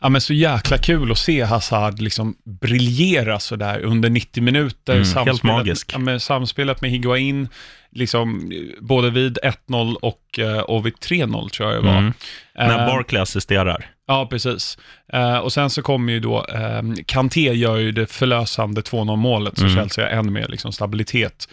Ja, 0.00 0.08
men 0.08 0.20
så 0.20 0.34
jäkla 0.34 0.78
kul 0.78 1.12
att 1.12 1.18
se 1.18 1.42
Hazard 1.42 2.00
liksom 2.00 2.34
briljera 2.60 3.38
sådär 3.40 3.80
under 3.80 4.10
90 4.10 4.42
minuter. 4.42 4.96
Mm, 4.96 5.26
helt 5.26 5.42
magisk. 5.42 5.94
Ja, 6.06 6.18
samspelet 6.18 6.80
med 6.80 6.90
Higuain, 6.90 7.48
liksom, 7.92 8.52
både 8.80 9.10
vid 9.10 9.38
1-0 9.42 9.94
och, 9.94 10.38
eh, 10.38 10.58
och 10.58 10.86
vid 10.86 10.94
3-0 11.00 11.48
tror 11.50 11.72
jag 11.72 11.82
det 11.82 11.86
var. 11.86 11.98
Mm. 11.98 12.12
När 12.54 12.78
Eh, 12.78 12.86
Barkley 12.86 13.22
assisterar. 13.22 13.90
Ja, 14.06 14.26
precis. 14.30 14.78
Eh, 15.12 15.36
och 15.38 15.52
sen 15.52 15.70
så 15.70 15.82
kommer 15.82 16.12
ju 16.12 16.20
då, 16.20 16.46
eh, 16.54 16.82
Kanté 17.06 17.40
gör 17.54 17.76
ju 17.76 17.92
det 17.92 18.06
förlösande 18.06 18.80
2-0 18.82 19.16
målet, 19.16 19.58
så 19.58 19.64
Mm. 19.64 19.76
Chelsea 19.76 20.04
har 20.04 20.10
ännu 20.10 20.30
mer 20.30 20.48
liksom, 20.48 20.72
stabilitet. 20.72 21.48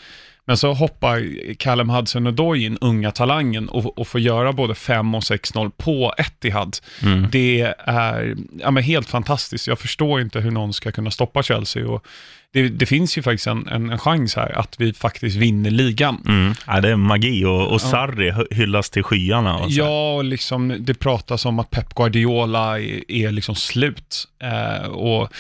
Men 0.48 0.58
så 0.58 0.74
hoppar 0.74 1.24
Callum 1.54 1.90
Hudson-Odoi 1.90 2.66
in, 2.66 2.78
unga 2.82 3.12
talangen, 3.12 3.70
och, 3.70 3.98
och 3.98 4.08
får 4.08 4.22
göra 4.22 4.54
både 4.54 4.76
5 4.76 5.16
och 5.16 5.22
6-0 5.22 5.72
på 5.78 6.14
Etihad. 6.18 6.78
Mm. 7.04 7.28
Det 7.32 7.74
är 7.86 8.36
ja, 8.60 8.72
men 8.72 8.84
helt 8.84 9.10
fantastiskt. 9.10 9.68
Jag 9.68 9.80
förstår 9.80 10.22
inte 10.22 10.40
hur 10.40 10.52
någon 10.52 10.74
ska 10.74 10.92
kunna 10.92 11.12
stoppa 11.12 11.44
Chelsea. 11.44 11.88
Och 11.88 12.06
det, 12.54 12.70
det 12.70 12.86
finns 12.86 13.18
ju 13.18 13.22
faktiskt 13.22 13.48
en, 13.48 13.68
en, 13.68 13.90
en 13.90 14.00
chans 14.00 14.36
här 14.36 14.60
att 14.60 14.76
vi 14.80 14.94
faktiskt 14.94 15.36
vinner 15.36 15.72
ligan. 15.72 16.24
Mm. 16.28 16.54
Ja, 16.68 16.82
det 16.82 16.90
är 16.90 16.96
magi 16.96 17.46
och, 17.46 17.68
och 17.68 17.82
Sarri 17.82 18.32
hy- 18.32 18.54
hyllas 18.54 18.90
till 18.90 19.04
skyarna. 19.04 19.58
Och 19.58 19.74
så. 19.74 19.80
Ja, 19.80 20.16
och 20.16 20.24
liksom, 20.24 20.76
det 20.80 20.94
pratas 20.94 21.46
om 21.46 21.60
att 21.60 21.72
Pep 21.72 21.94
Guardiola 21.94 22.80
är, 22.80 23.12
är 23.12 23.32
liksom 23.32 23.56
slut. 23.56 24.28
Eh, 24.44 24.88
och 24.88 25.34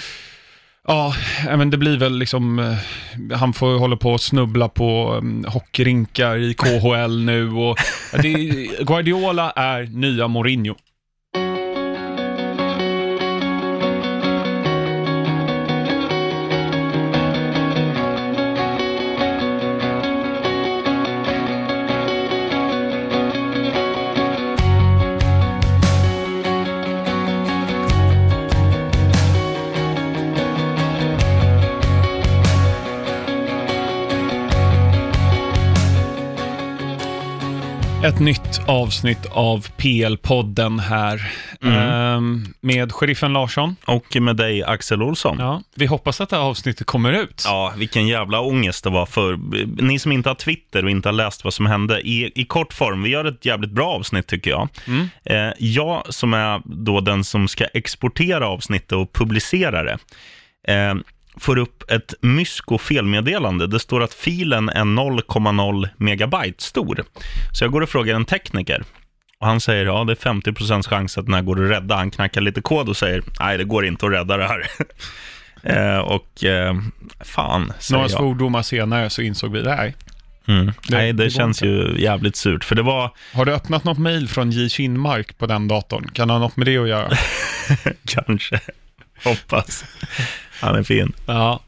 ja, 0.88 1.14
eh, 1.50 1.58
men 1.58 1.70
det 1.70 1.78
blir 1.78 1.98
väl 1.98 2.20
liksom, 2.20 2.60
eh, 2.60 3.38
han 3.38 3.54
får 3.54 3.80
hålla 3.80 3.96
på 3.98 4.12
och 4.12 4.22
snubbla 4.22 4.70
på 4.70 5.14
um, 5.14 5.46
hockeyrinkar 5.48 6.38
i 6.38 6.54
KHL 6.54 7.24
nu. 7.26 7.52
Och, 7.52 7.78
det, 8.22 8.32
Guardiola 8.86 9.52
är 9.52 9.84
nya 9.84 10.28
Mourinho. 10.28 10.76
Ett 38.06 38.20
nytt 38.20 38.62
avsnitt 38.66 39.26
av 39.32 39.68
PL-podden 39.78 40.80
här. 40.80 41.32
Ehm, 41.62 42.46
med 42.62 42.92
sheriffen 42.92 43.34
Larsson. 43.34 43.76
Och 43.86 44.16
med 44.22 44.36
dig 44.36 44.64
Axel 44.64 45.02
Olsson. 45.02 45.36
Ja. 45.40 45.46
Ja, 45.46 45.62
vi 45.76 45.86
hoppas 45.86 46.22
att 46.22 46.30
det 46.30 46.36
här 46.36 46.44
avsnittet 46.44 46.88
kommer 46.88 47.14
ut. 47.14 47.44
vilken 47.78 48.08
jävla 48.08 48.40
ångest 48.40 48.84
det 48.84 48.90
var 48.90 49.06
för 49.06 49.40
ni 49.82 50.00
som 50.00 50.12
inte 50.12 50.30
har 50.30 50.36
Twitter 50.36 50.84
och 50.84 50.90
inte 50.90 51.08
har 51.08 51.14
läst 51.14 51.44
vad 51.44 51.54
som 51.54 51.66
hände. 51.66 52.02
I, 52.02 52.32
i 52.36 52.46
kort 52.46 52.74
form, 52.74 53.04
vi 53.04 53.10
gör 53.10 53.26
ett 53.26 53.46
jävligt 53.46 53.72
bra 53.72 53.88
avsnitt 53.88 54.28
tycker 54.28 54.52
jag. 54.52 54.70
Mm. 54.88 55.10
Eh, 55.24 55.54
jag 55.60 56.04
som 56.10 56.34
är 56.34 56.62
då 56.66 57.02
den 57.02 57.24
som 57.24 57.48
ska 57.48 57.66
exportera 57.66 58.48
avsnittet 58.48 58.92
och 58.92 59.14
publicera 59.14 59.84
det, 59.84 59.98
eh, 60.74 60.96
får 61.38 61.58
upp 61.58 61.92
ett 61.92 62.14
mysko-felmeddelande. 62.22 63.68
Det 63.68 63.80
står 63.80 64.04
att 64.04 64.14
filen 64.14 64.70
är 64.70 64.82
0,0 64.84 65.90
megabyte 65.98 66.64
stor. 66.64 67.04
Så 67.52 67.64
jag 67.64 67.72
går 67.72 67.82
och 67.82 67.90
frågar 67.90 68.16
en 68.16 68.26
tekniker. 68.26 68.84
Och 69.40 69.48
han 69.48 69.60
säger, 69.62 69.86
ja 69.86 70.04
det 70.04 70.14
är 70.14 70.16
50% 70.34 70.84
chans 70.90 71.18
att 71.18 71.26
den 71.26 71.34
här 71.34 71.42
går 71.42 71.64
att 71.64 71.70
rädda. 71.72 71.96
Han 71.96 72.12
knackar 72.12 72.42
lite 72.42 72.62
kod 72.62 72.90
och 72.90 72.98
säger, 72.98 73.24
nej 73.40 73.58
det 73.58 73.64
går 73.64 73.86
inte 73.86 74.06
att 74.06 74.12
rädda 74.12 74.38
det 74.38 74.48
här. 74.48 74.68
eh, 75.94 76.00
och 76.00 76.44
eh, 76.44 76.76
fan, 77.24 77.74
säger 77.80 77.98
Några 77.98 78.10
jag. 78.12 78.18
svordomar 78.20 78.62
senare 78.62 79.10
så 79.10 79.22
insåg 79.22 79.52
vi 79.52 79.62
det 79.62 79.72
här. 79.76 79.94
Mm. 80.48 80.66
Det- 80.66 80.74
nej, 80.90 81.14
det, 81.14 81.24
det 81.24 81.30
känns 81.30 81.62
inte. 81.62 81.68
ju 81.74 82.02
jävligt 82.02 82.36
surt. 82.36 82.64
För 82.64 82.76
det 82.76 82.82
var, 82.82 83.12
Har 83.34 83.46
du 83.46 83.54
öppnat 83.54 83.84
något 83.84 83.98
mejl 83.98 84.28
från 84.28 84.52
J. 84.52 84.70
Kinmark 84.70 85.38
på 85.38 85.46
den 85.48 85.68
datorn? 85.68 86.10
Kan 86.14 86.28
det 86.28 86.34
ha 86.34 86.40
något 86.40 86.58
med 86.58 86.68
det 86.68 86.78
att 86.78 86.88
göra? 86.90 87.10
kanske, 88.08 88.60
hoppas. 89.24 89.86
Han 90.62 90.76
är 90.76 90.84
fin. 90.84 91.14
Ja, 91.26 91.60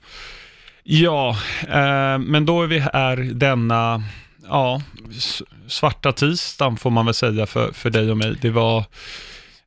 ja 0.84 1.38
eh, 1.62 2.18
men 2.20 2.46
då 2.46 2.64
är 2.64 2.68
vi 2.68 2.80
här 2.80 3.18
denna 3.18 4.04
ja, 4.50 4.82
svarta 5.68 6.12
tisdagen 6.12 6.78
får 6.78 6.90
man 6.90 7.06
väl 7.06 7.14
säga 7.14 7.46
för, 7.46 7.72
för 7.72 7.90
dig 7.90 8.12
och 8.12 8.18
mig. 8.18 8.36
Det 8.42 8.50
var, 8.50 8.86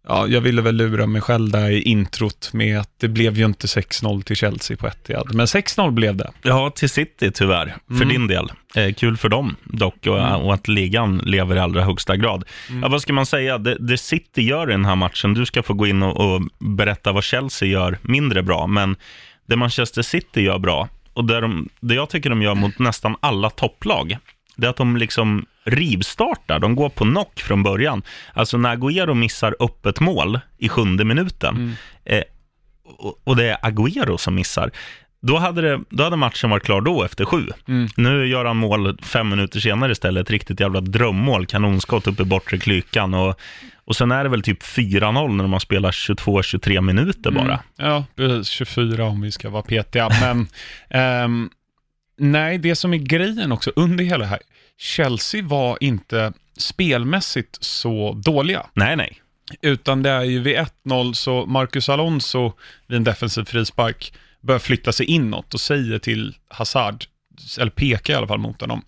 ja, 0.09 0.27
jag 0.29 0.41
ville 0.41 0.63
väl 0.63 0.77
lura 0.77 1.07
mig 1.07 1.21
själv 1.21 1.51
där 1.51 1.71
i 1.71 1.83
introt 1.83 2.51
med 2.53 2.81
att 2.81 2.91
det 3.01 3.09
blev 3.09 3.39
ju 3.39 3.45
inte 3.45 3.67
6-0 3.67 4.23
till 4.23 4.37
Chelsea 4.37 4.77
på 4.77 4.87
Etihad, 4.87 5.35
men 5.35 5.47
6-0 5.47 5.91
blev 5.91 6.17
det. 6.17 6.31
Ja, 6.43 6.71
till 6.71 6.91
City 6.91 7.31
tyvärr, 7.31 7.77
för 7.89 7.95
Mm. 7.95 8.09
din 8.09 8.27
del. 8.27 8.53
Eh, 8.75 8.93
kul 8.95 9.17
för 9.17 9.29
dem 9.29 9.57
dock 9.65 10.07
och, 10.07 10.45
och 10.45 10.55
att 10.55 10.69
ligan 10.69 11.19
lever 11.19 11.57
i 11.57 11.59
allra 11.59 11.85
högsta 11.85 12.17
grad. 12.17 12.45
Ja, 12.83 12.89
vad 12.89 13.03
ska 13.03 13.13
man 13.13 13.27
säga? 13.27 13.59
Det, 13.59 13.77
det 13.81 13.99
City 13.99 14.43
gör 14.43 14.69
i 14.69 14.73
den 14.73 14.85
här 14.85 14.97
matchen, 14.97 15.35
du 15.35 15.47
ska 15.47 15.63
få 15.63 15.75
gå 15.75 15.87
in 15.87 16.03
och, 16.03 16.35
och 16.35 16.43
berätta 16.59 17.13
vad 17.13 17.25
Chelsea 17.25 17.69
gör 17.69 17.99
mindre 18.03 18.43
bra, 18.43 18.67
men 18.67 18.97
det 19.47 19.57
Manchester 19.57 20.03
City 20.03 20.41
gör 20.43 20.59
bra 20.59 20.89
och 21.13 21.25
det, 21.25 21.41
de, 21.41 21.69
det 21.81 21.95
jag 21.95 22.09
tycker 22.11 22.31
de 22.31 22.43
gör 22.43 22.55
mot 22.55 22.79
nästan 22.79 23.17
alla 23.21 23.51
topplag, 23.51 24.17
det 24.57 24.67
är 24.67 24.71
att 24.71 24.77
de 24.77 24.97
liksom 24.97 25.47
rivstartar. 25.71 26.59
De 26.59 26.75
går 26.75 26.89
på 26.89 27.05
knock 27.05 27.41
från 27.41 27.63
början. 27.63 28.03
Alltså 28.35 28.59
när 28.59 28.77
Agüero 28.77 29.15
missar 29.15 29.57
öppet 29.61 30.01
mål 30.01 30.41
i 30.59 30.69
sjunde 30.69 31.05
minuten, 31.05 31.77
eh, 32.05 32.23
och, 32.85 33.21
och 33.25 33.37
det 33.37 33.51
är 33.51 33.57
Agüero 33.57 34.17
som 34.17 34.35
missar, 34.35 34.71
då 35.23 35.37
hade, 35.37 35.63
det, 35.63 35.81
då 35.91 36.05
hade 36.05 36.17
matchen 36.17 36.51
varit 36.51 36.65
klar 36.65 36.81
då 36.81 37.05
efter 37.05 37.25
sju. 37.25 37.47
Mm. 37.69 37.89
Nu 37.97 38.27
gör 38.27 38.45
han 38.45 38.57
mål 38.57 38.99
fem 39.03 39.29
minuter 39.29 39.61
senare 39.61 39.93
istället, 39.93 40.27
ett 40.27 40.31
riktigt 40.31 40.61
jävla 40.61 40.81
drömmål, 40.81 41.47
kanonskott 41.47 42.07
upp 42.07 42.21
i 42.21 42.25
bortre 42.25 42.59
klykan 42.59 43.15
och, 43.15 43.41
och 43.85 43.97
sen 43.97 44.11
är 44.11 44.25
det 44.25 44.31
väl 44.31 44.43
typ 44.43 44.63
4-0 44.63 45.37
när 45.37 45.47
man 45.47 45.61
spelar 45.61 45.91
22-23 45.91 46.81
minuter 46.81 47.31
bara. 47.31 47.45
Mm. 47.45 47.59
Ja, 47.77 48.05
precis. 48.17 48.49
24 48.49 49.05
om 49.05 49.21
vi 49.21 49.33
ska 49.33 49.51
vara 49.51 49.63
petiga. 49.63 50.09
Men 50.21 50.47
ehm, 50.91 51.51
nej, 52.19 52.59
det 52.59 52.77
som 52.77 52.95
är 52.95 52.99
grejen 52.99 53.53
också 53.53 53.73
under 53.77 54.05
hela 54.05 54.25
här, 54.25 54.41
Chelsea 54.81 55.43
var 55.43 55.79
inte 55.81 56.33
spelmässigt 56.57 57.59
så 57.61 58.13
dåliga. 58.13 58.67
Nej, 58.75 58.97
nej. 58.97 59.23
Utan 59.61 60.03
det 60.03 60.11
är 60.11 60.23
ju 60.23 60.41
vid 60.41 60.57
1-0 60.85 61.13
så 61.13 61.47
Marcus 61.47 61.89
Alonso 61.89 62.53
vid 62.87 62.97
en 62.97 63.05
defensiv 63.05 63.45
frispark 63.45 64.13
börjar 64.41 64.59
flytta 64.59 64.93
sig 64.93 65.07
inåt 65.07 65.55
och 65.55 65.61
säger 65.61 65.99
till 65.99 66.37
Hazard, 66.49 67.05
eller 67.59 67.71
pekar 67.71 68.15
i 68.15 68.17
alla 68.17 68.29
fall 68.29 68.39
mot 68.39 68.61
honom, 68.61 68.83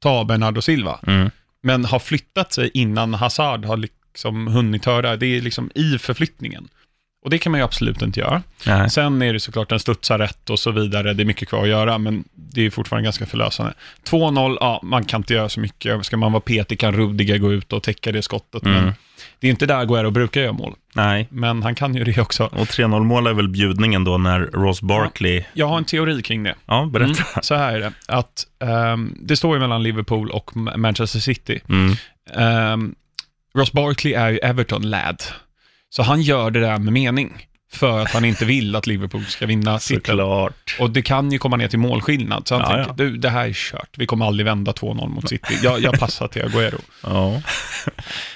ta 0.00 0.24
Bernardo 0.24 0.62
Silva. 0.62 1.00
Mm. 1.06 1.30
Men 1.60 1.84
har 1.84 1.98
flyttat 1.98 2.52
sig 2.52 2.70
innan 2.74 3.14
Hazard 3.14 3.64
har 3.64 3.76
liksom 3.76 4.46
hunnit 4.46 4.84
höra. 4.84 5.16
Det 5.16 5.26
är 5.26 5.40
liksom 5.40 5.70
i 5.74 5.98
förflyttningen. 5.98 6.68
Och 7.24 7.30
det 7.30 7.38
kan 7.38 7.52
man 7.52 7.60
ju 7.60 7.64
absolut 7.64 8.02
inte 8.02 8.20
göra. 8.20 8.42
nej. 8.66 8.90
Sen 8.90 9.22
är 9.22 9.32
det 9.32 9.40
såklart 9.40 9.72
en 9.72 9.78
studsar 9.80 10.18
rätt 10.18 10.50
och 10.50 10.58
så 10.58 10.70
vidare. 10.70 11.14
Det 11.14 11.22
är 11.22 11.24
mycket 11.24 11.48
kvar 11.48 11.62
att 11.62 11.68
göra, 11.68 11.98
men 11.98 12.24
det 12.34 12.66
är 12.66 12.70
fortfarande 12.70 13.04
ganska 13.04 13.26
förlösande. 13.26 13.72
2-0, 14.10 14.56
ja, 14.60 14.80
man 14.82 15.04
kan 15.04 15.20
inte 15.20 15.34
göra 15.34 15.48
så 15.48 15.60
mycket. 15.60 16.06
Ska 16.06 16.16
man 16.16 16.32
vara 16.32 16.40
petig 16.40 16.78
kan 16.80 16.92
Rudiger 16.92 17.38
gå 17.38 17.52
ut 17.52 17.72
och 17.72 17.82
täcka 17.82 18.12
det 18.12 18.22
skottet, 18.22 18.62
Mm. 18.62 18.84
men 18.84 18.94
det 19.40 19.46
är 19.46 19.50
inte 19.50 19.66
där 19.66 19.84
Guerrero 19.84 20.10
brukar 20.10 20.40
göra 20.40 20.52
mål. 20.52 20.74
nej. 20.94 21.26
Men 21.30 21.62
han 21.62 21.74
kan 21.74 21.94
ju 21.94 22.04
det 22.04 22.18
också. 22.20 22.44
Och 22.44 22.66
3-0 22.68 23.04
mål 23.04 23.26
är 23.26 23.32
väl 23.34 23.48
bjudningen 23.48 24.04
då 24.04 24.18
när 24.18 24.40
Ross 24.40 24.82
Barkley... 24.82 25.44
Jag 25.52 25.66
har 25.68 25.78
en 25.78 25.84
teori 25.84 26.22
kring 26.22 26.42
det. 26.42 26.54
Ja, 26.66 26.86
berätta. 26.92 27.10
Mm, 27.10 27.42
så 27.42 27.54
här 27.54 27.74
är 27.76 27.80
det, 27.80 27.92
att 28.08 28.46
ehm, 28.62 29.14
det 29.22 29.36
står 29.36 29.54
ju 29.56 29.60
mellan 29.60 29.82
Liverpool 29.82 30.30
och 30.30 30.50
Ma- 30.52 30.76
Manchester 30.76 31.18
City. 31.20 31.60
Mm. 31.68 31.96
Ehm, 32.34 32.94
Ross 33.54 33.72
Barkley 33.72 34.12
är 34.14 34.28
ju 34.30 34.38
Everton-lad, 34.38 35.22
så 35.90 36.02
han 36.02 36.22
gör 36.22 36.50
det 36.50 36.60
där 36.60 36.78
med 36.78 36.92
mening. 36.92 37.44
För 37.72 38.00
att 38.00 38.10
han 38.10 38.24
inte 38.24 38.44
vill 38.44 38.76
att 38.76 38.86
Liverpool 38.86 39.24
ska 39.24 39.46
vinna 39.46 39.78
titeln. 39.78 40.20
Och 40.78 40.90
det 40.90 41.02
kan 41.02 41.32
ju 41.32 41.38
komma 41.38 41.56
ner 41.56 41.68
till 41.68 41.78
målskillnad. 41.78 42.48
Så 42.48 42.54
han 42.54 42.62
Ja, 42.62 42.84
tänker, 42.84 43.04
ja. 43.04 43.10
du, 43.10 43.16
det 43.16 43.28
här 43.28 43.48
är 43.48 43.52
kört. 43.52 43.88
Vi 43.96 44.06
kommer 44.06 44.26
aldrig 44.26 44.44
vända 44.44 44.72
2-0 44.72 45.08
mot 45.08 45.28
City. 45.28 45.58
Jag, 45.62 45.80
jag 45.80 45.98
passar 46.00 46.28
till 46.28 46.42
Agüero. 46.42 46.80
Ja. 47.02 47.42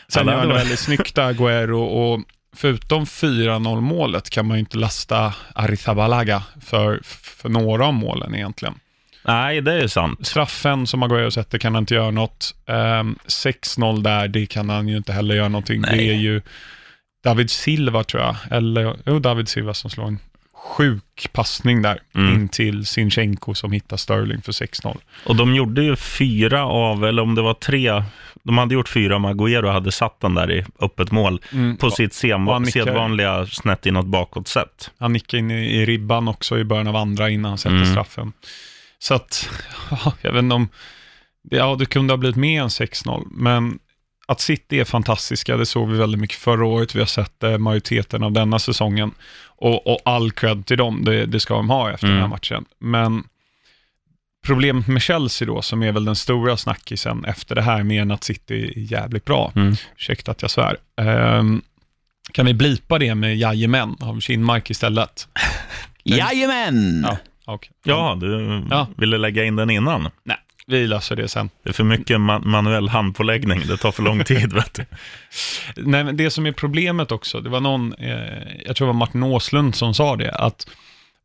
Sen 0.09 0.27
gör 0.27 0.35
han 0.39 0.49
det 0.49 0.55
väldigt 0.55 0.79
snyggt 0.79 1.19
Agüero 1.19 1.73
och 1.87 2.21
förutom 2.57 3.05
4-0 3.05 3.81
målet 3.81 4.31
kan 4.31 4.47
man 4.47 4.57
ju 4.57 4.61
inte 4.61 4.77
lasta 4.79 5.35
Arrizabalaga 5.55 6.43
för, 6.61 7.01
för 7.13 7.49
några 7.49 7.87
av 7.87 7.95
målen 7.95 8.35
egentligen. 8.35 8.75
Nej, 9.25 9.61
det 9.61 9.73
är 9.83 9.89
sant. 9.89 10.27
Straffen 10.27 10.87
som 10.87 11.05
Agüero 11.05 11.31
sätter 11.31 11.59
kan 11.59 11.75
han 11.75 11.83
inte 11.83 11.95
göra 11.95 12.11
något. 12.11 12.55
Ehm, 12.67 13.19
6-0 13.27 14.03
där, 14.03 14.29
det 14.29 14.47
kan 14.47 14.69
han 14.69 14.89
ju 14.89 14.97
inte 14.97 15.13
heller 15.13 15.35
göra 15.35 15.49
någonting. 15.49 15.81
Nej. 15.81 15.97
Det 15.97 16.03
är 16.09 16.19
ju 16.19 16.43
David 17.25 17.51
Silva 17.51 18.05
tror 18.05 18.23
jag, 18.23 18.37
eller 18.51 18.97
jo, 19.07 19.19
David 19.19 19.49
Silva 19.49 19.75
som 19.75 19.91
slår 19.91 20.07
en 20.07 20.19
sjuk 20.55 21.29
passning 21.33 21.83
där 21.83 21.99
Mm. 22.15 22.35
in 22.35 22.49
till 22.49 22.87
Sinchenko 22.87 23.55
som 23.55 23.73
hittar 23.73 23.97
Sterling 23.97 24.43
för 24.43 24.53
6-0. 24.53 24.99
Och 25.27 25.37
de 25.37 25.55
gjorde 25.55 25.83
ju 25.83 25.97
fyra 25.97 26.65
av, 26.67 27.05
eller 27.05 27.23
om 27.23 27.35
det 27.35 27.43
var 27.43 27.55
tre, 27.55 28.03
de 28.43 28.59
hade 28.59 28.75
gjort 28.75 28.89
fyra 28.89 29.17
om 29.17 29.27
Agüero 29.27 29.73
hade 29.73 29.93
satt 29.93 30.21
den 30.21 30.35
där 30.35 30.51
i 30.51 30.65
öppet 30.81 31.11
mål 31.11 31.41
Mm. 31.53 31.77
på 31.77 31.91
sitt 31.91 32.13
sedvanliga 32.73 33.47
snett 33.47 33.87
inåt 33.87 34.07
bakåt 34.07 34.49
sätt. 34.49 34.91
Han 34.99 35.13
nickade 35.13 35.39
in 35.39 35.51
i, 35.51 35.55
i 35.83 35.87
ribban 35.87 36.29
också 36.29 36.59
i 36.59 36.65
början 36.65 36.87
av 36.89 36.97
andra 36.97 37.31
innan 37.31 37.49
han 37.49 37.59
sätter 37.59 37.77
Mm. 37.77 37.91
straffen. 37.91 38.33
Så 38.99 39.15
att, 39.15 39.51
ja, 39.91 40.13
jag 40.23 40.33
vet 40.33 40.43
inte 40.43 40.55
om, 40.55 40.69
ja 41.51 41.77
det 41.79 41.87
kunde 41.87 42.13
ha 42.13 42.17
blivit 42.19 42.37
mer 42.37 42.63
än 42.63 42.69
6-0, 42.69 43.27
men 43.31 43.79
att 44.33 44.41
City 44.41 44.81
är 44.81 44.85
fantastiska, 44.85 45.57
det 45.57 45.67
såg 45.67 45.89
vi 45.91 45.99
väldigt 45.99 46.21
mycket 46.21 46.37
förra 46.39 46.67
året, 46.67 46.95
vi 46.95 46.99
har 46.99 47.07
sett 47.07 47.43
eh, 47.43 47.59
majoriteten 47.59 48.23
av 48.23 48.33
denna 48.33 48.59
säsongen. 48.59 49.11
Och, 49.47 49.87
och 49.87 49.99
all 50.05 50.31
cred 50.33 50.67
till 50.67 50.77
dem, 50.79 51.05
det, 51.05 51.27
det 51.27 51.41
ska 51.41 51.55
de 51.55 51.71
ha 51.71 51.91
efter 51.93 52.07
Mm. 52.07 52.15
den 52.17 52.23
här 52.23 52.31
matchen. 52.31 52.65
Men 52.79 53.25
problemet 54.47 54.87
med 54.87 55.03
Chelsea 55.03 55.47
då, 55.47 55.63
som 55.63 55.83
är 55.83 55.93
väl 55.93 56.05
den 56.05 56.17
stora 56.17 56.57
snackisen 56.57 57.25
efter 57.25 57.55
det 57.55 57.63
här, 57.63 57.83
mer 57.83 58.03
än 58.03 58.11
att 58.11 58.25
City 58.25 58.73
är 58.77 58.79
jävligt 58.93 59.25
bra, 59.25 59.53
Mm. 59.57 59.75
ursäkta 59.97 60.31
att 60.31 60.43
jag 60.43 60.51
svär. 60.51 60.77
Ehm, 61.01 61.63
kan 62.33 62.47
vi 62.47 62.55
blipa 62.55 62.99
det 62.99 63.15
med 63.15 63.37
jajamän 63.37 63.97
av 64.01 64.21
Kinmark 64.21 64.71
istället? 64.71 65.29
Jajamän! 66.05 67.03
Ja, 67.09 67.17
okej. 67.45 67.71
Ja, 67.85 68.17
du 68.21 68.63
Ja. 68.71 68.87
ville 68.97 69.19
lägga 69.19 69.45
in 69.45 69.57
den 69.57 69.71
innan. 69.71 70.09
Nej, 70.25 70.37
vi 70.67 70.87
löser 70.87 71.17
det 71.17 71.29
sen. 71.29 71.51
Det 71.63 71.69
är 71.69 71.73
för 71.73 71.85
mycket 71.85 72.17
ma- 72.17 72.45
manuell 72.45 72.89
handpåläggning, 72.89 73.63
det 73.67 73.77
tar 73.77 73.93
för 73.93 74.03
lång 74.03 74.25
tid. 74.25 74.53
vet 74.53 74.75
du. 74.75 74.85
Nej, 75.77 76.05
men 76.05 76.17
det 76.17 76.31
som 76.31 76.47
är 76.47 76.53
problemet 76.53 77.13
också, 77.13 77.41
det 77.41 77.51
var 77.51 77.61
någon, 77.61 77.95
eh, 77.95 78.63
jag 78.65 78.77
tror 78.77 78.87
det 78.87 78.93
var 78.93 78.99
Martin 78.99 79.23
Åslund 79.23 79.75
som 79.75 79.95
sa 79.95 80.17
det, 80.17 80.31
att 80.31 80.67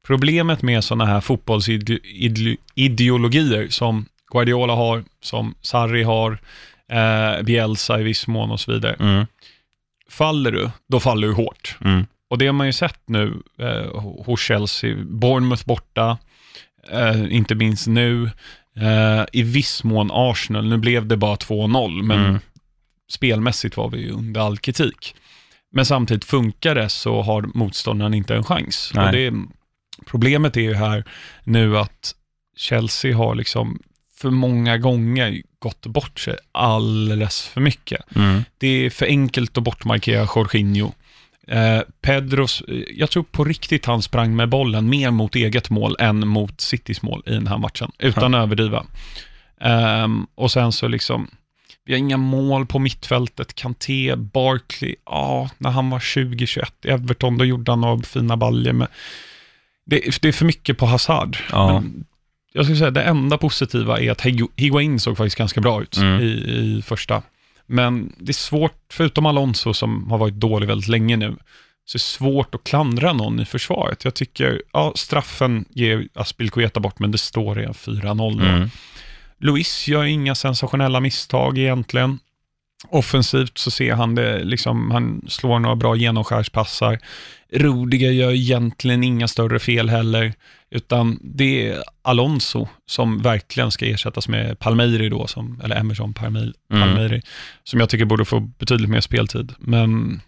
problemet 0.08 0.62
med 0.62 0.84
sådana 0.84 1.06
här 1.06 1.22
fotbollsideologier 1.22 3.68
som 3.70 4.06
Guardiola 4.32 4.76
har, 4.76 5.04
som 5.22 5.56
Sarri 5.62 6.04
har, 6.04 6.38
eh, 6.92 7.42
Bielsa 7.44 8.00
i 8.00 8.04
viss 8.04 8.28
mån 8.28 8.52
och 8.52 8.60
så 8.60 8.72
vidare. 8.72 8.96
Mm. 9.00 9.26
Faller 10.10 10.52
du, 10.52 10.70
då 10.88 11.00
faller 11.00 11.28
du 11.28 11.34
hårt. 11.34 11.78
Mm. 11.86 12.06
Och 12.30 12.38
det 12.38 12.46
har 12.46 12.54
man 12.54 12.68
ju 12.68 12.74
sett 12.74 13.00
nu 13.06 13.34
eh, 13.60 14.02
hos 14.26 14.42
Chelsea, 14.42 14.96
Bournemouth 15.06 15.66
borta, 15.66 16.18
eh, 16.92 17.34
inte 17.34 17.56
minst 17.56 17.88
nu, 17.88 18.30
eh, 18.82 19.26
i 19.34 19.42
viss 19.44 19.84
mån 19.84 20.10
Arsenal. 20.14 20.70
Nu 20.70 20.78
blev 20.78 21.06
det 21.08 21.18
bara 21.18 21.36
2-0, 21.36 22.04
men 22.04 22.26
Mm. 22.26 22.40
spelmässigt 23.12 23.78
var 23.78 23.90
vi 23.90 23.98
ju 24.02 24.12
under 24.12 24.42
all 24.42 24.58
kritik. 24.58 25.16
Men 25.72 25.86
samtidigt 25.86 26.26
funkar 26.26 26.76
det 26.76 26.90
så 26.90 27.22
har 27.22 27.42
motståndaren 27.54 28.14
inte 28.14 28.36
en 28.36 28.44
chans. 28.44 28.92
Nej. 28.94 29.06
Och 29.06 29.12
det, 29.12 29.34
problemet 30.06 30.58
är 30.58 30.62
ju 30.62 30.74
här 30.74 31.04
nu 31.44 31.78
att 31.78 32.16
Chelsea 32.58 33.18
har 33.18 33.36
liksom 33.36 33.80
för 34.18 34.30
många 34.30 34.78
gånger 34.78 35.42
gått 35.60 35.86
bort 35.86 36.20
sig 36.20 36.38
alldeles 36.52 37.48
för 37.48 37.62
mycket. 37.62 38.16
Mm. 38.16 38.44
Det 38.58 38.68
är 38.68 38.90
för 38.90 39.06
enkelt 39.06 39.58
att 39.58 39.64
bortmarkera 39.64 40.28
Jorginho. 40.36 40.92
Eh, 41.48 41.80
Pedros, 42.02 42.62
eh, 42.68 42.76
jag 42.96 43.10
tror 43.10 43.24
på 43.24 43.44
riktigt 43.44 43.86
han 43.86 44.02
sprang 44.02 44.36
med 44.36 44.50
bollen 44.50 44.90
mer 44.90 45.12
mot 45.12 45.36
eget 45.36 45.70
mål 45.70 45.96
än 46.00 46.28
mot 46.28 46.62
Citys 46.62 47.02
mål 47.02 47.24
i 47.26 47.32
den 47.32 47.48
här 47.48 47.58
matchen, 47.58 47.92
utan 48.00 48.34
att 48.36 48.44
överdriva. 48.44 48.86
Ehm, 49.62 50.28
och 50.36 50.52
sen 50.52 50.72
så 50.72 50.88
liksom, 50.88 51.28
vi 51.86 51.94
har 51.94 51.98
inga 52.00 52.18
mål 52.18 52.66
på 52.66 52.80
mittfältet. 52.80 53.56
Kanté, 53.56 54.16
Barkley, 54.16 54.96
ja, 55.06 55.50
när 55.58 55.70
han 55.70 55.90
var 55.90 56.00
20-21 56.00 56.72
i 56.84 56.90
Everton, 56.90 57.38
då 57.38 57.46
gjorde 57.46 57.72
han 57.72 57.82
några 57.82 58.04
fina 58.04 58.38
baljer. 58.38 58.74
Men 58.74 58.88
det, 59.86 60.22
det 60.22 60.28
är 60.28 60.32
för 60.32 60.46
mycket 60.46 60.78
på 60.78 60.86
Hazard. 60.86 61.38
Ja. 61.52 61.84
Jag 62.54 62.66
skulle 62.66 62.78
säga 62.78 62.92
det 62.92 63.04
enda 63.04 63.38
positiva 63.38 64.00
är 64.00 64.12
att 64.12 64.22
Higu- 64.22 64.52
Higuain 64.56 65.00
såg 65.00 65.18
faktiskt 65.18 65.38
ganska 65.38 65.62
bra 65.62 65.82
ut 65.82 65.98
Mm. 65.98 66.22
i, 66.22 66.26
i 66.26 66.82
första. 66.86 67.22
Men 67.68 68.14
det 68.18 68.32
är 68.32 68.34
svårt, 68.34 68.78
förutom 68.92 69.26
Alonso 69.26 69.74
som 69.74 70.12
har 70.12 70.18
varit 70.18 70.34
dålig 70.34 70.68
väldigt 70.68 70.88
länge 70.88 71.18
nu, 71.18 71.36
så 71.86 71.96
är 71.96 72.00
det 72.00 72.04
svårt 72.04 72.56
att 72.56 72.64
klandra 72.64 73.14
någon 73.14 73.40
i 73.40 73.46
försvaret. 73.46 74.04
Jag 74.04 74.14
tycker, 74.14 74.62
ja, 74.74 74.94
straffen 74.96 75.66
ger 75.70 76.08
Aspilkueta 76.14 76.80
bort, 76.80 77.00
men 77.00 77.12
det 77.12 77.18
står 77.18 77.56
redan 77.56 77.74
4-0 77.74 78.40
då. 78.40 78.46
Mm. 78.46 78.70
Luis 79.40 79.88
gör 79.88 80.04
inga 80.04 80.36
sensationella 80.36 81.00
misstag 81.00 81.58
egentligen. 81.58 82.20
Offensivt 82.90 83.58
så 83.58 83.72
ser 83.72 83.94
han 83.94 84.16
det, 84.16 84.44
liksom, 84.44 84.92
han 84.92 85.26
slår 85.28 85.60
några 85.60 85.76
bra 85.76 85.96
genomskärspassar. 85.96 87.00
Rudiger 87.52 88.12
gör 88.12 88.32
egentligen 88.32 89.04
inga 89.04 89.28
större 89.28 89.60
fel 89.60 89.90
heller, 89.90 90.34
utan 90.70 91.20
det 91.22 91.68
är 91.68 91.84
Alonso 92.02 92.68
som 92.86 93.22
verkligen 93.22 93.72
ska 93.72 93.86
ersättas 93.86 94.28
med 94.28 94.60
Palmeiri 94.60 95.10
då, 95.10 95.28
som, 95.28 95.62
eller 95.64 95.76
Emerson 95.76 96.14
Palmeiri, 96.14 96.54
Mm. 96.74 97.22
Som 97.64 97.80
jag 97.80 97.90
tycker 97.90 98.06
borde 98.06 98.26
få 98.26 98.40
betydligt 98.40 98.90
mer 98.90 99.02
speltid. 99.02 99.54
Men 99.60 100.22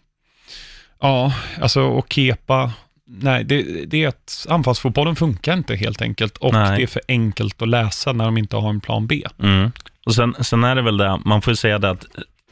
ja, 1.02 1.34
alltså 1.62 1.82
och 1.82 2.14
Kepa, 2.14 2.74
nej, 3.06 3.44
det, 3.44 3.86
det 3.86 4.04
är 4.04 4.08
att 4.08 4.46
anfallsfotbollen 4.50 5.16
funkar 5.16 5.54
inte 5.54 5.76
helt 5.76 6.02
enkelt 6.02 6.38
och 6.38 6.54
Nej. 6.54 6.78
det 6.78 6.84
är 6.84 6.88
för 6.88 7.02
enkelt 7.08 7.62
att 7.62 7.70
läsa 7.70 8.14
när 8.14 8.26
de 8.26 8.38
inte 8.38 8.56
har 8.56 8.70
en 8.70 8.82
plan 8.82 9.08
B. 9.08 9.24
Mm. 9.44 9.72
Och 10.06 10.16
sen, 10.16 10.36
sen 10.40 10.64
är 10.64 10.76
det 10.76 10.82
väl 10.82 10.98
det, 10.98 11.20
man 11.26 11.42
får 11.42 11.52
ju 11.52 11.56
säga 11.56 11.80
det 11.80 11.90
att 11.90 12.06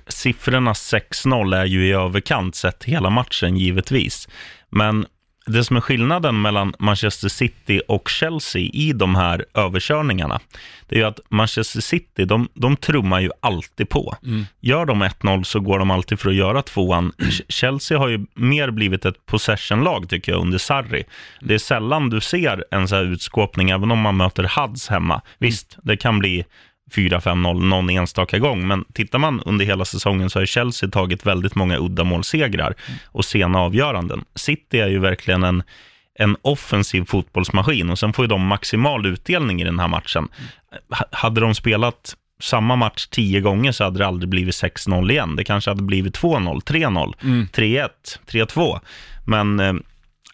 siffrorna 0.07 0.73
6-0 0.73 1.55
är 1.55 1.65
ju 1.65 1.87
i 1.87 1.91
överkant 1.91 2.55
sett 2.55 2.83
hela 2.83 3.09
matchen 3.09 3.57
givetvis. 3.57 4.27
Men 4.71 5.05
det 5.45 5.63
som 5.63 5.77
är 5.77 5.81
skillnaden 5.81 6.41
mellan 6.41 6.73
Manchester 6.79 7.29
City 7.29 7.81
och 7.87 8.09
Chelsea 8.09 8.61
i 8.61 8.93
de 8.93 9.15
här 9.15 9.45
överkörningarna, 9.53 10.39
det 10.87 10.95
är 10.95 10.99
ju 10.99 11.05
att 11.05 11.19
Manchester 11.29 11.81
City, 11.81 12.25
de, 12.25 12.47
de 12.53 12.75
trummar 12.77 13.19
ju 13.19 13.29
alltid 13.39 13.89
på. 13.89 14.15
Gör 14.61 14.85
de 14.85 15.03
1-0 15.03 15.43
så 15.43 15.59
går 15.59 15.79
de 15.79 15.91
alltid 15.91 16.19
för 16.19 16.29
att 16.29 16.35
göra 16.35 16.61
tvåan. 16.61 17.11
Ch- 17.17 17.41
Chelsea 17.49 17.97
har 17.97 18.07
ju 18.07 18.25
mer 18.33 18.71
blivit 18.71 19.05
ett 19.05 19.25
possession-lag 19.25 20.09
tycker 20.09 20.31
jag 20.31 20.41
under 20.41 20.57
Sarri. 20.57 21.03
Det 21.41 21.53
är 21.53 21.57
sällan 21.59 22.09
du 22.09 22.21
ser 22.21 22.63
en 22.71 22.87
så 22.87 22.95
här 22.95 23.03
utskåpning, 23.03 23.69
även 23.69 23.91
om 23.91 23.99
man 23.99 24.17
möter 24.17 24.43
Hads 24.43 24.87
hemma. 24.89 25.21
Visst, 25.39 25.77
det 25.83 25.97
kan 25.97 26.19
bli 26.19 26.45
4-5-0 26.91 27.63
någon 27.65 27.89
enstaka 27.89 28.39
gång, 28.39 28.67
men 28.67 28.85
tittar 28.93 29.19
man 29.19 29.41
under 29.45 29.65
hela 29.65 29.85
säsongen 29.85 30.29
så 30.29 30.39
har 30.39 30.45
Chelsea 30.45 30.89
tagit 30.89 31.25
väldigt 31.25 31.55
många 31.55 31.77
uddamålssegrar 31.77 32.73
och 33.05 33.25
sena 33.25 33.59
avgöranden. 33.59 34.25
City 34.35 34.79
är 34.79 34.87
ju 34.87 34.99
verkligen 34.99 35.43
en, 35.43 35.63
en 36.19 36.37
offensiv 36.41 37.05
fotbollsmaskin 37.05 37.89
och 37.89 37.99
sen 37.99 38.13
får 38.13 38.25
ju 38.25 38.29
de 38.29 38.41
maximal 38.47 39.05
utdelning 39.05 39.61
i 39.61 39.63
den 39.63 39.79
här 39.79 39.87
matchen. 39.87 40.27
H- 40.89 41.05
hade 41.11 41.41
de 41.41 41.55
spelat 41.55 42.15
samma 42.39 42.75
match 42.75 43.07
tio 43.07 43.41
gånger 43.41 43.71
så 43.71 43.83
hade 43.83 43.99
det 43.99 44.07
aldrig 44.07 44.29
blivit 44.29 44.55
6-0 44.55 45.11
igen. 45.11 45.35
Det 45.35 45.43
kanske 45.43 45.69
hade 45.71 45.83
blivit 45.83 46.17
2-0, 46.19 46.61
3-0, 46.63 47.13
3-1, 47.53 47.89
3-2. 48.27 48.79
Men 49.25 49.59
eh, 49.59 49.73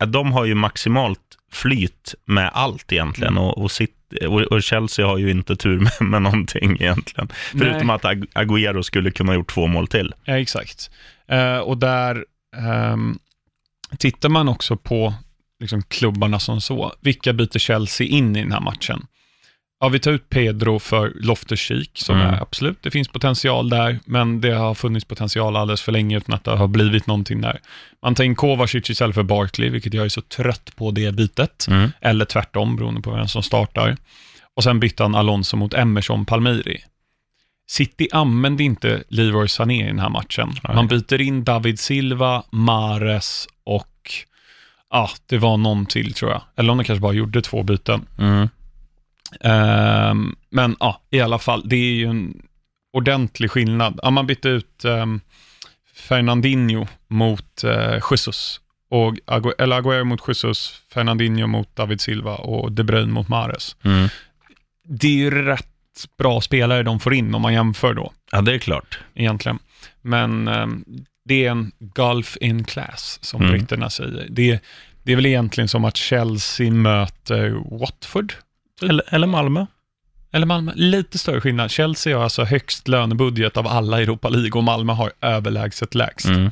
de 0.06 0.32
har 0.32 0.46
ju 0.46 0.56
maximalt 0.56 1.20
flyt 1.52 2.16
med 2.26 2.52
allt 2.54 2.92
egentligen 2.92 3.38
och, 3.38 3.58
och, 3.58 3.72
City, 3.72 3.94
och, 4.52 4.64
Chelsea 4.64 5.06
har 5.06 5.18
ju 5.18 5.32
inte 5.32 5.56
tur 5.56 5.80
med, 5.80 5.92
med 6.02 6.22
någonting 6.22 6.72
egentligen. 6.82 7.30
Förutom 7.52 7.90
att 7.90 8.04
Ag- 8.04 8.28
Agüero 8.34 8.82
skulle 8.82 9.12
kunna 9.12 9.32
ha 9.32 9.36
gjort 9.36 9.54
två 9.54 9.68
mål 9.68 9.88
till. 9.88 10.14
Ja, 10.26 10.38
exakt. 10.40 10.92
Eh, 11.28 11.58
och 11.58 11.78
där 11.78 12.26
ehm, 12.58 13.18
tittar 13.98 14.30
man 14.30 14.50
också 14.50 14.78
på 14.78 15.14
liksom, 15.60 15.84
klubbarna 15.84 16.40
som 16.40 16.62
så. 16.62 16.94
Vilka 17.02 17.34
byter 17.34 17.60
Chelsea 17.60 18.08
in 18.08 18.36
i 18.36 18.42
den 18.42 18.52
här 18.52 18.62
matchen? 18.62 19.08
Ja, 19.84 19.90
vi 19.90 20.00
tar 20.00 20.12
ut 20.12 20.30
Pedro 20.30 20.80
för 20.80 21.10
Loftus-Cheek, 21.10 21.90
som 21.94 22.16
Mm. 22.16 22.34
är 22.34 22.42
absolut, 22.42 22.78
det 22.82 22.92
finns 22.92 23.08
potential 23.08 23.70
där, 23.70 24.00
men 24.06 24.42
det 24.42 24.52
har 24.54 24.74
funnits 24.76 25.06
potential 25.06 25.56
alldeles 25.56 25.82
för 25.82 25.92
länge 25.92 26.18
utan 26.18 26.36
att 26.36 26.44
det 26.44 26.52
har 26.52 26.68
blivit 26.68 27.08
någonting 27.08 27.42
där. 27.42 27.60
Man 28.02 28.16
tar 28.16 28.24
in 28.24 28.36
Kovacic 28.36 28.90
istället 28.90 29.16
för 29.16 29.24
Barkley, 29.24 29.70
vilket 29.70 29.94
jag 29.94 30.06
är 30.06 30.10
så 30.10 30.22
trött 30.22 30.76
på 30.76 30.92
det 30.92 31.12
bytet. 31.16 31.66
Mm. 31.70 31.92
Eller 32.02 32.26
tvärtom, 32.26 32.76
beroende 32.76 33.02
på 33.02 33.12
vem 33.12 33.28
som 33.28 33.44
startar. 33.44 33.98
Och 34.56 34.64
sen 34.64 34.80
bytte 34.80 35.04
han 35.04 35.16
Alonso 35.16 35.58
mot 35.58 35.74
Emerson 35.74 36.26
Palmiri. 36.26 36.84
City 37.68 38.08
använde 38.12 38.64
inte 38.64 39.04
Leroy 39.10 39.48
Sané 39.48 39.84
i 39.84 39.88
den 39.88 40.00
här 40.00 40.10
matchen. 40.10 40.54
Nej. 40.64 40.76
Man 40.76 40.88
byter 40.88 41.22
in 41.22 41.44
David 41.44 41.80
Silva, 41.80 42.44
Mares 42.52 43.48
och 43.64 44.12
ja, 44.90 45.10
det 45.26 45.38
var 45.38 45.58
någon 45.58 45.86
till 45.86 46.14
tror 46.14 46.32
jag. 46.32 46.42
Eller 46.56 46.72
om 46.72 46.78
de 46.78 46.84
kanske 46.84 47.02
bara 47.02 47.14
gjorde 47.14 47.42
två 47.42 47.64
byten. 47.64 48.06
Mm. 48.20 48.50
Ehm, 49.42 50.36
men 50.50 50.76
ja, 50.80 51.02
i 51.10 51.20
alla 51.22 51.40
fall, 51.40 51.62
det 51.66 51.76
är 51.76 51.94
ju 51.94 52.06
en 52.06 52.42
ordentlig 52.94 53.52
skillnad. 53.52 54.00
Ja, 54.04 54.10
man 54.10 54.28
bytte 54.28 54.50
ut 54.50 54.86
um, 54.86 55.22
Fernandinho 55.96 56.88
mot 57.08 57.64
uh, 57.64 58.00
Jesus. 58.12 58.60
Och 58.90 59.14
Agu- 59.28 59.54
eller 59.60 59.76
Aguero 59.76 60.04
mot 60.04 60.22
Jesus, 60.28 60.82
Fernandinho 60.94 61.48
mot 61.48 61.76
David 61.76 62.02
Silva 62.02 62.36
och 62.36 62.72
De 62.72 62.84
Bruyne 62.84 63.12
mot 63.14 63.28
Mares. 63.28 63.76
Mm. 63.84 64.08
Det 64.88 65.08
är 65.08 65.12
ju 65.18 65.32
rätt 65.46 65.68
bra 66.18 66.42
spelare 66.42 66.84
de 66.84 67.00
får 67.00 67.14
in 67.14 67.36
om 67.36 67.42
man 67.42 67.54
jämför 67.54 67.94
då, 67.94 68.14
Ja, 68.32 68.42
det 68.42 68.54
är 68.54 68.60
klart. 68.60 69.00
egentligen. 69.14 69.60
Men 70.02 70.48
ehm, 70.48 70.84
det 71.26 71.46
är 71.46 71.52
en 71.52 71.72
golf 71.80 72.38
in 72.42 72.64
class, 72.64 73.20
som 73.22 73.42
Mm. 73.42 73.52
britterna 73.54 73.90
säger. 73.90 74.28
Det 74.30 74.52
är 74.52 74.60
Det 75.06 75.12
är 75.12 75.16
väl 75.16 75.26
egentligen 75.26 75.68
som 75.68 75.86
att 75.86 75.98
Chelsea 75.98 76.72
möter 76.72 77.50
Watford, 77.80 78.34
Eller, 78.90 79.14
eller 79.14 79.28
Malmö. 79.28 79.66
eller 80.34 80.46
Malmö. 80.46 80.72
Lite 80.76 81.18
större 81.18 81.42
skillnad. 81.42 81.72
Chelsea 81.72 82.18
har 82.18 82.24
alltså 82.24 82.44
högst 82.44 82.88
lönebudget 82.88 83.58
av 83.58 83.68
alla 83.68 84.02
Europa 84.02 84.30
League 84.30 84.52
och 84.52 84.64
Malmö 84.64 84.94
har 84.94 85.12
överlägset 85.22 85.96
lägst. 85.96 86.26
Mm. 86.26 86.52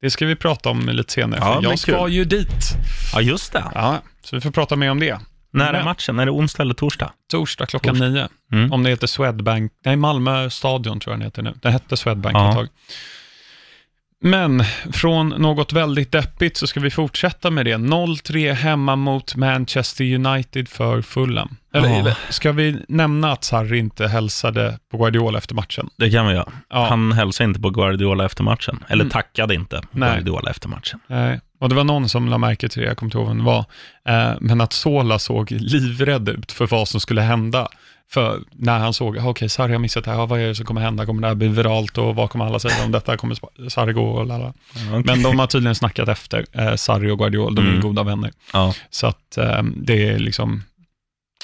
Det 0.00 0.10
ska 0.10 0.26
vi 0.26 0.36
prata 0.36 0.68
om 0.70 0.88
lite 0.88 1.12
senare, 1.12 1.40
Ja, 1.42 1.60
jag 1.62 1.78
ska 1.78 2.04
kul. 2.04 2.12
ju 2.12 2.24
dit. 2.24 2.64
Ja, 3.12 3.20
just 3.20 3.52
det. 3.52 3.64
Ja, 3.74 3.98
så 4.24 4.36
vi 4.36 4.40
får 4.40 4.50
prata 4.50 4.76
mer 4.76 4.90
om 4.90 5.00
det. 5.00 5.20
När 5.50 5.74
är 5.74 5.84
matchen? 5.84 6.18
Är 6.18 6.24
det 6.26 6.30
onsdag 6.32 6.62
eller 6.62 6.74
torsdag? 6.74 7.12
Torsdag 7.30 7.66
klockan 7.66 7.94
Torsdag. 7.94 8.08
nio. 8.08 8.28
Mm. 8.52 8.72
Om 8.72 8.82
det 8.82 8.90
heter 8.90 9.06
Swedbank, 9.06 9.72
nej 9.84 9.96
Malmö 9.96 10.50
stadion 10.50 11.00
tror 11.00 11.12
jag 11.12 11.20
den 11.20 11.24
heter 11.26 11.42
nu. 11.42 11.54
Den 11.62 11.72
hette 11.72 11.96
Swedbank 11.96 12.36
Ja. 12.36 12.48
ett 12.48 12.54
tag. 12.54 12.68
Men 14.20 14.64
från 14.92 15.28
något 15.28 15.72
väldigt 15.72 16.12
deppigt 16.12 16.56
så 16.56 16.66
ska 16.66 16.80
vi 16.80 16.90
fortsätta 16.90 17.50
med 17.50 17.66
det. 17.66 17.74
0-3 17.74 18.52
hemma 18.52 18.96
mot 18.96 19.36
Manchester 19.36 20.14
United 20.14 20.68
för 20.68 21.02
Fulham. 21.02 21.56
Eller, 21.74 22.00
eller 22.00 22.18
ska 22.30 22.52
vi 22.52 22.76
nämna 22.88 23.32
att 23.32 23.44
Sarri 23.44 23.78
inte 23.78 24.08
hälsade 24.08 24.78
på 24.90 24.98
Guardiola 24.98 25.38
efter 25.38 25.54
matchen? 25.54 25.90
Det 25.96 26.10
kan 26.10 26.26
vi 26.26 26.34
göra. 26.34 26.52
Ja. 26.70 26.86
Han 26.88 27.12
hälsade 27.12 27.48
inte 27.48 27.60
på 27.60 27.70
Guardiola 27.70 28.24
efter 28.24 28.42
matchen. 28.44 28.84
Eller 28.88 29.04
Mm. 29.04 29.10
tackade 29.10 29.54
inte 29.54 29.82
Nej. 29.90 30.10
Guardiola 30.14 30.50
efter 30.50 30.68
matchen. 30.68 31.00
Nej, 31.06 31.40
och 31.60 31.68
det 31.68 31.74
var 31.74 31.84
någon 31.84 32.08
som 32.08 32.28
la 32.28 32.38
märke 32.38 32.68
till 32.68 32.82
det, 32.82 32.88
jag 32.88 32.96
kommer 32.96 33.06
inte 33.08 33.18
ihåg 33.18 33.28
vem 33.28 33.38
det 33.38 33.44
var. 33.44 33.64
Eh, 34.08 34.36
men 34.40 34.60
att 34.60 34.72
Sola 34.72 35.18
såg 35.18 35.50
livrädd 35.50 36.28
ut 36.28 36.52
för 36.52 36.66
vad 36.66 36.88
som 36.88 37.00
skulle 37.00 37.20
hända. 37.20 37.68
För 38.10 38.40
när 38.52 38.78
han 38.78 38.92
såg, 38.94 39.18
"Ah, 39.18 39.24
okej, 39.28 39.48
Sarri 39.48 39.72
har 39.72 39.78
missat 39.78 40.04
det 40.04 40.10
här, 40.10 40.18
Ja, 40.18 40.26
vad 40.26 40.40
är 40.40 40.46
det 40.46 40.54
som 40.54 40.66
kommer 40.66 40.80
hända? 40.80 41.06
Kommer 41.06 41.22
det 41.22 41.28
här 41.28 41.34
bli 41.34 41.48
viralt 41.48 41.98
och 41.98 42.14
vad 42.14 42.30
kommer 42.30 42.44
alla 42.44 42.58
säga 42.58 42.84
om 42.84 42.92
detta? 42.92 43.16
Kommer 43.16 43.68
Sarri 43.70 43.92
gå 43.92 44.04
och 44.10 44.26
lalla? 44.26 44.52
Men 45.04 45.22
de 45.22 45.38
har 45.38 45.46
tydligen 45.46 45.74
snackat 45.74 46.08
efter, 46.08 46.44
eh, 46.52 46.74
Sarri 46.74 47.10
och 47.10 47.18
Guardiola, 47.18 47.50
de 47.54 47.64
är 47.66 47.70
Mm. 47.70 47.80
goda 47.80 48.02
vänner. 48.02 48.30
Ja. 48.52 48.74
Så 48.90 49.06
att 49.06 49.36
eh, 49.38 49.62
det 49.62 50.08
är 50.08 50.18
liksom, 50.18 50.62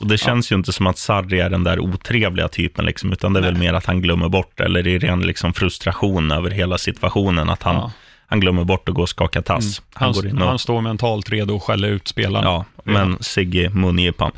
Och 0.00 0.06
det 0.06 0.18
känns 0.18 0.52
ju 0.52 0.56
inte 0.56 0.72
som 0.72 0.86
att 0.86 0.98
Sarri 0.98 1.40
är 1.40 1.50
den 1.50 1.64
där 1.64 1.78
otrevliga 1.80 2.48
typen, 2.48 2.84
liksom, 2.84 3.12
utan 3.12 3.32
det 3.32 3.40
är 3.40 3.42
väl 3.42 3.52
Nej. 3.52 3.60
mer 3.62 3.74
att 3.74 3.86
han 3.86 4.02
glömmer 4.02 4.28
bort, 4.28 4.60
eller 4.60 4.86
i 4.86 4.98
ren 4.98 5.20
liksom, 5.20 5.52
frustration 5.54 6.30
över 6.30 6.50
hela 6.50 6.78
situationen, 6.78 7.50
att 7.50 7.62
han, 7.62 7.74
ja. 7.76 7.92
han 8.26 8.40
glömmer 8.40 8.64
bort 8.64 8.88
att 8.88 8.94
gå 8.94 9.02
och 9.02 9.08
skaka 9.08 9.42
tass. 9.42 9.78
Mm. 9.78 9.84
Han, 9.94 10.14
han, 10.24 10.42
och, 10.42 10.48
han 10.48 10.58
står 10.58 10.80
mentalt 10.80 11.30
redo 11.30 11.54
och 11.54 11.62
skäller 11.62 11.88
ut 11.88 12.08
spelarna. 12.08 12.46
ja, 12.46 12.64
men 12.84 13.18
Sigge 13.20 13.70
mungipan. 13.70 14.32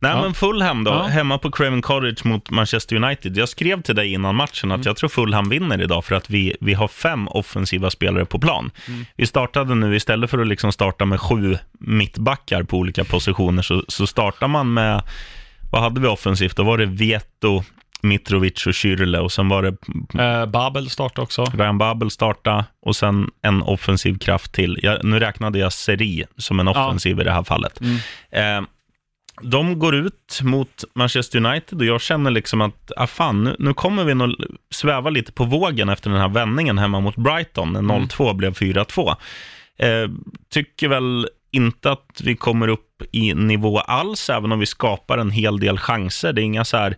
Nej, 0.00 0.10
Ja. 0.12 0.22
men 0.22 0.34
Fulham 0.34 0.84
då, 0.84 0.90
Ja. 0.90 1.02
hemma 1.02 1.38
på 1.38 1.50
Craven 1.50 1.82
Cottage 1.82 2.26
mot 2.26 2.50
Manchester 2.50 2.96
United. 2.96 3.36
Jag 3.36 3.48
skrev 3.48 3.82
till 3.82 3.94
dig 3.96 4.12
innan 4.12 4.34
matchen 4.34 4.70
Mm. 4.70 4.80
att 4.80 4.86
jag 4.86 4.96
tror 4.96 5.08
Fulham 5.08 5.48
vinner 5.48 5.82
idag 5.82 6.04
för 6.04 6.14
att 6.14 6.30
vi, 6.30 6.56
vi 6.60 6.74
har 6.74 6.88
fem 6.88 7.28
offensiva 7.28 7.90
spelare 7.90 8.24
på 8.24 8.38
plan. 8.38 8.70
Mm. 8.88 9.04
Vi 9.16 9.26
startade 9.26 9.74
nu, 9.74 9.96
istället 9.96 10.30
för 10.30 10.38
att 10.38 10.46
liksom 10.46 10.72
starta 10.72 11.04
med 11.04 11.20
sju 11.20 11.58
mittbackar 11.80 12.62
på 12.62 12.76
olika 12.78 13.04
positioner, 13.04 13.62
så, 13.62 13.84
så 13.88 14.06
startar 14.06 14.48
man 14.48 14.72
med, 14.74 15.02
vad 15.72 15.82
hade 15.82 16.00
vi 16.00 16.06
offensivt? 16.06 16.56
Då 16.56 16.62
var 16.62 16.78
det 16.78 16.86
Vieto, 16.86 17.62
Mitrovic 18.02 18.66
och 18.66 18.74
Kyrle 18.74 19.18
och 19.18 19.32
sen 19.32 19.48
var 19.48 19.62
det 19.62 19.76
Eh, 20.22 20.46
Babel 20.46 20.90
startar 20.90 21.22
också. 21.22 21.44
Ryan 21.44 21.78
Babel 21.78 22.10
starta 22.10 22.64
och 22.82 22.96
sen 22.96 23.30
en 23.42 23.62
offensiv 23.62 24.18
kraft 24.18 24.52
till. 24.52 24.78
Jag, 24.82 25.04
nu 25.04 25.18
räknade 25.18 25.58
jag 25.58 25.72
Seri 25.72 26.24
som 26.36 26.60
en 26.60 26.66
Ja. 26.66 26.86
offensiv 26.86 27.20
i 27.20 27.24
det 27.24 27.32
här 27.32 27.42
fallet. 27.44 27.80
Mm. 27.80 27.96
Eh, 28.62 28.68
de 29.42 29.78
går 29.78 29.94
ut 29.94 30.40
mot 30.42 30.84
Manchester 30.94 31.46
United 31.46 31.78
och 31.78 31.84
jag 31.84 32.00
känner 32.00 32.30
liksom 32.30 32.60
att, 32.60 32.92
ah 32.96 33.06
fan, 33.06 33.44
nu, 33.44 33.56
nu 33.58 33.74
kommer 33.74 34.04
vi 34.04 34.14
nog 34.14 34.34
sväva 34.70 35.10
lite 35.10 35.32
på 35.32 35.44
vågen 35.44 35.88
efter 35.88 36.10
den 36.10 36.20
här 36.20 36.28
vändningen 36.28 36.78
hemma 36.78 37.00
mot 37.00 37.16
Brighton, 37.16 37.72
när 37.72 37.80
0-2 37.80 38.34
blev 38.34 38.54
4-2. 38.54 39.16
Eh, 39.78 40.10
tycker 40.50 40.88
väl 40.88 41.28
inte 41.50 41.90
att 41.90 42.20
vi 42.24 42.36
kommer 42.36 42.68
upp 42.68 43.02
i 43.12 43.34
nivå 43.34 43.78
alls, 43.78 44.30
även 44.30 44.52
om 44.52 44.58
vi 44.58 44.66
skapar 44.66 45.18
en 45.18 45.30
hel 45.30 45.60
del 45.60 45.78
chanser. 45.78 46.32
Det 46.32 46.42
är 46.42 46.44
inga 46.44 46.64
så 46.64 46.76
här, 46.76 46.96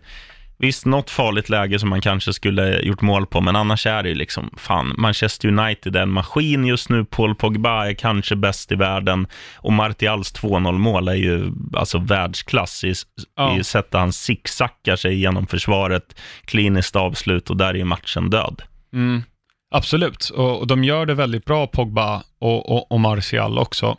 visst, 0.61 0.85
något 0.85 1.09
farligt 1.09 1.49
läge 1.49 1.79
som 1.79 1.89
man 1.89 2.01
kanske 2.01 2.33
skulle 2.33 2.79
gjort 2.79 3.01
mål 3.01 3.25
på, 3.25 3.41
men 3.41 3.55
annars 3.55 3.85
är 3.85 4.03
det 4.03 4.09
ju 4.09 4.15
liksom, 4.15 4.49
fan, 4.57 4.93
Manchester 4.97 5.47
United 5.47 5.95
är 5.95 6.01
en 6.01 6.11
maskin 6.11 6.65
just 6.65 6.89
nu, 6.89 7.05
Paul 7.05 7.35
Pogba 7.35 7.85
är 7.87 7.93
kanske 7.93 8.35
bäst 8.35 8.71
i 8.71 8.75
världen 8.75 9.27
och 9.55 9.73
Martials 9.73 10.33
2-0 10.35 10.71
mål 10.77 11.07
är 11.07 11.13
ju 11.13 11.51
alltså 11.73 11.97
världsklass 11.97 12.83
i, 12.83 12.93
Ja. 13.35 13.59
i 13.59 13.63
sättet 13.63 13.93
han 13.93 14.13
zigzaggar 14.13 14.95
sig 14.95 15.15
genom 15.15 15.47
försvaret, 15.47 16.19
kliniskt 16.45 16.95
avslut 16.95 17.49
och 17.49 17.57
där 17.57 17.67
är 17.69 17.73
ju 17.73 17.85
matchen 17.85 18.29
död. 18.29 18.61
Mm, 18.93 19.23
absolut, 19.71 20.29
och, 20.29 20.59
och 20.59 20.67
de 20.67 20.83
gör 20.83 21.05
det 21.05 21.13
väldigt 21.13 21.45
bra, 21.45 21.67
Pogba 21.67 22.23
och, 22.39 22.69
och, 22.69 22.91
och 22.91 22.99
Martial 22.99 23.57
också. 23.57 23.97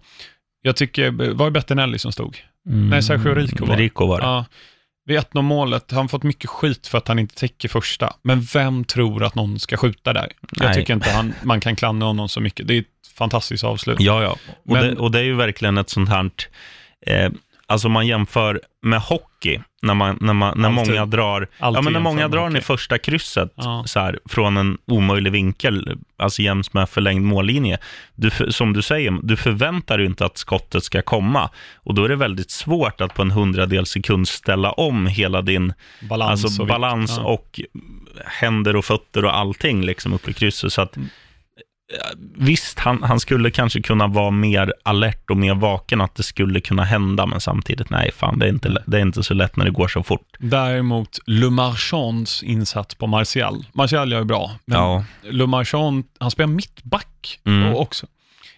Jag 0.62 0.76
tycker, 0.76 1.10
var 1.34 1.44
det 1.44 1.50
Bettinelli 1.50 1.98
som 1.98 2.12
stod? 2.12 2.36
Nej, 2.64 3.02
Sergio 3.02 3.34
Rico 3.34 3.66
var. 3.66 3.76
Rico 3.76 4.06
var 4.06 4.20
det. 4.20 4.26
Ja. 4.26 4.44
Vid 5.12 5.20
1-0 5.20 5.42
målet, 5.42 5.90
han 5.90 6.00
har 6.00 6.08
fått 6.08 6.22
mycket 6.22 6.50
skit 6.50 6.86
för 6.86 6.98
att 6.98 7.08
han 7.08 7.18
inte 7.18 7.34
täcker 7.34 7.68
första. 7.68 8.16
Men 8.22 8.40
vem 8.40 8.84
tror 8.84 9.24
att 9.24 9.34
någon 9.34 9.58
ska 9.60 9.76
skjuta 9.76 10.12
där? 10.12 10.32
Jag 10.52 10.64
Nej. 10.66 10.74
tycker 10.74 10.94
inte 10.94 11.10
han, 11.10 11.34
man 11.42 11.60
kan 11.60 11.76
klandra 11.76 12.06
honom 12.06 12.28
så 12.28 12.40
mycket. 12.40 12.68
Det 12.68 12.74
är 12.74 12.80
ett 12.80 12.86
fantastiskt 13.14 13.64
avslut. 13.64 14.00
Ja, 14.00 14.22
ja. 14.22 14.30
Och, 14.30 14.38
Men- 14.64 14.82
det, 14.86 14.96
och 14.96 15.10
det 15.10 15.18
är 15.18 15.22
ju 15.24 15.34
verkligen 15.34 15.78
ett 15.78 15.90
sånt 15.90 16.08
här, 16.08 16.30
eh, 17.06 17.30
alltså 17.72 17.88
man 17.88 18.06
jämför 18.06 18.60
med 18.82 19.00
hockey, 19.00 19.60
när, 19.82 19.94
man, 19.94 20.18
när, 20.20 20.32
man, 20.32 20.58
när 20.60 20.68
Alltid. 20.68 20.94
många 20.94 21.06
drar, 21.06 21.48
ja, 21.58 21.80
men 21.82 21.92
när 21.92 22.00
många 22.00 22.28
drar 22.28 22.42
den 22.42 22.56
i 22.56 22.60
första 22.60 22.98
krysset 22.98 23.52
Ja. 23.56 23.84
så 23.86 24.00
här, 24.00 24.18
från 24.24 24.56
en 24.56 24.78
omöjlig 24.86 25.30
vinkel, 25.32 25.98
alltså 26.16 26.42
jäms 26.42 26.72
med 26.72 26.88
förlängd 26.88 27.24
mållinje. 27.24 27.78
Du, 28.14 28.30
som 28.52 28.72
du 28.72 28.82
säger, 28.82 29.18
du 29.22 29.36
förväntar 29.36 29.98
dig 29.98 30.06
inte 30.06 30.24
att 30.24 30.38
skottet 30.38 30.84
ska 30.84 31.02
komma 31.02 31.50
och 31.76 31.94
då 31.94 32.04
är 32.04 32.08
det 32.08 32.16
väldigt 32.16 32.50
svårt 32.50 33.00
att 33.00 33.14
på 33.14 33.22
en 33.22 33.30
hundradel 33.30 33.86
sekund 33.86 34.28
ställa 34.28 34.72
om 34.72 35.06
hela 35.06 35.42
din 35.42 35.72
Balans 36.08 36.44
alltså 36.44 36.62
och 36.62 36.68
balans 36.68 37.14
ja. 37.18 37.24
och 37.24 37.60
händer 38.24 38.76
och 38.76 38.84
fötter 38.84 39.24
och 39.24 39.36
allting 39.36 39.84
liksom 39.84 40.12
uppe 40.12 40.30
i 40.30 40.34
krysset. 40.34 40.72
Så 40.72 40.82
att, 40.82 40.96
Mm. 40.96 41.08
Visst, 42.36 42.78
han, 42.78 43.02
han 43.02 43.20
skulle 43.20 43.50
kanske 43.50 43.82
kunna 43.82 44.06
vara 44.06 44.30
mer 44.30 44.72
alert 44.82 45.30
och 45.30 45.36
mer 45.36 45.54
vaken 45.54 46.00
att 46.00 46.14
det 46.14 46.22
skulle 46.22 46.60
kunna 46.60 46.84
hända, 46.84 47.26
men 47.26 47.40
samtidigt, 47.40 47.90
nej, 47.90 48.10
fan, 48.16 48.38
det 48.38 48.46
är 48.46 48.48
inte, 48.48 48.82
det 48.86 48.96
är 48.96 49.02
inte 49.02 49.22
så 49.22 49.34
lätt 49.34 49.56
när 49.56 49.64
det 49.64 49.70
går 49.70 49.88
så 49.88 50.02
fort. 50.02 50.36
Däremot 50.38 51.18
Le 51.26 51.50
Marchands 51.50 52.42
insats 52.42 52.94
på 52.94 53.06
Martial. 53.06 53.64
Martial 53.72 54.12
gör 54.12 54.18
ju 54.18 54.24
bra, 54.24 54.50
men 54.64 54.78
Ja. 54.78 55.04
Le 55.22 55.46
Marchand, 55.46 56.04
han 56.18 56.30
spelar 56.30 56.48
mittback 56.48 57.40
Mm. 57.44 57.74
också. 57.74 58.06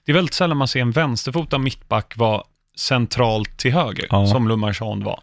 Det 0.06 0.12
är 0.12 0.14
väldigt 0.14 0.34
sällan 0.34 0.56
man 0.56 0.68
ser 0.68 0.80
en 0.80 0.90
vänsterfotad 0.90 1.58
mittback 1.58 2.16
vara 2.16 2.42
centralt 2.76 3.56
till 3.58 3.72
höger, 3.72 4.06
Ja. 4.10 4.26
som 4.26 4.48
Le 4.48 4.56
Marchand 4.56 5.02
var. 5.04 5.20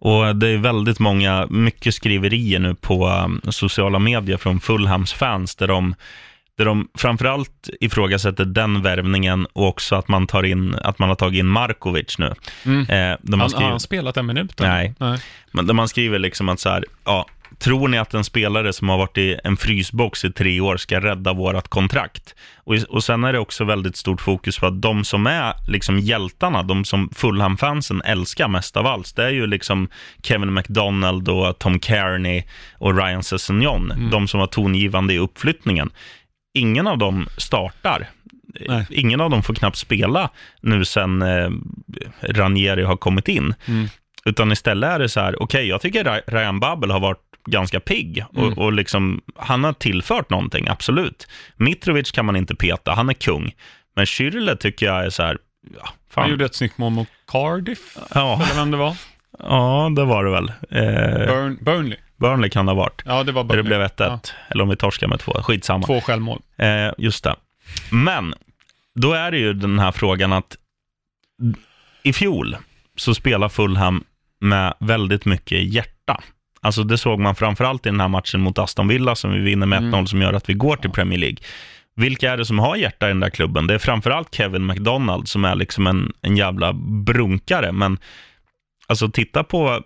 Och 0.00 0.36
det 0.36 0.48
är 0.48 0.58
väldigt 0.58 0.98
många, 0.98 1.46
mycket 1.50 1.94
skriverier 1.94 2.58
nu 2.58 2.74
på 2.74 3.08
um, 3.08 3.40
sociala 3.50 3.98
medier 3.98 4.36
från 4.36 4.60
Fulhams 4.60 5.12
fans, 5.12 5.56
där 5.56 5.68
de, 5.68 5.94
där 6.58 6.64
de 6.64 6.88
framförallt 6.98 7.70
ifrågasätter 7.80 8.44
den 8.44 8.82
värvningen 8.82 9.46
och 9.52 9.68
också 9.68 9.96
att 9.96 10.08
man, 10.08 10.26
tar 10.26 10.42
in, 10.42 10.74
att 10.74 10.98
man 10.98 11.08
har 11.08 11.16
tagit 11.16 11.38
in 11.38 11.46
Markovic 11.46 12.18
nu. 12.18 12.34
Mm. 12.64 12.80
Eh, 12.80 13.18
de 13.22 13.32
har 13.32 13.38
Han, 13.40 13.50
skrivit- 13.50 13.62
har 13.64 13.70
han 13.70 13.80
spelat 13.80 14.16
en 14.16 14.26
minut? 14.26 14.56
då? 14.56 14.64
Nej. 14.64 14.94
Nej. 14.98 15.18
Men 15.52 15.66
där 15.66 15.74
man 15.74 15.88
skriver 15.88 16.18
liksom 16.18 16.48
att 16.48 16.60
så 16.60 16.68
här, 16.68 16.84
ja, 17.04 17.26
tror 17.58 17.88
ni 17.88 17.98
att 17.98 18.14
en 18.14 18.24
spelare 18.24 18.72
som 18.72 18.88
har 18.88 18.98
varit 18.98 19.18
i 19.18 19.38
en 19.44 19.56
frysbox 19.56 20.24
i 20.24 20.32
tre 20.32 20.60
år 20.60 20.76
ska 20.76 21.00
rädda 21.00 21.32
vårat 21.32 21.68
kontrakt? 21.68 22.34
Och, 22.64 22.74
och 22.88 23.04
sen 23.04 23.24
är 23.24 23.32
det 23.32 23.38
också 23.38 23.64
väldigt 23.64 23.96
stort 23.96 24.20
fokus 24.20 24.58
på 24.58 24.66
att 24.66 24.82
de 24.82 25.04
som 25.04 25.26
är 25.26 25.54
liksom 25.68 25.98
hjältarna, 25.98 26.62
de 26.62 26.84
som 26.84 27.10
Fulham-fansen 27.14 28.02
älskar 28.04 28.48
mest 28.48 28.76
av 28.76 28.86
allt, 28.86 29.16
det 29.16 29.24
är 29.24 29.30
ju 29.30 29.46
liksom 29.46 29.88
Kevin 30.22 30.54
McDonald 30.54 31.28
och 31.28 31.58
Tom 31.58 31.80
Kearney 31.80 32.42
och 32.78 32.96
Ryan 32.96 33.22
Sessegnon, 33.22 34.10
de 34.10 34.28
som 34.28 34.40
var 34.40 34.46
tongivande 34.46 35.14
i 35.14 35.18
uppflyttningen. 35.18 35.90
Ingen 36.54 36.86
av 36.86 36.98
dem 36.98 37.28
startar. 37.38 38.08
Nej. 38.68 38.86
Ingen 38.90 39.20
av 39.20 39.30
dem 39.30 39.42
får 39.42 39.54
knappt 39.54 39.76
spela 39.76 40.30
nu 40.60 40.84
sen 40.84 41.22
eh, 41.22 41.50
Ranieri 42.20 42.82
har 42.82 42.96
kommit 42.96 43.28
in. 43.28 43.54
Mm. 43.68 43.88
Utan 44.24 44.52
istället 44.52 44.90
är 44.90 44.98
det 44.98 45.08
så 45.08 45.20
här, 45.20 45.42
okej, 45.42 45.66
jag 45.68 45.80
tycker 45.80 46.22
Ryan 46.26 46.60
Babel 46.60 46.90
har 46.90 47.00
varit 47.00 47.18
ganska 47.46 47.80
pigg 47.80 48.24
och, 48.32 48.38
Mm. 48.46 48.58
och 48.58 48.72
liksom, 48.72 49.20
han 49.36 49.64
har 49.64 49.72
tillfört 49.72 50.30
någonting, 50.30 50.68
absolut. 50.68 51.28
Mitrovic 51.56 52.10
kan 52.10 52.26
man 52.26 52.36
inte 52.36 52.54
peta, 52.54 52.92
han 52.92 53.08
är 53.08 53.14
kung. 53.14 53.52
Men 53.96 54.04
Schürrle 54.04 54.56
tycker 54.56 54.86
jag 54.86 55.04
är 55.04 55.10
så 55.10 55.22
här, 55.22 55.38
ja, 55.78 55.88
fan. 56.10 56.22
Han 56.22 56.30
gjorde 56.30 56.44
ett 56.44 56.54
snyggt 56.54 56.78
mål 56.78 56.92
mot 56.92 57.08
Cardiff, 57.28 57.96
ja, 58.14 58.42
eller 58.44 58.54
vem 58.60 58.70
det 58.70 58.76
var. 58.76 58.96
ja, 59.38 59.92
det 59.96 60.04
var 60.04 60.24
det 60.24 60.30
väl. 60.30 60.48
Eh, 60.70 61.26
Burn, 61.26 61.58
Burnley. 61.60 61.98
Burnley 62.22 62.50
kan 62.50 62.66
det 62.66 62.72
ha 62.72 62.76
varit. 62.76 63.02
Ja, 63.04 63.22
det 63.24 63.32
var 63.32 63.44
Där 63.44 63.56
det 63.56 63.62
Burnley. 63.62 63.78
blev 63.78 64.08
1-1, 64.08 64.32
eller 64.48 64.62
om 64.62 64.68
vi 64.68 64.76
torskar 64.76 65.08
med 65.08 65.20
två, 65.20 65.32
skitsamma. 65.42 65.86
Två 65.86 66.00
självmål. 66.00 66.42
Eh, 66.56 66.68
just 66.98 67.24
det. 67.24 67.34
Men, 67.90 68.34
då 68.94 69.12
är 69.12 69.30
det 69.30 69.38
ju 69.38 69.52
den 69.52 69.78
här 69.78 69.92
frågan 69.92 70.32
att 70.32 70.56
i 72.02 72.12
fjol 72.12 72.56
så 72.96 73.14
spelar 73.14 73.48
Fulham 73.48 74.04
med 74.40 74.74
väldigt 74.80 75.24
mycket 75.24 75.62
hjärta. 75.74 76.20
Alltså 76.60 76.82
det 76.84 76.98
såg 76.98 77.20
man 77.20 77.34
framförallt 77.34 77.86
i 77.86 77.88
den 77.88 78.00
här 78.00 78.08
matchen 78.08 78.40
mot 78.40 78.58
Aston 78.58 78.88
Villa 78.88 79.14
som 79.14 79.32
vi 79.32 79.38
vinner 79.38 79.66
med 79.66 79.78
1-0 79.82 79.86
Mm. 79.94 80.06
som 80.06 80.22
gör 80.22 80.32
att 80.32 80.48
vi 80.48 80.54
går 80.54 80.76
till 80.76 80.90
Premier 80.90 81.18
League. 81.18 81.36
vilka 81.94 82.32
är 82.32 82.36
det 82.36 82.44
som 82.44 82.58
har 82.58 82.76
hjärta 82.76 83.06
i 83.06 83.08
den 83.08 83.20
där 83.20 83.30
klubben? 83.30 83.66
Det 83.66 83.74
är 83.74 83.78
framförallt 83.78 84.34
Kevin 84.34 84.66
McDonald 84.66 85.28
som 85.28 85.44
är 85.44 85.54
liksom 85.54 85.86
en, 85.86 86.12
en 86.22 86.36
jävla 86.36 86.72
brunkare, 87.06 87.72
men 87.72 87.98
alltså 88.86 89.08
titta 89.10 89.44
på 89.44 89.82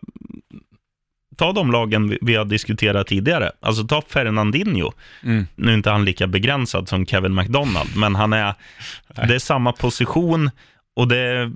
ta 1.36 1.52
de 1.52 1.72
lagen 1.72 2.18
vi, 2.20 2.34
har 2.34 2.44
diskuterat 2.44 3.06
tidigare. 3.06 3.50
Alltså 3.60 3.84
ta 3.84 4.02
Fernandinho. 4.08 4.92
Mm. 5.22 5.46
Nu 5.54 5.70
är 5.70 5.74
inte 5.74 5.90
han 5.90 6.04
lika 6.04 6.26
begränsad 6.26 6.88
som 6.88 7.06
Kevin 7.06 7.34
McDonald, 7.34 7.96
men 7.96 8.14
han 8.14 8.32
är, 8.32 8.54
det 9.28 9.34
är 9.34 9.38
samma 9.38 9.72
position 9.72 10.50
och 10.96 11.08
det, 11.08 11.52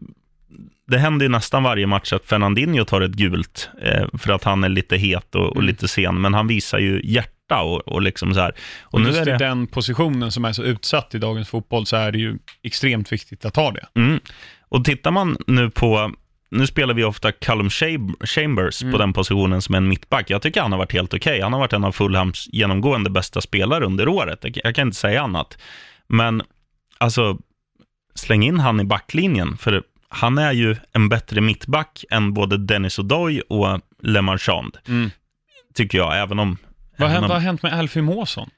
det 0.89 0.99
händer 0.99 1.25
ju 1.27 1.31
nästan 1.31 1.63
varje 1.63 1.87
match 1.87 2.13
att 2.13 2.25
Fernandinho 2.25 2.85
tar 2.85 3.01
ett 3.01 3.13
gult 3.13 3.71
eh, 3.83 4.07
för 4.19 4.33
att 4.33 4.45
han 4.45 4.65
är 4.65 4.69
lite 4.69 4.97
het 4.97 5.35
och, 5.35 5.47
och 5.47 5.57
Mm. 5.57 5.67
lite 5.67 5.89
sen, 5.89 6.21
men 6.21 6.35
han 6.35 6.47
visar 6.47 6.79
ju 6.79 7.01
hjärta 7.05 7.63
och, 7.63 7.89
och 7.89 8.03
liksom 8.03 8.35
så 8.35 8.41
här. 8.41 8.53
Och, 8.83 8.95
Och 8.95 9.01
nu 9.01 9.09
är 9.09 9.23
i 9.23 9.25
det... 9.25 9.39
den 9.39 9.67
positionen 9.67 10.33
som 10.33 10.45
är 10.45 10.53
så 10.53 10.63
utsatt 10.63 11.15
i 11.15 11.19
dagens 11.19 11.49
fotboll 11.49 11.87
så 11.87 11.97
är 11.97 12.13
det 12.13 12.19
ju 12.19 12.39
extremt 12.63 13.13
viktigt 13.13 13.45
att 13.45 13.55
ta 13.55 13.71
det. 13.71 13.87
Mm. 13.95 14.21
Och 14.69 14.85
tittar 14.85 15.11
man 15.11 15.37
nu 15.47 15.71
på, 15.71 16.13
nu 16.51 16.67
spelar 16.67 16.95
vi 16.95 17.05
ofta 17.05 17.33
Callum 17.33 17.69
Cham- 17.69 18.27
Chambers 18.27 18.83
Mm. 18.83 18.93
på 18.93 18.99
den 18.99 19.13
positionen 19.13 19.63
som 19.63 19.75
en 19.75 19.89
mittback. 19.89 20.31
Jag 20.31 20.43
tycker 20.43 20.61
han 20.63 20.73
har 20.73 20.79
varit 20.79 20.93
helt 20.93 21.15
okej. 21.15 21.41
Han 21.41 21.53
har 21.53 21.61
varit 21.61 21.73
en 21.73 21.85
av 21.85 21.93
Fulhams 21.93 22.49
genomgående 22.53 23.11
bästa 23.11 23.41
spelare 23.41 23.85
under 23.85 24.09
året. 24.09 24.45
Jag, 24.65 24.75
kan 24.75 24.87
inte 24.89 24.97
säga 24.99 25.23
annat. 25.23 25.59
Men 26.07 26.43
alltså, 26.99 27.39
släng 28.15 28.43
in 28.43 28.59
han 28.61 28.81
i 28.81 28.85
backlinjen, 28.85 29.57
för 29.57 29.83
han 30.09 30.39
är 30.39 30.53
ju 30.53 30.77
en 30.93 31.09
bättre 31.09 31.41
mittback 31.41 32.05
än 32.11 32.35
både 32.35 32.57
Dennis 32.59 32.99
O'Doy 32.99 33.41
och 33.41 33.81
Le 34.03 34.23
Marchand, 34.23 34.77
Mm. 34.89 35.11
tycker 35.75 35.99
jag, 35.99 36.19
även 36.23 36.39
om... 36.39 36.57
Vad, 36.99 37.11
även 37.11 37.23
om 37.25 37.29
vad 37.29 37.37
har 37.37 37.45
hänt 37.45 37.63
med 37.63 37.73
Alfie 37.73 38.03
Måsson? 38.03 38.51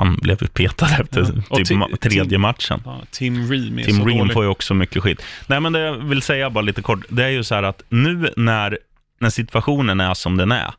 Han 0.00 0.16
blev 0.16 0.36
petad 0.36 0.86
efter 1.00 1.42
Ja. 1.50 1.56
Typ 1.56 1.68
ma- 1.70 1.96
tredje 1.96 2.38
matchen. 2.38 2.82
Ja, 2.84 3.00
Tim 3.10 3.50
Ream 3.50 3.78
är 3.78 3.84
Tim 3.84 3.96
så 3.96 4.04
Ream 4.04 4.18
dålig. 4.18 4.32
får 4.32 4.44
ju 4.44 4.50
också 4.50 4.74
mycket 4.74 5.02
skit. 5.02 5.22
Nej, 5.46 5.60
men 5.60 5.72
det 5.72 5.80
jag 5.80 5.92
vill 5.96 6.22
säga 6.22 6.50
bara 6.50 6.62
lite 6.62 6.82
kort, 6.82 7.04
det 7.08 7.24
är 7.24 7.28
ju 7.28 7.44
så 7.44 7.54
här 7.54 7.62
att 7.62 7.82
nu 7.88 8.32
när, 8.36 8.78
när 9.20 9.30
situationen 9.30 10.00
är 10.00 10.14
som 10.14 10.36
den 10.36 10.52
är, 10.52 10.70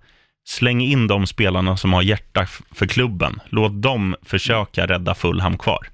släng 0.45 0.81
in 0.81 1.07
de 1.07 1.27
spelarna 1.27 1.77
som 1.77 1.93
har 1.93 2.01
hjärta 2.01 2.47
för 2.71 2.87
klubben. 2.87 3.39
Låt 3.49 3.81
dem 3.81 4.15
försöka 4.25 4.87
rädda 4.87 5.15
Fulham 5.15 5.57
kvar. 5.57 5.87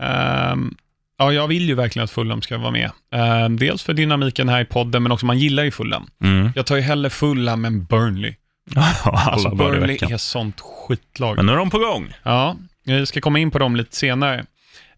Ehm, 0.00 0.74
ja, 1.18 1.32
jag 1.32 1.48
vill 1.48 1.68
ju 1.68 1.74
verkligen 1.74 2.04
att 2.04 2.10
Fulham 2.10 2.42
ska 2.42 2.58
vara 2.58 2.70
med. 2.70 2.90
Ehm, 3.12 3.56
dels 3.58 3.82
för 3.82 3.94
dynamiken 3.94 4.48
här 4.48 4.60
i 4.60 4.64
podden, 4.64 5.02
men 5.02 5.12
också 5.12 5.26
man 5.26 5.38
gillar 5.38 5.62
ju 5.64 5.70
Fulham. 5.70 6.06
Mm. 6.24 6.50
Jag 6.56 6.66
tar 6.66 6.76
ju 6.76 6.82
hellre 6.82 7.10
Fulham 7.10 7.64
än 7.64 7.84
Burnley. 7.84 8.34
Alltså 9.04 9.52
i 9.52 9.56
Burnley 9.56 9.98
är 10.02 10.16
sånt 10.16 10.60
skitlag. 10.60 11.36
Men 11.36 11.46
nu 11.46 11.52
är 11.52 11.56
de 11.56 11.70
på 11.70 11.78
gång. 11.78 12.12
Ja, 12.22 12.56
vi 12.84 13.06
ska 13.06 13.20
komma 13.20 13.38
in 13.38 13.50
på 13.50 13.58
dem 13.58 13.76
lite 13.76 13.96
senare. 13.96 14.44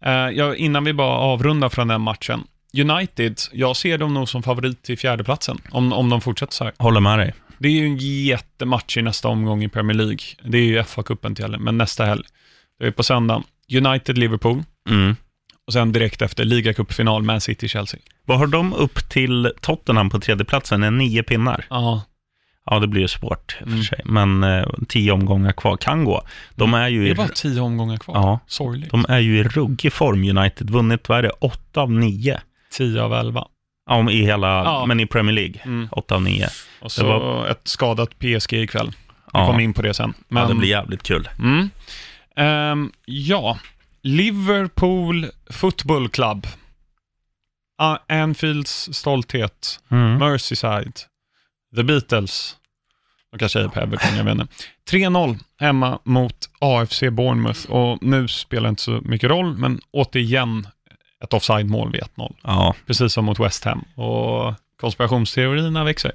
Eh, 0.05 0.13
ja, 0.13 0.55
innan 0.55 0.85
vi 0.85 0.93
bara 0.93 1.17
avrundar 1.19 1.69
från 1.69 1.89
den 1.89 2.01
matchen. 2.01 2.45
United, 2.79 3.41
jag 3.53 3.77
ser 3.77 3.99
dem 3.99 4.15
nog 4.15 4.29
som 4.29 4.43
favorit 4.43 4.83
till 4.83 4.99
fjärdeplatsen, 4.99 5.59
om, 5.71 5.93
om 5.93 6.11
de 6.11 6.21
fortsätter 6.21 6.53
så 6.55 6.65
här. 6.65 6.73
Håller 6.79 7.01
med 7.01 7.19
dig. 7.19 7.35
Det 7.59 7.69
är 7.69 7.73
ju 7.73 7.87
en 7.87 7.97
jättematch 8.27 8.97
i 8.97 9.03
nästa 9.03 9.29
omgång 9.29 9.63
i 9.65 9.69
Premier 9.69 9.97
League. 9.97 10.19
Det 10.43 10.59
är 10.59 10.63
ju 10.65 10.83
FA-cupen 10.83 11.35
till 11.35 11.45
helgen, 11.45 11.63
men 11.63 11.79
nästa 11.79 12.05
helg. 12.05 12.23
Det 12.81 12.87
är 12.87 12.91
på 12.91 13.03
söndag. 13.03 13.43
United-Liverpool 13.73 14.63
Mm. 14.91 15.17
och 15.67 15.73
sen 15.73 15.93
direkt 15.93 16.23
efter 16.23 16.45
ligacupfinal 16.45 17.23
Man 17.23 17.41
City-Chelsea. 17.41 18.01
Vad 18.25 18.39
har 18.39 18.47
de 18.47 18.73
upp 18.73 19.09
till 19.11 19.53
Tottenham 19.61 20.11
på 20.11 20.21
tredjeplatsen? 20.21 20.83
Är 20.83 20.91
nio 20.91 21.23
pinnar? 21.23 21.67
Ja, 21.71 22.03
Ja, 22.71 22.79
det 22.79 22.87
blir 22.87 23.01
ju 23.03 23.09
svårt 23.09 23.57
i 23.61 23.65
och 23.65 23.69
för 23.69 23.73
Mm. 23.73 23.83
sig. 23.85 24.01
Men 24.05 24.45
eh, 24.45 24.67
tio 24.89 25.13
omgångar 25.13 25.53
kvar 25.53 25.77
kan 25.77 26.05
gå. 26.05 26.23
De 26.55 26.75
är 26.75 26.89
ju 26.89 27.01
det 27.03 27.09
i, 27.09 27.11
är 27.11 27.15
bara 27.15 27.29
tio 27.29 27.61
omgångar 27.61 27.97
kvar. 27.97 28.15
ja, 28.15 28.39
Sorgligt. 28.47 28.91
de 28.91 29.05
är 29.09 29.19
ju 29.19 29.39
i 29.39 29.43
ruggig 29.43 29.93
form, 29.93 30.39
United. 30.39 30.71
Vunnit, 30.71 31.09
vad 31.09 31.19
är 31.19 31.23
det, 31.23 31.31
åtta 31.31 31.81
av 31.81 31.91
nio? 31.93 32.41
Tio 32.73 33.03
av 33.03 33.15
elva. 33.15 33.47
Ja, 33.87 33.95
om 33.97 34.09
i 34.09 34.23
hela, 34.25 34.49
Ja. 34.49 34.87
men 34.87 35.01
i 35.01 35.07
Premier 35.07 35.35
League. 35.35 35.61
Mm. 35.65 35.89
Åtta 35.93 36.15
av 36.15 36.23
nio. 36.23 36.49
Och 36.81 36.93
så 36.93 37.07
var- 37.07 37.47
ett 37.49 37.69
skadat 37.69 38.19
PSG 38.19 38.53
ikväll. 38.63 38.89
Vi 38.89 39.41
Ja. 39.41 39.47
kommer 39.47 39.61
in 39.61 39.75
på 39.75 39.83
det 39.83 39.95
sen. 39.95 40.15
Ja, 40.29 40.47
det 40.47 40.55
blir 40.55 40.69
jävligt 40.69 41.03
kul. 41.03 41.29
Mm. 41.39 41.71
Ehm, 42.37 42.93
ja, 43.05 43.59
Liverpool 44.03 45.27
Football 45.51 46.09
Club. 46.09 46.47
Ah, 47.79 47.99
Anfields 48.09 48.89
stolthet. 48.93 49.81
Mm. 49.91 50.19
Merseyside. 50.19 51.01
The 51.77 51.83
Beatles. 51.83 52.57
De 53.35 53.39
kanske 53.39 53.61
är 53.61 53.69
på 53.69 53.81
Everton, 53.81 54.17
jag 54.17 54.25
vet 54.25 54.35
inte. 54.35 54.47
3-0 54.91 55.39
hemma 55.61 55.99
mot 56.05 56.37
AFC 56.59 57.01
Bournemouth 57.13 57.71
och 57.71 57.99
nu 58.03 58.29
spelar 58.29 58.63
det 58.63 58.69
inte 58.69 58.83
så 58.83 59.01
mycket 59.05 59.31
roll, 59.31 59.57
men 59.57 59.81
återigen 59.91 60.67
ett 61.25 61.33
offside-mål 61.35 61.93
vid 61.93 62.01
1-0. 62.17 62.35
Ja. 62.43 62.75
Precis 62.87 63.13
som 63.13 63.25
mot 63.25 63.41
West 63.41 63.65
Ham. 63.65 63.85
Och 63.95 64.55
konspirationsteorierna 64.81 65.85
växer. 65.85 66.13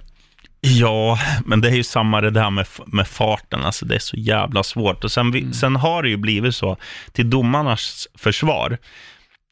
ja, 0.62 1.20
men 1.46 1.62
det 1.62 1.70
är 1.70 1.76
ju 1.76 1.84
samma 1.84 2.22
det 2.22 2.30
där 2.32 2.50
med, 2.50 2.68
med 2.86 3.08
farten. 3.08 3.62
Alltså, 3.62 3.86
det 3.86 3.96
är 3.96 4.00
så 4.00 4.18
jävla 4.18 4.64
svårt. 4.64 5.04
Och 5.04 5.12
sen, 5.12 5.32
vi, 5.32 5.40
Mm. 5.40 5.54
sen 5.54 5.76
har 5.76 6.04
det 6.04 6.10
ju 6.10 6.18
blivit 6.18 6.56
så, 6.56 6.78
till 7.12 7.30
domarnas 7.30 8.08
försvar, 8.16 8.78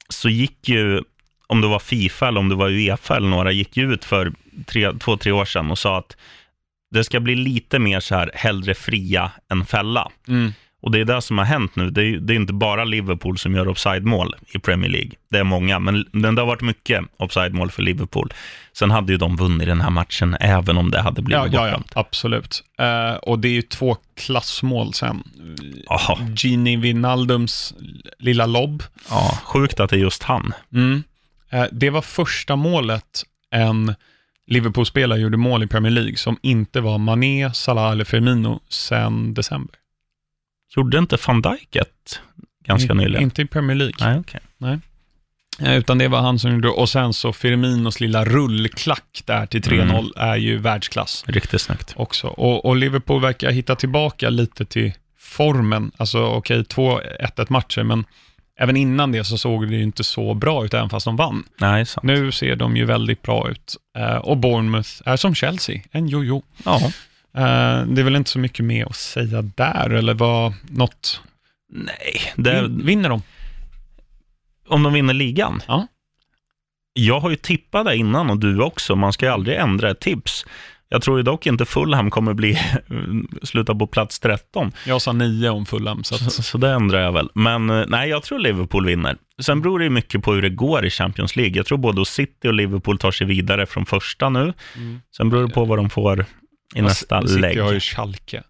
så 0.10 0.30
gick 0.30 0.70
ju, 0.70 1.02
om 1.48 1.62
det 1.62 1.68
var 1.68 1.80
Fifa 1.80 2.28
eller 2.28 2.40
om 2.40 2.50
det 2.50 2.56
var 2.56 2.70
Uefa 2.70 3.16
eller 3.18 3.28
några, 3.30 3.52
gick 3.52 3.78
ju 3.78 3.94
ut 3.94 4.06
för 4.06 4.34
tre, 4.66 4.92
två, 5.00 5.18
tre 5.18 5.32
år 5.32 5.46
sedan 5.46 5.72
och 5.72 5.78
sa 5.80 5.98
att 5.98 6.18
det 6.92 7.04
ska 7.04 7.20
bli 7.20 7.36
lite 7.36 7.80
mer 7.80 8.00
så 8.00 8.16
här, 8.16 8.32
hellre 8.34 8.74
fria 8.74 9.32
än 9.52 9.66
fälla. 9.66 10.12
Mm. 10.28 10.54
Och 10.82 10.92
det 10.92 11.00
är 11.00 11.06
det 11.06 11.22
som 11.22 11.38
har 11.38 11.46
hänt 11.46 11.76
nu. 11.76 11.90
Det 11.90 12.04
är, 12.06 12.18
det 12.18 12.34
är 12.34 12.36
inte 12.36 12.54
bara 12.54 12.84
Liverpool 12.84 13.38
som 13.38 13.56
gör 13.56 13.68
offside-mål 13.68 14.36
i 14.48 14.60
Premier 14.60 14.90
League. 14.92 15.12
Det 15.32 15.38
är 15.38 15.44
många, 15.44 15.80
men 15.80 16.06
det 16.12 16.28
har 16.42 16.46
varit 16.46 16.62
mycket 16.62 17.02
offside-mål 17.18 17.72
för 17.72 17.82
Liverpool. 17.82 18.34
Sen 18.74 18.92
hade 18.92 19.12
ju 19.12 19.18
de 19.18 19.36
vunnit 19.36 19.68
den 19.68 19.82
här 19.82 19.90
matchen, 19.90 20.38
även 20.40 20.78
om 20.78 20.92
det 20.92 21.02
hade 21.02 21.22
blivit 21.22 21.54
Ja, 21.54 21.60
ja, 21.62 21.68
ja, 21.68 21.72
bortdömt. 21.78 21.92
absolut. 21.96 22.64
Eh, 22.80 23.14
och 23.16 23.40
det 23.40 23.48
är 23.48 23.52
ju 23.54 23.62
två 23.62 23.98
klassmål 24.18 24.94
sen. 24.94 25.24
Jaha, 25.86 26.18
Gini 26.38 26.78
Wijnaldums 26.78 27.74
lilla 28.20 28.46
lobb. 28.46 28.84
ja, 29.10 29.38
sjukt 29.44 29.80
att 29.80 29.90
det 29.90 29.96
är 29.96 30.00
just 30.00 30.24
han. 30.24 30.54
Mm. 30.74 31.04
Eh, 31.50 31.66
det 31.72 31.90
var 31.90 32.02
första 32.02 32.56
målet 32.56 33.24
en 33.52 33.96
Liverpool-spelare 34.48 35.20
gjorde 35.20 35.38
mål 35.38 35.64
i 35.64 35.68
Premier 35.68 35.92
League 35.92 36.18
som 36.18 36.38
inte 36.42 36.82
var 36.82 36.98
Mané, 36.98 37.54
Salah 37.54 37.92
eller 37.92 38.04
Firmino 38.04 38.60
sen 38.70 39.34
december. 39.34 39.76
Gjorde 40.76 40.98
inte 40.98 41.18
van 41.28 41.42
Dijk 41.42 41.76
ett 41.76 42.20
ganska 42.66 42.92
In- 42.94 42.98
nyligen? 42.98 43.22
Inte 43.24 43.42
i 43.42 43.46
Premier 43.46 43.76
League. 43.76 43.94
Nej, 44.00 44.20
okej. 44.20 44.42
Eh, 45.62 45.78
utan 45.78 45.98
det 45.98 46.08
var 46.08 46.22
han 46.22 46.40
som 46.40 46.52
gjorde, 46.54 46.70
och 46.70 46.90
sen 46.90 47.14
så 47.14 47.34
Firminos 47.34 48.00
lilla 48.00 48.26
rullklack 48.26 49.22
där 49.26 49.46
till 49.46 49.62
3-0 49.62 49.82
Mm. 49.82 50.12
är 50.16 50.36
ju 50.36 50.58
världsklass 50.58 51.24
Riktigt 51.28 51.62
snyggt. 51.62 51.94
också. 51.96 52.28
Och, 52.28 52.66
och 52.66 52.76
Liverpool 52.76 53.22
verkar 53.22 53.52
hitta 53.52 53.76
tillbaka 53.76 54.30
lite 54.30 54.66
till 54.66 54.94
formen. 55.20 55.92
Alltså 55.98 56.24
okej, 56.26 56.66
två 56.66 57.00
1-1 57.20 57.46
matcher, 57.50 57.84
men 57.84 58.06
även 58.60 58.78
innan 58.78 59.12
det 59.12 59.24
så 59.24 59.38
såg 59.38 59.68
det 59.68 59.76
ju 59.76 59.84
inte 59.84 60.04
så 60.04 60.34
bra 60.34 60.66
ut, 60.66 60.74
även 60.74 60.90
fast 60.90 61.06
de 61.06 61.16
vann. 61.16 61.44
Nej, 61.58 61.86
sant. 61.86 62.04
Nu 62.04 62.32
ser 62.32 62.56
de 62.56 62.78
ju 62.78 62.86
väldigt 62.86 63.22
bra 63.22 63.50
ut. 63.50 63.78
Eh, 63.98 64.16
och 64.16 64.38
Bournemouth 64.38 64.90
är 65.06 65.18
som 65.18 65.36
Chelsea, 65.36 65.82
en 65.92 66.08
jojo. 66.08 66.42
Ja. 66.66 66.82
Eh, 67.38 67.86
det 67.88 68.02
är 68.02 68.04
väl 68.04 68.16
inte 68.16 68.30
så 68.30 68.40
mycket 68.40 68.66
mer 68.66 68.86
att 68.86 68.96
säga 68.96 69.42
där, 69.42 69.90
eller 69.90 70.14
vad, 70.14 70.54
något... 70.70 71.22
Nej, 71.70 72.34
Vin, 72.36 72.86
vinner 72.86 73.10
de? 73.10 73.22
om 74.68 74.84
de 74.84 74.94
vinner 74.94 75.14
ligan? 75.14 75.62
Ja. 75.68 75.88
Jag 76.94 77.20
har 77.20 77.30
ju 77.30 77.36
tippat 77.36 77.86
det 77.86 77.96
innan 77.96 78.30
och 78.30 78.38
du 78.38 78.62
också. 78.62 78.96
Man 78.96 79.14
ska 79.14 79.26
ju 79.26 79.32
aldrig 79.32 79.58
ändra 79.58 79.92
ett 79.92 80.00
tips. 80.00 80.46
Jag 80.90 81.02
tror 81.02 81.18
ju 81.18 81.24
dock 81.24 81.46
inte 81.46 81.66
Fulham 81.66 82.10
kommer 82.10 82.34
bli 82.34 82.60
sluta 83.44 83.76
på 83.76 83.88
plats 83.88 84.20
13. 84.20 84.72
Jag 84.86 85.02
sa 85.02 85.12
nio 85.14 85.50
om 85.50 85.66
Fulham, 85.66 86.04
så 86.04 86.18
Så, 86.18 86.26
att, 86.26 86.46
så 86.46 86.58
det 86.58 86.70
ändrar 86.70 87.00
jag 87.00 87.12
väl. 87.12 87.30
Men 87.34 87.70
eh, 87.70 87.86
nej, 87.88 88.10
jag 88.10 88.24
tror 88.24 88.40
Liverpool 88.40 88.86
vinner. 88.86 89.18
Sen 89.42 89.62
beror 89.62 89.80
det 89.80 89.90
mycket 89.90 90.24
på 90.24 90.34
hur 90.34 90.42
det 90.42 90.50
går 90.50 90.86
i 90.86 90.90
Champions 90.90 91.36
League. 91.36 91.58
Jag 91.58 91.66
tror 91.66 91.78
både 91.78 92.06
City 92.06 92.48
och 92.48 92.54
Liverpool 92.54 92.98
tar 92.98 93.12
sig 93.12 93.28
vidare 93.28 93.66
från 93.66 93.86
första 93.86 94.30
nu. 94.30 94.54
Mm. 94.76 95.02
Sen 95.18 95.30
beror 95.30 95.48
det 95.48 95.54
på 95.54 95.66
vad 95.66 95.78
de 95.78 95.90
får 95.90 96.26
i 96.76 96.82
nästa 96.82 97.22
City 97.28 97.40
lägg. 97.40 97.60
har 97.62 97.74
ju 97.74 97.80
Schalke, 97.80 98.44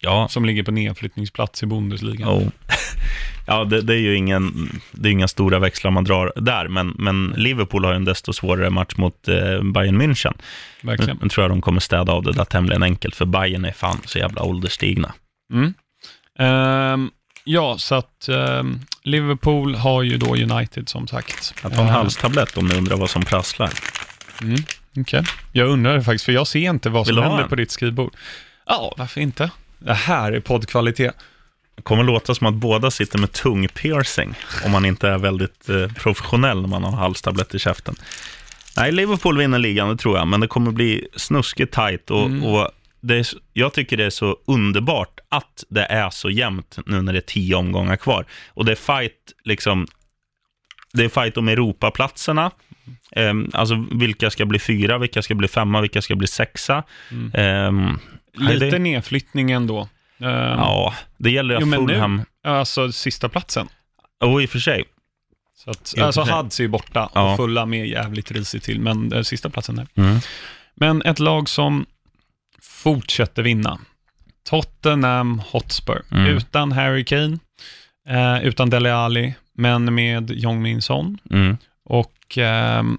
Ja, 0.00 0.28
som 0.28 0.44
ligger 0.44 0.62
på 0.62 0.70
nedflyttningsplats 0.70 1.62
i 1.62 1.66
Bundesliga. 1.66 2.28
oh. 2.28 2.48
ja 3.46 3.64
det, 3.64 3.82
det 3.82 3.94
är 3.94 3.98
ju 3.98 4.16
ingen, 4.16 4.70
det 4.92 5.08
är 5.08 5.12
inga 5.12 5.28
stora 5.28 5.58
växlar 5.58 5.90
man 5.90 6.04
drar 6.04 6.32
där, 6.36 6.68
men, 6.68 6.94
men 6.98 7.34
Liverpool 7.36 7.84
har 7.84 7.92
ju 7.92 7.96
en 7.96 8.04
desto 8.04 8.32
svårare 8.32 8.70
match 8.70 8.96
mot 8.96 9.28
eh, 9.28 9.62
Bayern 9.62 10.02
München. 10.02 10.34
Verkligen. 10.82 11.18
Nu 11.22 11.28
tror 11.28 11.44
jag 11.44 11.50
de 11.50 11.60
kommer 11.60 11.80
städa 11.80 12.12
av 12.12 12.22
det 12.22 12.32
där 12.32 12.44
tämligen 12.44 12.82
enkelt, 12.82 13.16
för 13.16 13.24
Bayern 13.24 13.64
är 13.64 13.72
fan 13.72 14.00
så 14.04 14.18
jävla 14.18 14.42
ålderstigna. 14.42 15.12
Mm. 15.52 15.74
Ehm, 16.38 17.10
ja, 17.44 17.78
så 17.78 17.94
att 17.94 18.28
ehm, 18.28 18.80
Liverpool 19.02 19.74
har 19.74 20.02
ju 20.02 20.16
då 20.16 20.36
United 20.36 20.88
som 20.88 21.06
sagt. 21.06 21.54
Jag 21.62 21.74
tar 21.74 21.82
en 21.82 21.88
Eh, 21.88 21.92
halstablett 21.92 22.56
om 22.56 22.66
ni 22.66 22.74
undrar 22.74 22.96
vad 22.96 23.10
som 23.10 23.24
prasslar. 23.24 23.70
Mm, 24.42 24.56
okej. 24.96 25.24
Jag 25.52 25.68
undrar 25.68 25.94
det 25.94 26.02
faktiskt, 26.02 26.24
för 26.24 26.32
jag 26.32 26.46
ser 26.46 26.70
inte 26.70 26.90
vad 26.90 27.06
som 27.06 27.16
ha 27.16 27.24
händer 27.24 27.48
på 27.48 27.56
ditt 27.56 27.70
skrivbord. 27.70 28.12
Ja, 28.66 28.94
varför 28.96 29.20
inte? 29.20 29.50
Det 29.78 29.94
här 29.94 30.32
är 30.32 30.40
poddkvalitet. 30.40 31.14
kommer 31.82 32.04
låta 32.04 32.34
som 32.34 32.46
att 32.46 32.54
båda 32.54 32.90
sitter 32.90 33.18
med 33.18 33.32
tungpiercing, 33.32 34.34
om 34.64 34.70
man 34.70 34.84
inte 34.84 35.08
är 35.08 35.18
väldigt 35.18 35.68
eh, 35.68 35.92
professionell 35.92 36.60
när 36.60 36.68
man 36.68 36.84
har 36.84 36.92
halstablett 36.92 37.54
i 37.54 37.58
käften. 37.58 37.94
Nej, 38.76 38.92
Liverpool 38.92 39.38
vinner 39.38 39.58
ligan, 39.58 39.88
det 39.88 39.96
tror 39.96 40.18
jag, 40.18 40.26
men 40.26 40.40
det 40.40 40.46
kommer 40.46 40.70
bli 40.70 41.08
snuskigt 41.16 41.72
tajt 41.72 42.10
och, 42.10 42.26
Mm. 42.26 42.44
och 42.44 42.70
det 43.00 43.14
är, 43.14 43.26
jag 43.52 43.72
tycker 43.72 43.96
det 43.96 44.04
är 44.04 44.10
så 44.10 44.36
underbart 44.46 45.20
att 45.28 45.64
det 45.68 45.84
är 45.84 46.10
så 46.10 46.30
jämnt 46.30 46.78
nu 46.86 47.02
när 47.02 47.12
det 47.12 47.18
är 47.18 47.20
tio 47.20 47.54
omgångar 47.54 47.96
kvar. 47.96 48.24
Och 48.48 48.64
det 48.64 48.72
är 48.72 48.76
fight, 48.76 49.32
liksom, 49.44 49.86
det 50.92 51.04
är 51.04 51.08
fight 51.08 51.36
om 51.36 51.48
Europaplatserna, 51.48 52.50
Ehm, 53.16 53.50
alltså 53.52 53.86
vilka 53.90 54.30
ska 54.30 54.46
bli 54.46 54.58
fyra, 54.58 54.98
vilka 54.98 55.22
ska 55.22 55.34
bli 55.34 55.48
femma, 55.48 55.80
vilka 55.80 56.02
ska 56.02 56.16
bli 56.16 56.26
sexa. 56.26 56.82
Mm. 57.10 57.98
Nej, 58.40 58.54
Lite 58.54 58.70
det, 58.70 58.78
nedflyttning 58.78 59.50
ändå. 59.50 59.80
Um, 60.18 60.28
ja, 60.28 60.94
det 61.16 61.30
gäller 61.30 61.54
ju 61.54 61.60
Jo, 61.60 61.66
men 61.66 61.80
nu- 61.84 61.92
Fulham. 61.92 62.22
Alltså 62.44 62.92
sista 62.92 63.28
platsen. 63.28 63.68
Och 64.20 64.42
i 64.42 64.46
och 64.46 64.50
för 64.50 64.58
sig, 64.58 64.84
Så 65.56 65.70
att, 65.70 65.94
I 65.96 66.00
alltså. 66.00 66.22
Hads 66.22 66.60
är 66.60 66.64
ju 66.64 66.68
borta 66.68 67.10
Ja. 67.14 67.30
och 67.32 67.36
fulla 67.36 67.66
med 67.66 67.88
jävligt 67.88 68.30
risigt 68.30 68.64
till, 68.64 68.80
men 68.80 69.12
eh, 69.12 69.22
sista 69.22 69.50
platsen 69.50 69.76
där. 69.76 69.86
mm. 69.94 70.18
Men 70.74 71.02
ett 71.02 71.18
lag 71.18 71.48
som 71.48 71.86
fortsätter 72.62 73.42
vinna. 73.42 73.78
Tottenham 74.48 75.42
Hotspur. 75.50 76.02
Mm. 76.10 76.26
Utan 76.26 76.72
Harry 76.72 77.04
Kane, 77.04 77.38
eh, 78.08 78.44
utan 78.46 78.70
Dele 78.70 78.94
Alli, 78.94 79.34
men 79.52 79.94
med 79.94 80.30
Jong 80.30 80.62
Min 80.62 80.82
Son. 80.82 81.18
Mm. 81.30 81.56
Och 81.84 82.38
ehm, 82.38 82.98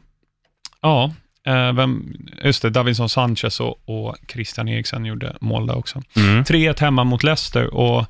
ja, 0.81 1.13
eh, 1.47 1.73
vem, 1.73 2.17
just 2.43 2.61
det, 2.61 2.69
Davinson 2.69 3.09
Sanchez 3.09 3.59
och, 3.59 3.79
och 3.85 4.15
Christian 4.27 4.67
Eriksen 4.67 5.05
gjorde 5.05 5.37
mål 5.41 5.67
där 5.67 5.77
också. 5.77 6.01
Mm. 6.15 6.43
3-1 6.43 6.81
hemma 6.81 7.03
mot 7.03 7.23
Leicester 7.23 7.73
och 7.73 8.05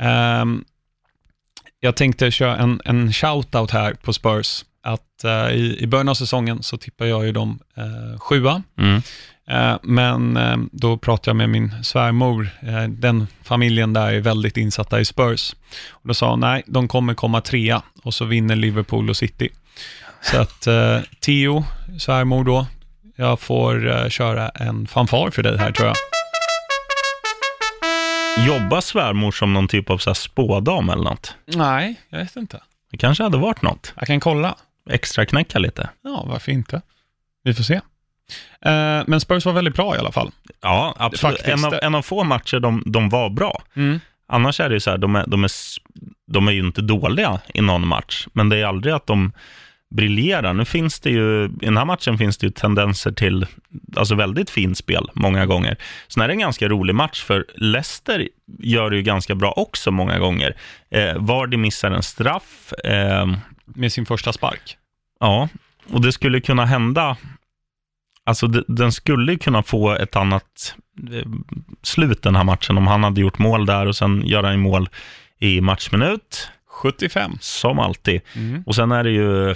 ehm, 0.00 0.64
jag 1.80 1.96
tänkte 1.96 2.30
köra 2.30 2.56
en, 2.56 2.80
en 2.84 3.12
shout-out 3.12 3.70
här 3.70 3.94
på 3.94 4.12
Spurs. 4.12 4.64
Att 4.82 5.24
eh, 5.24 5.50
i, 5.50 5.76
i 5.80 5.86
början 5.86 6.08
av 6.08 6.14
säsongen 6.14 6.62
så 6.62 6.76
tippar 6.76 7.06
jag 7.06 7.26
ju 7.26 7.32
dem 7.32 7.58
eh, 7.76 8.18
sjua. 8.18 8.62
Mm. 8.78 9.02
Eh, 9.48 9.78
men 9.82 10.36
eh, 10.36 10.56
då 10.72 10.96
pratade 10.96 11.30
jag 11.30 11.36
med 11.36 11.50
min 11.50 11.84
svärmor. 11.84 12.48
Eh, 12.60 12.82
den 12.88 13.26
familjen 13.42 13.92
där 13.92 14.12
är 14.12 14.20
väldigt 14.20 14.56
insatta 14.56 15.00
i 15.00 15.04
Spurs. 15.04 15.56
Och 15.90 16.08
då 16.08 16.14
sa 16.14 16.30
hon, 16.30 16.40
nej, 16.40 16.62
de 16.66 16.88
kommer 16.88 17.14
komma 17.14 17.40
trea 17.40 17.82
och 18.02 18.14
så 18.14 18.24
vinner 18.24 18.56
Liverpool 18.56 19.10
och 19.10 19.16
City. 19.16 19.48
Så 20.22 20.40
att 20.40 20.66
eh, 20.66 21.00
Theo, 21.20 21.64
svärmor 21.98 22.44
då, 22.44 22.66
jag 23.16 23.40
får 23.40 23.90
eh, 23.90 24.08
köra 24.08 24.48
en 24.48 24.86
fanfar 24.86 25.30
för 25.30 25.42
dig 25.42 25.58
här 25.58 25.72
tror 25.72 25.88
jag. 25.88 25.96
Jobbar 28.46 28.80
svärmor 28.80 29.30
som 29.30 29.54
någon 29.54 29.68
typ 29.68 29.90
av 29.90 29.98
så 29.98 30.10
här 30.10 30.14
spådam 30.14 30.90
eller 30.90 31.02
något? 31.02 31.34
Nej, 31.46 32.00
jag 32.08 32.18
vet 32.18 32.36
inte. 32.36 32.60
Det 32.90 32.96
kanske 32.96 33.22
hade 33.22 33.38
varit 33.38 33.62
något. 33.62 33.92
Jag 33.96 34.06
kan 34.06 34.20
kolla. 34.20 34.56
Extra 34.90 35.26
knäcka 35.26 35.58
lite. 35.58 35.88
Ja, 36.02 36.24
varför 36.26 36.52
inte? 36.52 36.82
Vi 37.42 37.54
får 37.54 37.62
se. 37.64 37.74
Eh, 38.60 39.02
men 39.06 39.20
Spurs 39.20 39.46
var 39.46 39.52
väldigt 39.52 39.74
bra 39.74 39.96
i 39.96 39.98
alla 39.98 40.12
fall. 40.12 40.30
Ja, 40.60 40.94
absolut. 40.98 41.36
Faktiskt. 41.36 41.58
En 41.58 41.64
av, 41.64 41.78
en 41.82 41.94
av 41.94 42.02
få 42.02 42.24
matcher 42.24 42.60
de, 42.60 42.82
de 42.86 43.08
var 43.08 43.30
bra. 43.30 43.62
Annars 44.28 44.60
är 44.60 44.68
det 44.68 44.74
ju 44.74 44.80
så 44.80 44.90
här, 44.90 44.98
de 44.98 45.16
är, 45.16 45.24
de, 45.26 45.44
är, 45.44 45.50
de 46.26 46.48
är 46.48 46.52
ju 46.52 46.60
inte 46.60 46.82
dåliga 46.82 47.40
i 47.54 47.60
någon 47.60 47.86
match, 47.86 48.26
men 48.32 48.48
det 48.48 48.58
är 48.58 48.64
aldrig 48.66 48.94
att 48.94 49.06
de 49.06 49.32
briljerar. 49.90 50.54
Nu 50.54 50.64
finns 50.64 51.00
det 51.00 51.10
ju, 51.10 51.44
i 51.44 51.48
den 51.64 51.76
här 51.76 51.84
matchen 51.84 52.18
finns 52.18 52.38
det 52.38 52.46
ju 52.46 52.50
tendenser 52.52 53.12
till, 53.12 53.46
alltså 53.96 54.14
väldigt 54.14 54.50
fint 54.50 54.78
spel 54.78 55.10
många 55.14 55.46
gånger. 55.46 55.76
Sen 56.08 56.22
är 56.22 56.28
det 56.28 56.34
en 56.34 56.38
ganska 56.38 56.68
rolig 56.68 56.94
match, 56.94 57.22
för 57.22 57.44
Leicester 57.54 58.28
gör 58.58 58.90
det 58.90 58.96
ju 58.96 59.02
ganska 59.02 59.34
bra 59.34 59.52
också 59.56 59.90
många 59.90 60.18
gånger. 60.18 60.56
Eh, 60.90 61.16
Vardy 61.18 61.56
missar 61.56 61.90
en 61.90 62.02
straff, 62.02 62.72
eh, 62.84 63.26
Med 63.64 63.92
sin 63.92 64.06
första 64.06 64.32
spark. 64.32 64.76
Ja, 65.20 65.48
och 65.92 66.00
det 66.00 66.12
skulle 66.12 66.40
kunna 66.40 66.64
hända, 66.64 67.16
alltså 68.24 68.46
de- 68.46 68.64
den 68.68 68.92
skulle 68.92 69.36
kunna 69.36 69.62
få 69.62 69.90
ett 69.94 70.16
annat 70.16 70.74
eh, 71.12 71.28
slut 71.82 72.22
den 72.22 72.36
här 72.36 72.44
matchen 72.44 72.78
om 72.78 72.86
han 72.86 73.04
hade 73.04 73.20
gjort 73.20 73.38
mål 73.38 73.66
där 73.66 73.86
och 73.86 73.96
sen 73.96 74.26
gör 74.26 74.42
han 74.42 74.52
ju 74.52 74.58
mål 74.58 74.88
i 75.38 75.60
matchminut, 75.60 76.48
75. 76.68 77.32
som 77.40 77.78
alltid. 77.78 78.20
Mm. 78.34 78.62
Och 78.66 78.74
sen 78.74 78.92
är 78.92 79.04
det 79.04 79.10
ju, 79.10 79.54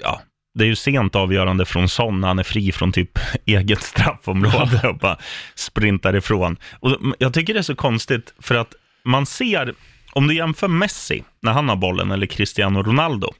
ja, 0.00 0.20
det 0.54 0.64
är 0.64 0.68
ju 0.68 0.76
sent 0.76 1.16
avgörande 1.16 1.64
från 1.64 1.88
Son 1.88 2.24
han 2.24 2.38
är 2.38 2.42
fri 2.42 2.72
från 2.72 2.92
typ 2.92 3.18
eget 3.46 3.82
straffområde 3.82 4.88
och 4.88 4.98
bara 4.98 5.16
sprintar 5.54 6.16
ifrån. 6.16 6.56
Och 6.80 6.98
jag 7.18 7.34
tycker 7.34 7.54
det 7.54 7.60
är 7.60 7.62
så 7.62 7.74
konstigt 7.76 8.34
för 8.38 8.54
att 8.54 8.74
man 9.04 9.26
ser, 9.26 9.74
om 10.12 10.28
du 10.28 10.34
jämför 10.34 10.68
Messi 10.68 11.24
när 11.42 11.52
han 11.52 11.68
har 11.68 11.76
bollen 11.76 12.10
eller 12.10 12.26
Cristiano 12.26 12.82
Ronaldo, 12.82 13.32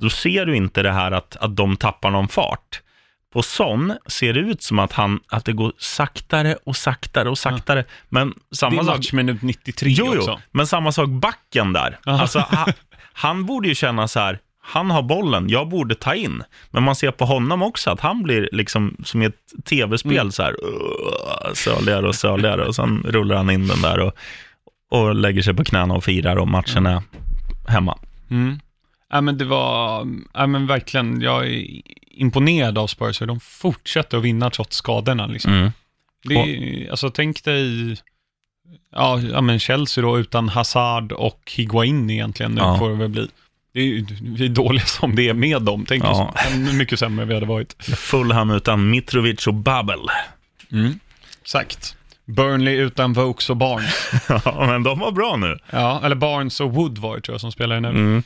då 0.00 0.10
ser 0.10 0.46
du 0.46 0.56
inte 0.56 0.82
det 0.82 0.92
här 0.92 1.12
att, 1.12 1.36
att 1.36 1.56
de 1.56 1.76
tappar 1.76 2.10
någon 2.10 2.28
fart. 2.28 2.80
På 3.32 3.42
Son 3.42 3.94
ser 4.06 4.32
det 4.34 4.40
ut 4.40 4.62
som 4.62 4.78
att, 4.78 4.92
han, 4.92 5.20
att 5.28 5.44
det 5.44 5.52
går 5.52 5.72
saktare 5.78 6.56
och 6.66 6.76
saktare 6.76 7.28
och 7.30 7.38
saktare. 7.38 7.84
Men 8.08 8.34
Det 8.50 8.56
samma 8.56 8.80
är 8.80 8.84
sak... 8.84 8.96
matchminut 8.96 9.42
93 9.42 9.88
Jo, 9.90 10.12
jo, 10.14 10.18
också. 10.20 10.40
men 10.50 10.66
samma 10.66 10.92
sak 10.92 11.08
backen 11.08 11.72
där. 11.72 11.98
Aha. 12.06 12.20
Alltså, 12.20 12.44
han, 12.48 12.72
han 13.12 13.46
borde 13.46 13.68
ju 13.68 13.74
känna 13.74 14.08
så 14.08 14.20
här, 14.20 14.38
han 14.68 14.90
har 14.90 15.02
bollen, 15.02 15.48
jag 15.48 15.68
borde 15.68 15.94
ta 15.94 16.14
in. 16.14 16.42
Men 16.70 16.82
man 16.82 16.94
ser 16.94 17.10
på 17.10 17.24
honom 17.24 17.62
också 17.62 17.90
att 17.90 18.00
han 18.00 18.22
blir 18.22 18.48
liksom 18.52 18.96
som 19.04 19.22
i 19.22 19.24
ett 19.26 19.64
tv-spel 19.64 20.12
Mm. 20.18 20.32
så 20.32 20.42
här, 20.42 20.52
uh, 20.52 21.54
söligare 21.54 22.08
och 22.08 22.14
söligare 22.14 22.64
och 22.66 22.74
sen 22.74 23.02
rullar 23.08 23.36
han 23.36 23.50
in 23.50 23.66
den 23.68 23.82
där 23.82 23.98
och, 24.00 24.12
och 24.90 25.14
lägger 25.14 25.42
sig 25.42 25.54
på 25.54 25.64
knäna 25.64 25.94
och 25.94 26.04
firar 26.04 26.36
och 26.36 26.48
matchen 26.48 26.86
är 26.86 27.02
hemma. 27.68 27.98
Mm. 28.30 28.60
Ja, 29.10 29.20
men 29.20 29.38
det 29.38 29.44
var, 29.44 30.06
ja, 30.34 30.46
men 30.46 30.66
verkligen, 30.66 31.20
jag 31.20 31.46
är 31.46 31.66
imponerad 32.10 32.78
av 32.78 32.86
Spurs, 32.86 33.20
hur 33.22 33.26
de 33.26 33.40
fortsätter 33.40 34.18
att 34.18 34.24
vinna 34.24 34.50
trots 34.50 34.76
skadorna. 34.76 35.26
Liksom. 35.26 35.52
Mm. 35.52 35.70
Det 36.24 36.34
är, 36.34 36.90
alltså, 36.90 37.10
tänk 37.10 37.44
dig, 37.44 37.96
ja, 38.92 39.20
ja, 39.20 39.40
men 39.40 39.58
Chelsea 39.58 40.02
då 40.04 40.18
utan 40.18 40.48
Hazard 40.48 41.12
och 41.12 41.52
Higuain 41.56 42.10
egentligen, 42.10 42.52
nu 42.54 42.60
Ja. 42.60 42.78
får 42.78 42.88
det 42.90 42.94
väl 42.96 43.08
bli. 43.08 43.28
Är, 43.78 44.06
vi 44.36 44.44
är 44.44 44.48
dåliga 44.48 44.84
som 44.84 45.14
det 45.16 45.28
är 45.28 45.34
med 45.34 45.62
dem, 45.62 45.84
tänk 45.88 46.04
Ja. 46.04 46.34
ännu 46.52 46.72
mycket 46.72 46.98
sämre 46.98 47.24
vi 47.24 47.34
hade 47.34 47.46
varit. 47.46 47.84
Fulham 47.96 48.50
utan 48.50 48.90
Mitrovic 48.90 49.46
och 49.46 49.54
Babel. 49.54 49.98
Exakt. 51.42 51.94
Burnley 52.24 52.74
utan 52.76 53.12
Vokes 53.12 53.50
och 53.50 53.56
Barnes. 53.56 54.10
Ja, 54.44 54.66
men 54.66 54.82
de 54.82 54.98
var 54.98 55.12
bra 55.12 55.36
nu. 55.36 55.58
Ja, 55.70 56.00
eller 56.04 56.16
Barnes 56.16 56.60
och 56.60 56.74
Wood 56.74 56.98
var 56.98 57.16
det 57.16 57.22
tror 57.22 57.34
jag 57.34 57.40
som 57.40 57.52
spelar 57.52 57.80
nu. 57.80 57.88
Mm. 57.88 58.22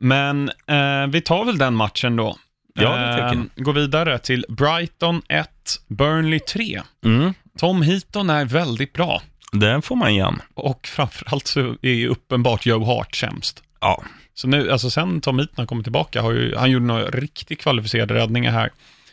Men 0.00 0.48
eh, 0.48 1.06
vi 1.08 1.20
tar 1.20 1.44
väl 1.44 1.58
den 1.58 1.74
matchen 1.74 2.16
då. 2.16 2.36
Ja, 2.74 2.96
det 2.96 3.12
tycker 3.12 3.24
jag. 3.26 3.34
Eh, 3.36 3.42
Går 3.56 3.72
vidare 3.72 4.18
till 4.18 4.44
Brighton 4.48 5.22
1, 5.28 5.48
Burnley 5.88 6.38
3. 6.40 6.82
Mm. 7.04 7.34
Tom 7.58 7.82
Heaton 7.82 8.30
är 8.30 8.44
väldigt 8.44 8.92
bra. 8.92 9.22
Det 9.52 9.82
får 9.82 9.96
man 9.96 10.08
igen. 10.10 10.42
Och 10.54 10.86
framförallt 10.86 11.46
så 11.46 11.60
är 11.82 11.92
ju 11.94 12.08
uppenbart 12.08 12.66
Joe 12.66 12.84
Hart 12.84 13.16
sämst. 13.16 13.62
Ja, 13.80 14.02
Så 14.34 14.48
nu, 14.48 14.70
alltså 14.70 14.90
sen 14.90 15.20
Tom 15.20 15.38
Heaton 15.38 15.66
kommit 15.66 15.84
tillbaka, 15.84 16.22
har 16.22 16.32
ju, 16.32 16.56
han 16.56 16.70
gjorde 16.70 16.84
några 16.86 17.04
riktigt 17.04 17.60
kvalificerade 17.60 18.14
räddningar 18.14 18.52
här. 18.52 18.70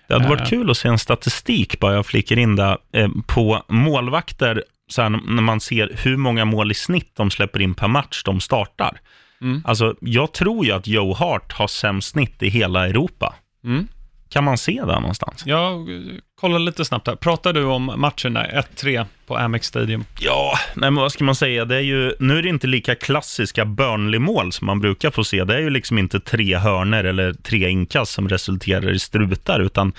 Det 0.08 0.14
hade 0.14 0.28
varit 0.30 0.42
Eh. 0.42 0.48
kul 0.48 0.70
att 0.70 0.78
se 0.78 0.88
en 0.88 1.00
statistik, 1.00 1.80
bara 1.80 1.94
jag 1.94 2.06
flikar 2.06 2.40
in 2.40 2.56
där, 2.56 2.78
eh, 2.94 3.10
på 3.28 3.64
målvakter, 3.68 4.64
så 4.88 5.02
här, 5.02 5.10
när 5.10 5.42
man 5.42 5.60
ser 5.60 5.92
hur 6.04 6.18
många 6.18 6.46
mål 6.46 6.72
i 6.72 6.74
snitt 6.74 7.12
de 7.16 7.32
släpper 7.32 7.62
in 7.62 7.74
per 7.74 7.88
match 7.88 8.24
de 8.26 8.40
startar. 8.40 9.00
Mm. 9.42 9.62
Alltså, 9.66 9.96
jag 10.02 10.34
tror 10.34 10.66
ju 10.66 10.72
att 10.72 10.88
Joe 10.88 11.14
Hart 11.14 11.54
har 11.54 11.68
sämst 11.68 12.10
snitt 12.10 12.44
i 12.44 12.50
hela 12.50 12.88
Europa. 12.88 13.36
Mm. 13.64 13.88
Kan 14.30 14.44
man 14.44 14.58
se 14.58 14.72
det 14.72 15.00
någonstans? 15.00 15.44
Jag 15.46 15.96
eh, 15.96 16.02
kollar 16.36 16.60
lite 16.60 16.86
snabbt 16.86 17.08
här. 17.08 17.16
Pratar 17.16 17.54
du 17.54 17.64
om 17.64 17.94
matchen 17.98 18.34
där, 18.34 18.66
1-3 18.76 19.06
på 19.28 19.38
Amex 19.38 19.68
Stadium? 19.68 20.06
Ja, 20.20 20.54
nej, 20.76 20.92
men 20.92 21.02
vad 21.02 21.12
ska 21.12 21.24
man 21.24 21.36
säga? 21.36 21.66
Det 21.66 21.76
är 21.76 21.82
ju, 21.82 22.14
nu 22.20 22.38
är 22.38 22.42
det 22.42 22.50
inte 22.50 22.68
lika 22.68 22.96
klassiska 22.96 23.66
Burnley-mål 23.66 24.52
som 24.52 24.66
man 24.66 24.80
brukar 24.80 25.12
få 25.12 25.24
se. 25.24 25.44
Det 25.44 25.56
är 25.56 25.60
ju 25.60 25.70
liksom 25.70 25.98
inte 25.98 26.20
tre 26.20 26.58
hörner 26.58 27.04
eller 27.04 27.34
tre 27.34 27.70
inkast 27.70 28.12
som 28.12 28.30
resulterar 28.30 28.92
i 28.92 29.00
strutar, 29.00 29.60
utan 29.60 29.94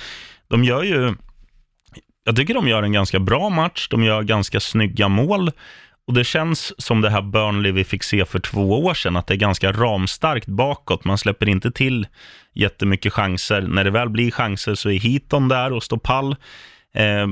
de 0.48 0.64
gör 0.64 0.82
ju... 0.82 1.14
Jag 2.24 2.36
tycker 2.36 2.54
de 2.54 2.68
gör 2.68 2.82
en 2.82 2.92
ganska 2.92 3.18
bra 3.18 3.48
match, 3.48 3.88
de 3.90 4.02
gör 4.02 4.22
ganska 4.22 4.60
snygga 4.60 5.08
mål 5.08 5.50
och 6.10 6.14
det 6.14 6.24
känns 6.24 6.72
som 6.82 7.00
det 7.00 7.10
här 7.10 7.22
Burnley 7.22 7.72
vi 7.72 7.84
fick 7.84 8.02
se 8.02 8.24
för 8.24 8.38
två 8.38 8.84
år 8.84 8.94
sedan, 8.94 9.16
att 9.16 9.26
det 9.26 9.34
är 9.34 9.36
ganska 9.36 9.72
ramstarkt 9.72 10.46
bakåt. 10.46 11.04
Man 11.04 11.18
släpper 11.18 11.48
inte 11.48 11.70
till 11.70 12.06
jättemycket 12.52 13.12
chanser. 13.12 13.60
När 13.60 13.84
det 13.84 13.90
väl 13.90 14.08
blir 14.08 14.30
chanser 14.30 14.74
så 14.74 14.90
är 14.90 14.98
Heaton 14.98 15.48
där 15.48 15.72
och 15.72 15.82
står 15.82 15.96
pall. 15.96 16.36
Eh, 16.94 17.28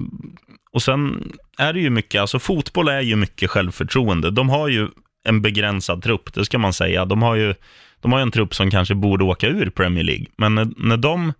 och 0.72 0.82
sen 0.82 1.32
är 1.58 1.72
det 1.72 1.80
ju 1.80 1.90
mycket, 1.90 2.20
alltså 2.20 2.38
fotboll 2.38 2.88
är 2.88 3.00
ju 3.00 3.16
mycket 3.16 3.50
självförtroende. 3.50 4.30
De 4.30 4.48
har 4.48 4.68
ju 4.68 4.88
en 5.24 5.42
begränsad 5.42 6.02
trupp, 6.02 6.34
det 6.34 6.44
ska 6.44 6.58
man 6.58 6.72
säga. 6.72 7.04
De 7.04 7.22
har 7.22 7.34
ju, 7.34 7.54
de 8.00 8.12
har 8.12 8.18
ju 8.18 8.22
en 8.22 8.30
trupp 8.30 8.54
som 8.54 8.70
kanske 8.70 8.94
borde 8.94 9.24
åka 9.24 9.46
ur 9.46 9.70
Premier 9.70 10.04
League. 10.04 10.26
Men 10.36 10.54
när, 10.54 10.68
när 10.76 10.96
de, 10.96 11.32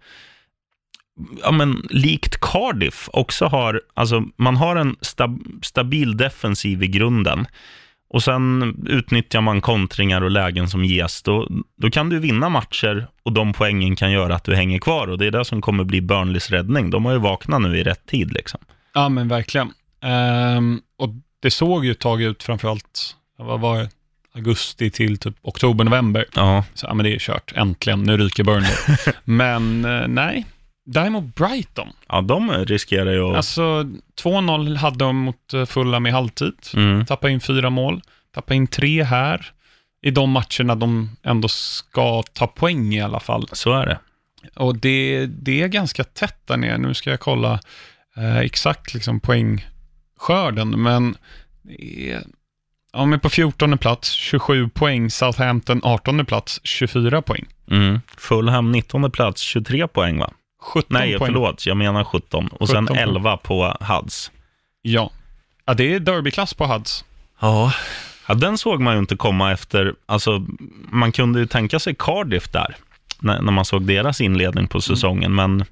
ja 1.43 1.51
men 1.53 1.87
likt 1.91 2.41
Cardiff 2.41 3.09
också 3.13 3.47
har, 3.47 3.81
alltså 3.95 4.25
man 4.37 4.57
har 4.57 4.77
en 4.77 4.97
stab, 5.01 5.43
stabil 5.63 6.17
defensiv 6.17 6.83
i 6.83 6.89
grunden. 6.89 7.47
och 8.11 8.23
sen 8.23 8.75
utnyttjar 8.89 9.41
man 9.41 9.61
kontringar 9.61 10.21
och 10.23 10.31
lägen 10.31 10.69
som 10.69 10.85
ges, 10.85 11.23
då, 11.23 11.49
då 11.77 11.91
kan 11.91 12.09
du 12.09 12.19
vinna 12.19 12.49
matcher 12.49 13.07
och 13.23 13.33
de 13.33 13.53
poängen 13.53 13.97
kan 13.97 14.13
göra 14.13 14.35
att 14.35 14.45
du 14.45 14.55
hänger 14.55 14.79
kvar 14.79 15.09
och 15.09 15.19
det 15.19 15.27
är 15.27 15.31
det 15.31 15.45
som 15.45 15.61
kommer 15.61 15.85
bli 15.85 16.01
Burnleys 16.01 16.51
räddning. 16.51 16.91
De 16.91 17.05
har 17.05 17.13
ju 17.13 17.19
vaknat 17.19 17.63
nu 17.63 17.79
i 17.79 17.85
rätt 17.85 18.07
tid 18.07 18.33
liksom. 18.33 18.61
Ja, 18.95 19.09
men 19.09 19.29
verkligen. 19.29 19.73
Ehm, 20.03 20.81
och 20.99 21.09
det 21.43 21.51
såg 21.51 21.85
ju 21.85 21.91
ett 21.91 21.99
tag 21.99 22.23
ut, 22.23 22.43
framförallt, 22.43 23.17
vad 23.39 23.61
var 23.61 23.79
det, 23.79 23.91
augusti 24.35 24.91
till 24.91 25.19
typ 25.19 25.35
oktober, 25.43 25.85
november. 25.85 26.25
Ja, 26.35 26.65
Så, 26.75 26.87
ja, 26.87 26.95
men 26.95 27.05
det 27.05 27.15
är 27.15 27.19
kört, 27.19 27.53
äntligen, 27.57 28.03
nu 28.03 28.17
ryker 28.17 28.45
Burnley. 28.45 28.73
men 29.25 29.85
eh, 29.85 30.09
nej, 30.09 30.47
däremot 30.89 31.35
Brighton. 31.35 31.89
ja 32.09 32.21
de 32.21 32.51
riskerar 32.51 33.13
ju 33.13 33.31
att... 33.31 33.37
Alltså, 33.37 33.83
2-0 34.23 34.77
hade 34.77 34.99
de 34.99 35.17
mot 35.17 35.55
eh, 35.55 35.65
Fulham 35.65 36.07
i 36.07 36.11
halvtid. 36.11 36.55
Mm. 36.75 37.07
Tappa 37.07 37.31
in 37.31 37.41
fyra 37.41 37.71
mål, 37.71 38.03
tappa 38.35 38.55
in 38.55 38.67
tre 38.67 39.03
här. 39.03 39.53
I 40.03 40.11
de 40.11 40.31
matcherna 40.31 40.75
de 40.75 41.17
ändå 41.23 41.49
ska 41.49 42.23
ta 42.23 42.47
poäng 42.47 42.95
i 42.95 43.01
alla 43.01 43.21
fall. 43.21 43.49
Så 43.53 43.73
är 43.73 43.87
det. 43.87 43.99
Och 44.55 44.77
det, 44.77 45.27
det 45.27 45.63
är 45.63 45.69
ganska 45.69 46.05
tätt 46.05 46.47
där 46.47 46.57
nere. 46.57 46.79
Nu 46.79 46.95
ska 46.95 47.11
jag 47.11 47.21
kolla 47.21 47.61
eh, 48.17 48.39
exakt 48.39 48.95
liksom 48.95 49.21
poängskörden, 49.21 50.83
men 50.83 51.17
är, 51.79 52.23
ja, 52.93 53.05
men 53.05 53.21
på 53.21 53.29
14 53.29 53.79
plats 53.79 54.11
27 54.11 54.69
poäng, 54.69 55.11
Southampton 55.11 55.81
18 55.85 56.27
plats 56.27 56.61
24 56.65 57.23
poäng. 57.23 57.47
Mm. 57.71 58.01
Fulham 58.17 58.73
19 58.73 59.11
plats, 59.11 59.41
23 59.41 59.89
poäng 59.89 60.19
va? 60.19 60.33
17 60.61 60.85
Nej, 60.89 61.19
poäng. 61.19 61.27
förlåt, 61.29 61.67
jag 61.67 61.77
menar 61.77 62.05
17. 62.05 62.47
Och 62.49 62.53
17 62.53 62.67
sen 62.69 62.87
poäng. 62.87 62.99
11 62.99 63.37
på 63.37 63.77
Huds. 63.81 64.31
Ja. 64.83 65.11
ja, 65.65 65.75
det 65.75 65.95
är 65.95 66.01
derbyklass 66.01 66.55
på 66.55 66.67
Huds. 66.67 67.05
Ja. 67.41 67.73
ja, 68.29 68.35
den 68.35 68.59
såg 68.59 68.81
man 68.81 68.95
ju 68.95 69.01
inte 69.01 69.17
komma 69.17 69.53
efter, 69.53 69.95
alltså 70.07 70.47
man 70.91 71.13
kunde 71.13 71.41
ju 71.41 71.47
tänka 71.47 71.79
sig 71.79 71.95
Cardiff 71.99 72.49
där, 72.53 72.77
när, 73.21 73.43
när 73.43 73.53
man 73.53 73.65
såg 73.65 73.83
deras 73.87 74.21
inledning 74.21 74.69
på 74.69 74.81
säsongen, 74.81 75.35
men 75.35 75.65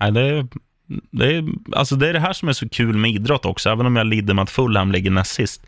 nej, 0.00 0.12
det, 0.12 0.20
är- 0.20 0.46
det, 1.10 1.34
är, 1.36 1.44
alltså 1.76 1.96
det 1.96 2.08
är 2.08 2.12
det 2.12 2.20
här 2.20 2.32
som 2.32 2.48
är 2.48 2.52
så 2.52 2.68
kul 2.68 2.96
med 2.96 3.10
idrott 3.10 3.44
också, 3.46 3.70
även 3.70 3.86
om 3.86 3.96
jag 3.96 4.06
lider 4.06 4.34
med 4.34 4.42
att 4.42 4.50
Fulham 4.50 4.92
ligger 4.92 5.10
näst 5.10 5.32
sist, 5.34 5.66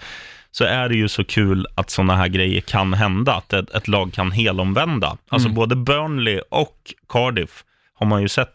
så 0.51 0.65
är 0.65 0.89
det 0.89 0.95
ju 0.97 1.09
så 1.09 1.25
kul 1.25 1.67
att 1.75 1.91
sådana 1.91 2.17
här 2.17 2.29
grejer 2.29 2.61
kan 2.61 2.95
hända, 2.95 3.35
att 3.35 3.53
ett, 3.53 3.71
ett 3.71 3.89
lag 3.89 4.13
kan 4.13 4.31
helomvända. 4.33 5.17
Alltså 5.29 5.49
Mm. 5.49 5.57
både 5.57 5.77
Burnley 5.77 6.41
och 6.51 6.77
Cardiff 7.09 7.65
har 8.03 8.09
man 8.09 8.23
ju 8.23 8.29
sett 8.29 8.55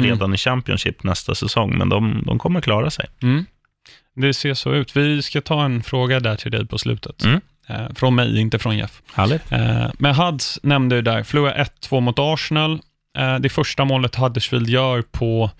redan 0.00 0.34
i 0.34 0.36
Championship 0.36 1.02
nästa 1.02 1.34
säsong, 1.34 1.78
men 1.78 1.88
de, 1.88 2.22
de 2.26 2.38
kommer 2.38 2.60
klara 2.60 2.90
sig. 2.90 3.06
Mm. 3.22 3.46
Det 4.16 4.34
ser 4.34 4.54
så 4.54 4.72
ut. 4.72 4.96
Vi 4.96 5.22
ska 5.22 5.40
ta 5.40 5.64
en 5.64 5.82
fråga 5.82 6.20
där 6.20 6.36
till 6.36 6.50
dig 6.50 6.66
på 6.66 6.78
slutet. 6.78 7.24
Mm. 7.24 7.40
Eh, 7.68 7.94
från 7.94 8.14
mig, 8.14 8.40
inte 8.40 8.58
från 8.58 8.76
Jeff. 8.76 9.02
Härligt. 9.14 9.52
Eh, 9.52 9.86
men 9.98 10.14
Huds 10.14 10.58
nämnde 10.62 10.96
du 10.96 11.02
där, 11.02 11.22
förlorade 11.22 11.64
1-2 11.82 12.00
mot 12.00 12.18
Arsenal. 12.18 12.80
Eh, 13.18 13.36
det 13.38 13.48
första 13.48 13.84
målet 13.84 14.14
Huddersfield 14.14 14.68
gör 14.68 15.02
på, 15.02 15.50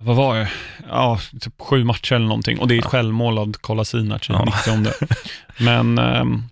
vad 0.00 0.16
var 0.16 0.38
det? 0.38 0.50
Ja, 0.88 1.20
typ 1.40 1.60
sju 1.60 1.84
matcher 1.84 2.14
eller 2.14 2.26
någonting. 2.26 2.58
Och 2.58 2.68
det 2.68 2.74
är 2.74 2.78
ett 2.78 2.84
självmål 2.84 3.38
av 3.38 3.52
Kolasinac 3.52 4.30
i 4.30 4.32
Ja. 4.32 4.44
90 4.66 4.92
Men, 5.58 5.98
ehm, 5.98 6.42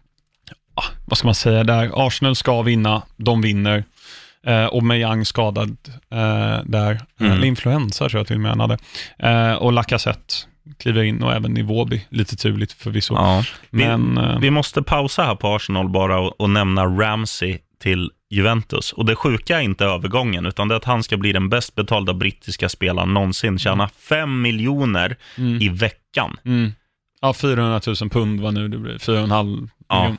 vad 1.07 1.19
ska 1.19 1.29
man 1.29 1.35
säga 1.35 1.65
där? 1.65 2.07
Arsenal 2.07 2.37
ska 2.37 2.63
vinna, 2.63 3.03
de 3.17 3.43
vinner. 3.43 3.85
Eh, 4.47 4.67
och 4.67 4.83
Mejang 4.83 5.25
skadad 5.25 5.77
eh, 6.11 6.65
där. 6.65 7.01
Mm. 7.21 7.33
Eller 7.33 7.45
influensa 7.45 8.09
tror 8.09 8.21
jag 8.21 8.27
till 8.27 8.37
och 8.37 8.43
med 8.43 8.51
han 8.51 8.61
hade. 8.61 8.79
Eh, 9.19 9.55
och 9.55 9.73
Lacazette 9.73 10.35
kliver 10.79 11.03
in 11.03 11.23
och 11.23 11.33
även 11.33 11.57
Iwobi, 11.57 12.07
lite 12.09 12.37
turligt 12.37 12.73
förvisso. 12.73 13.15
Ja. 13.15 13.45
Vi, 13.71 13.85
Men, 13.85 14.19
eh, 14.19 14.39
vi 14.39 14.51
måste 14.51 14.83
pausa 14.83 15.25
här 15.25 15.35
på 15.35 15.55
Arsenal 15.55 15.89
bara 15.89 16.19
och, 16.19 16.41
och 16.41 16.51
nämna 16.51 16.87
Ramsey 16.87 17.59
till 17.83 18.11
Juventus. 18.31 18.93
Och 18.93 19.05
det 19.05 19.17
sjuka 19.17 19.57
är 19.57 19.63
inte 19.63 19.85
övergången, 19.85 20.47
utan 20.47 20.69
det 20.69 20.75
är 20.75 20.77
att 20.77 20.85
han 20.85 21.03
ska 21.03 21.17
bli 21.17 21.33
den 21.33 21.49
bäst 21.49 21.75
betalda 21.75 22.15
brittiska 22.15 22.69
spelaren 22.69 23.15
någonsin. 23.15 23.59
Tjäna 23.59 23.89
5 23.89 24.43
miljoner 24.43 25.17
mm. 25.39 25.63
i 25.63 25.69
veckan. 25.69 26.37
Mm. 26.45 26.73
Ja, 27.21 27.33
400 27.33 27.81
000 27.87 28.11
pund 28.11 28.41
var 28.41 28.53
nu 28.53 28.69
det 28.69 28.79
blir, 28.79 28.99
4,5 28.99 29.69
Ja. 29.89 30.03
miljon. 30.03 30.17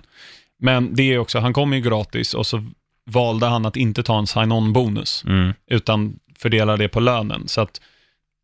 Men 0.60 0.96
det 0.96 1.14
är 1.14 1.18
också, 1.18 1.40
han 1.40 1.54
kom 1.54 1.74
ju 1.74 1.82
gratis 1.82 2.34
och 2.34 2.48
så 2.48 2.64
valde 3.10 3.46
han 3.46 3.66
att 3.66 3.76
inte 3.76 4.04
ta 4.04 4.20
en 4.20 4.28
sign-on-bonus, 4.28 5.24
Mm. 5.28 5.54
utan 5.68 6.20
fördela 6.40 6.78
det 6.78 6.88
på 6.88 7.00
lönen. 7.00 7.48
Så 7.48 7.62
att 7.62 7.82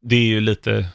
det 0.02 0.16
är 0.16 0.26
ju 0.26 0.42
lite 0.42 0.86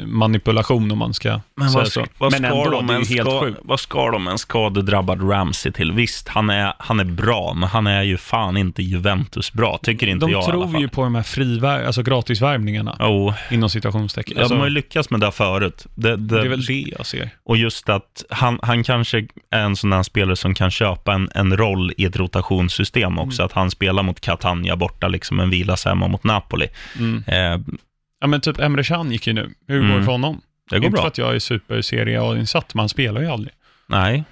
siffermanipulation 0.00 0.90
om 0.92 0.98
man 0.98 1.14
ska 1.14 1.40
Men 1.56 1.70
säga 1.70 1.78
vad, 1.80 1.86
så. 1.86 2.00
ska, 2.00 2.10
vad, 2.18 2.32
Men 2.32 2.40
ska 2.40 2.46
ändå, 2.64 2.70
de 2.70 2.86
det 2.86 2.94
är 2.94 2.96
helt 2.98 3.20
ska, 3.28 3.40
sjukt. 3.40 3.60
vad 3.62 3.80
ska 3.80 4.10
de 4.10 4.28
en 4.28 4.38
skadedrabbad 4.38 5.30
Ramsey 5.30 5.72
till? 5.72 5.92
Visst, 5.92 6.28
han 6.28 6.50
är, 6.50 6.72
han 6.78 7.00
är 7.00 7.04
bra, 7.04 7.54
men 7.54 7.68
han 7.68 7.86
är 7.86 8.02
ju 8.02 8.16
fan 8.16 8.56
inte 8.56 8.82
Juventus 8.82 9.52
bra, 9.52 9.78
tycker 9.82 10.06
inte 10.06 10.26
De 10.26 10.32
jag 10.32 10.42
alla 10.44 10.50
tror 10.52 10.80
ju 10.80 10.88
på 10.88 11.02
de 11.04 11.14
här 11.14 11.22
frivär, 11.22 11.84
alltså 11.84 12.02
gratisvärvningarna, 12.02 12.96
Jo, 13.00 13.34
inom 13.50 13.70
citationstecken. 13.70 14.32
ja, 14.36 14.42
Alltså, 14.42 14.54
de 14.54 14.58
har 14.60 14.66
ju 14.66 14.74
lyckats 14.74 15.10
med 15.10 15.20
det 15.20 15.32
förut. 15.32 15.86
Det, 15.94 16.16
det, 16.16 16.16
det 16.16 16.40
är 16.40 16.48
väl 16.48 16.64
det 16.64 16.84
jag 16.98 17.06
ser. 17.06 17.30
Och 17.44 17.56
just 17.56 17.88
att 17.88 18.24
han, 18.30 18.58
han 18.62 18.82
kanske 18.82 19.18
är 19.50 19.60
en 19.60 19.76
sån 19.76 19.92
här 19.92 20.02
spelare 20.02 20.36
som 20.36 20.54
kan 20.54 20.70
köpa 20.70 21.12
en, 21.14 21.30
en 21.34 21.56
roll 21.56 21.92
i 21.96 22.04
ett 22.04 22.16
rotationssystem 22.16 23.18
också. 23.18 23.42
Mm. 23.42 23.46
Att 23.46 23.52
han 23.52 23.70
spelar 23.70 24.02
mot 24.02 24.20
Catania 24.20 24.76
borta, 24.76 25.08
liksom 25.08 25.40
en 25.40 25.50
vilas 25.50 25.84
hemma 25.84 26.08
mot 26.08 26.24
Napoli. 26.24 26.66
Mm. 26.98 27.24
Eh, 27.26 27.60
Ja, 28.20 28.26
men 28.26 28.40
typ 28.40 28.58
Emre 28.60 28.84
Can 28.84 29.12
gick 29.12 29.26
ju 29.26 29.32
nu. 29.32 29.54
Hur 29.66 29.78
går 29.78 29.84
Mm. 29.86 29.98
det 29.98 30.04
för 30.04 30.12
honom? 30.12 30.40
det 30.70 30.78
går 30.78 30.86
inte 30.86 30.96
för 30.96 31.02
bra. 31.02 31.08
att 31.08 31.18
jag 31.18 31.34
är 31.34 31.38
superserie 31.38 32.22
A-insatt, 32.22 32.74
men 32.74 32.80
han 32.80 32.88
spelar 32.88 33.20
ju 33.20 33.26
aldrig. 33.30 33.54
Nej, 33.86 34.24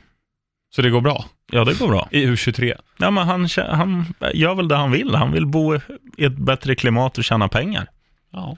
Så 0.71 0.83
det 0.83 0.91
går 0.91 1.01
bra 1.01 1.25
ja 1.53 1.65
det 1.65 1.79
går 1.79 1.89
bra. 1.89 2.09
i 2.11 2.27
U23. 2.27 2.75
Ja, 2.99 3.11
men 3.11 3.27
han, 3.27 3.47
kä- 3.47 3.75
han 3.75 4.15
gör 4.35 4.55
väl 4.55 4.69
det 4.69 4.77
han 4.77 4.91
vill. 4.91 5.15
Han 5.15 5.33
vill 5.33 5.47
bo 5.47 5.75
i 6.17 6.25
ett 6.25 6.37
bättre 6.37 6.75
klimat 6.75 7.19
och 7.19 7.25
tjäna 7.25 7.49
pengar, 7.49 7.87
Ja. 8.33 8.57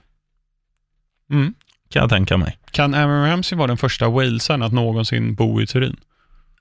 Mm. 1.31 1.53
kan 1.89 1.99
jag 2.01 2.09
tänka 2.09 2.37
mig. 2.37 2.57
Kan 2.71 2.93
Aaron 2.93 3.29
Ramsey 3.29 3.57
vara 3.57 3.67
den 3.67 3.77
första 3.77 4.09
walesaren 4.09 4.61
att 4.61 4.71
någonsin 4.73 5.35
bo 5.35 5.61
i 5.61 5.67
Turin? 5.67 5.97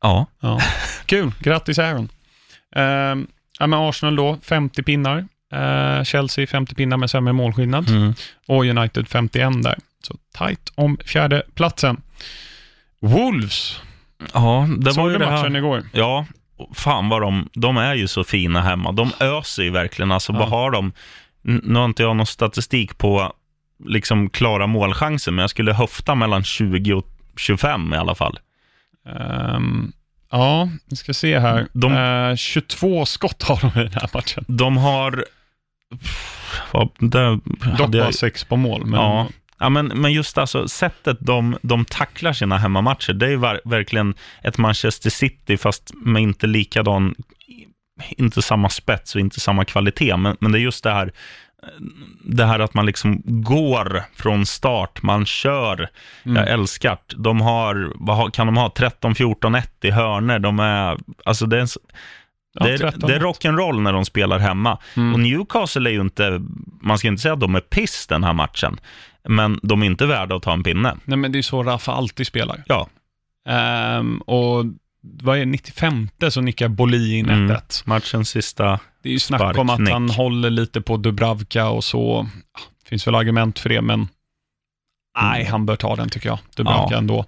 Ja, 0.00 0.26
Ja. 0.40 0.60
Kul, 1.06 1.32
grattis 1.40 1.78
Aaron. 1.78 2.08
Ehm, 2.76 3.26
ja, 3.58 3.66
men 3.66 3.78
Arsenal 3.78 4.16
då, 4.16 4.38
50 4.42 4.82
pinnar. 4.82 5.26
Eh, 5.52 6.04
Chelsea 6.04 6.46
50 6.46 6.74
pinnar 6.74 6.96
med 6.96 7.10
sämre 7.10 7.32
målskillnad. 7.32 7.90
mm. 7.90 8.14
Och 8.48 8.64
United 8.64 9.08
51 9.08 9.62
där. 9.62 9.78
Så 10.02 10.16
tight 10.38 10.72
om 10.74 10.98
fjärde 11.04 11.42
platsen. 11.54 12.02
Wolves, 13.00 13.80
ja 14.34 14.68
det 14.78 14.92
såg 14.92 15.02
var 15.02 15.08
du 15.08 15.12
ju 15.12 15.18
det 15.18 15.30
matchen 15.30 15.52
här. 15.52 15.58
igår? 15.58 15.82
Ja, 15.92 16.26
fan 16.74 17.08
vad 17.08 17.22
de, 17.22 17.48
de 17.52 17.76
är 17.76 17.94
ju 17.94 18.08
så 18.08 18.24
fina 18.24 18.60
hemma. 18.62 18.92
De 18.92 19.10
öser 19.20 19.62
ju 19.62 19.70
verkligen. 19.70 20.12
Alltså, 20.12 20.32
Ja. 20.32 20.38
vad 20.38 20.48
har 20.48 20.70
de? 20.70 20.92
Nu 21.42 21.78
har 21.78 21.84
inte 21.84 22.02
jag 22.02 22.16
någon 22.16 22.26
statistik 22.26 22.98
på 22.98 23.32
liksom 23.86 24.30
klara 24.30 24.66
målchanser, 24.66 25.32
men 25.32 25.42
jag 25.42 25.50
skulle 25.50 25.72
höfta 25.72 26.14
mellan 26.14 26.44
20 26.44 26.92
och 26.92 27.06
25 27.36 27.94
i 27.94 27.96
alla 27.96 28.14
fall. 28.14 28.38
Ehm, 29.08 29.92
ja, 30.30 30.68
vi 30.90 30.96
ska 30.96 31.14
se 31.14 31.38
här. 31.38 31.66
De- 31.72 31.92
Eh, 32.30 32.36
22 32.36 33.06
skott 33.06 33.42
har 33.42 33.58
de 33.60 33.80
i 33.80 33.84
den 33.84 33.92
här 33.92 34.10
matchen. 34.14 34.44
De 34.48 34.76
har... 34.76 35.24
Det 36.98 37.38
Dock 37.78 37.90
bara 37.92 38.12
sex 38.12 38.44
på 38.44 38.56
mål. 38.56 38.86
Men, 38.86 39.00
ja, 39.00 39.28
ja, 39.58 39.68
men, 39.68 39.86
men 39.86 40.12
just 40.12 40.38
alltså 40.38 40.68
sättet 40.68 41.16
de, 41.20 41.56
de 41.62 41.84
tacklar 41.84 42.32
sina 42.32 42.58
hemmamatcher, 42.58 43.12
det 43.12 43.26
är 43.26 43.30
ju 43.30 43.36
ver- 43.38 43.60
verkligen 43.64 44.14
ett 44.42 44.58
Manchester 44.58 45.10
City, 45.10 45.56
fast 45.56 45.90
med 45.94 46.22
inte 46.22 46.46
likadan, 46.46 47.14
inte 48.10 48.42
samma 48.42 48.68
spets 48.68 49.14
och 49.14 49.20
inte 49.20 49.40
samma 49.40 49.64
kvalitet, 49.64 50.16
men, 50.16 50.36
men 50.40 50.52
det 50.52 50.58
är 50.58 50.60
just 50.60 50.84
det 50.84 50.90
här, 50.92 51.12
det 52.24 52.44
här 52.44 52.58
att 52.60 52.74
man 52.74 52.86
liksom 52.86 53.22
går 53.24 54.02
från 54.16 54.46
start, 54.46 55.02
man 55.02 55.26
kör, 55.26 55.88
Mm. 56.24 56.36
jag 56.36 56.48
älskar 56.50 56.98
det. 57.06 57.16
De 57.16 57.40
har, 57.40 57.92
vad 57.94 58.34
kan 58.34 58.46
de 58.46 58.56
ha, 58.56 58.68
13-14-1 58.68 59.62
i 59.82 59.90
hörner, 59.90 60.38
de 60.38 60.60
är, 60.60 60.98
alltså 61.24 61.46
det 61.46 61.56
är, 61.56 61.60
en 61.60 61.68
det 62.54 62.72
är, 62.72 62.78
13. 62.78 63.08
det 63.08 63.14
är 63.16 63.20
rock'n'roll 63.20 63.80
när 63.80 63.92
de 63.92 64.04
spelar 64.04 64.38
hemma. 64.38 64.78
Mm. 64.96 65.14
Och 65.14 65.20
Newcastle 65.20 65.90
är 65.90 65.94
ju 65.94 66.00
inte, 66.00 66.40
man 66.82 66.98
ska 66.98 67.08
inte 67.08 67.22
säga 67.22 67.34
att 67.34 67.40
de 67.40 67.54
är 67.54 67.60
piss 67.60 68.06
den 68.06 68.24
här 68.24 68.32
matchen, 68.32 68.80
men 69.28 69.60
de 69.62 69.82
är 69.82 69.86
inte 69.86 70.06
värda 70.06 70.36
att 70.36 70.42
ta 70.42 70.52
en 70.52 70.62
pinne. 70.62 70.96
Nej, 71.04 71.18
men 71.18 71.32
det 71.32 71.38
är 71.38 71.42
så 71.42 71.62
Rafa 71.62 71.92
alltid 71.92 72.26
spelar. 72.26 72.62
Ja, 72.66 72.88
Ehm, 73.48 74.18
och 74.18 74.64
vad 75.22 75.36
är 75.36 75.40
det, 75.40 75.46
95 75.46 76.08
så 76.30 76.40
nickar 76.40 76.68
Bolin 76.68 77.18
in 77.18 77.26
1-1. 77.26 77.32
Mm. 77.48 77.58
matchens 77.84 78.28
sista, 78.30 78.80
Det 79.02 79.08
är 79.08 79.12
ju 79.12 79.18
snack 79.18 79.40
om 79.40 79.48
att 79.48 79.56
Sparknick. 79.76 79.92
han 79.92 80.10
håller 80.10 80.50
lite 80.50 80.80
på 80.80 80.96
Dubravka 80.96 81.68
och 81.68 81.84
så. 81.84 82.26
Ja, 82.54 82.60
finns 82.88 83.06
väl 83.06 83.14
argument 83.14 83.58
för 83.58 83.68
det, 83.68 83.80
men 83.82 84.08
nej, 85.22 85.44
han 85.44 85.66
bör 85.66 85.76
ta 85.76 85.96
den 85.96 86.08
tycker 86.08 86.28
jag. 86.28 86.38
Dubravka 86.56 86.94
Ja. 86.94 86.98
ändå. 86.98 87.18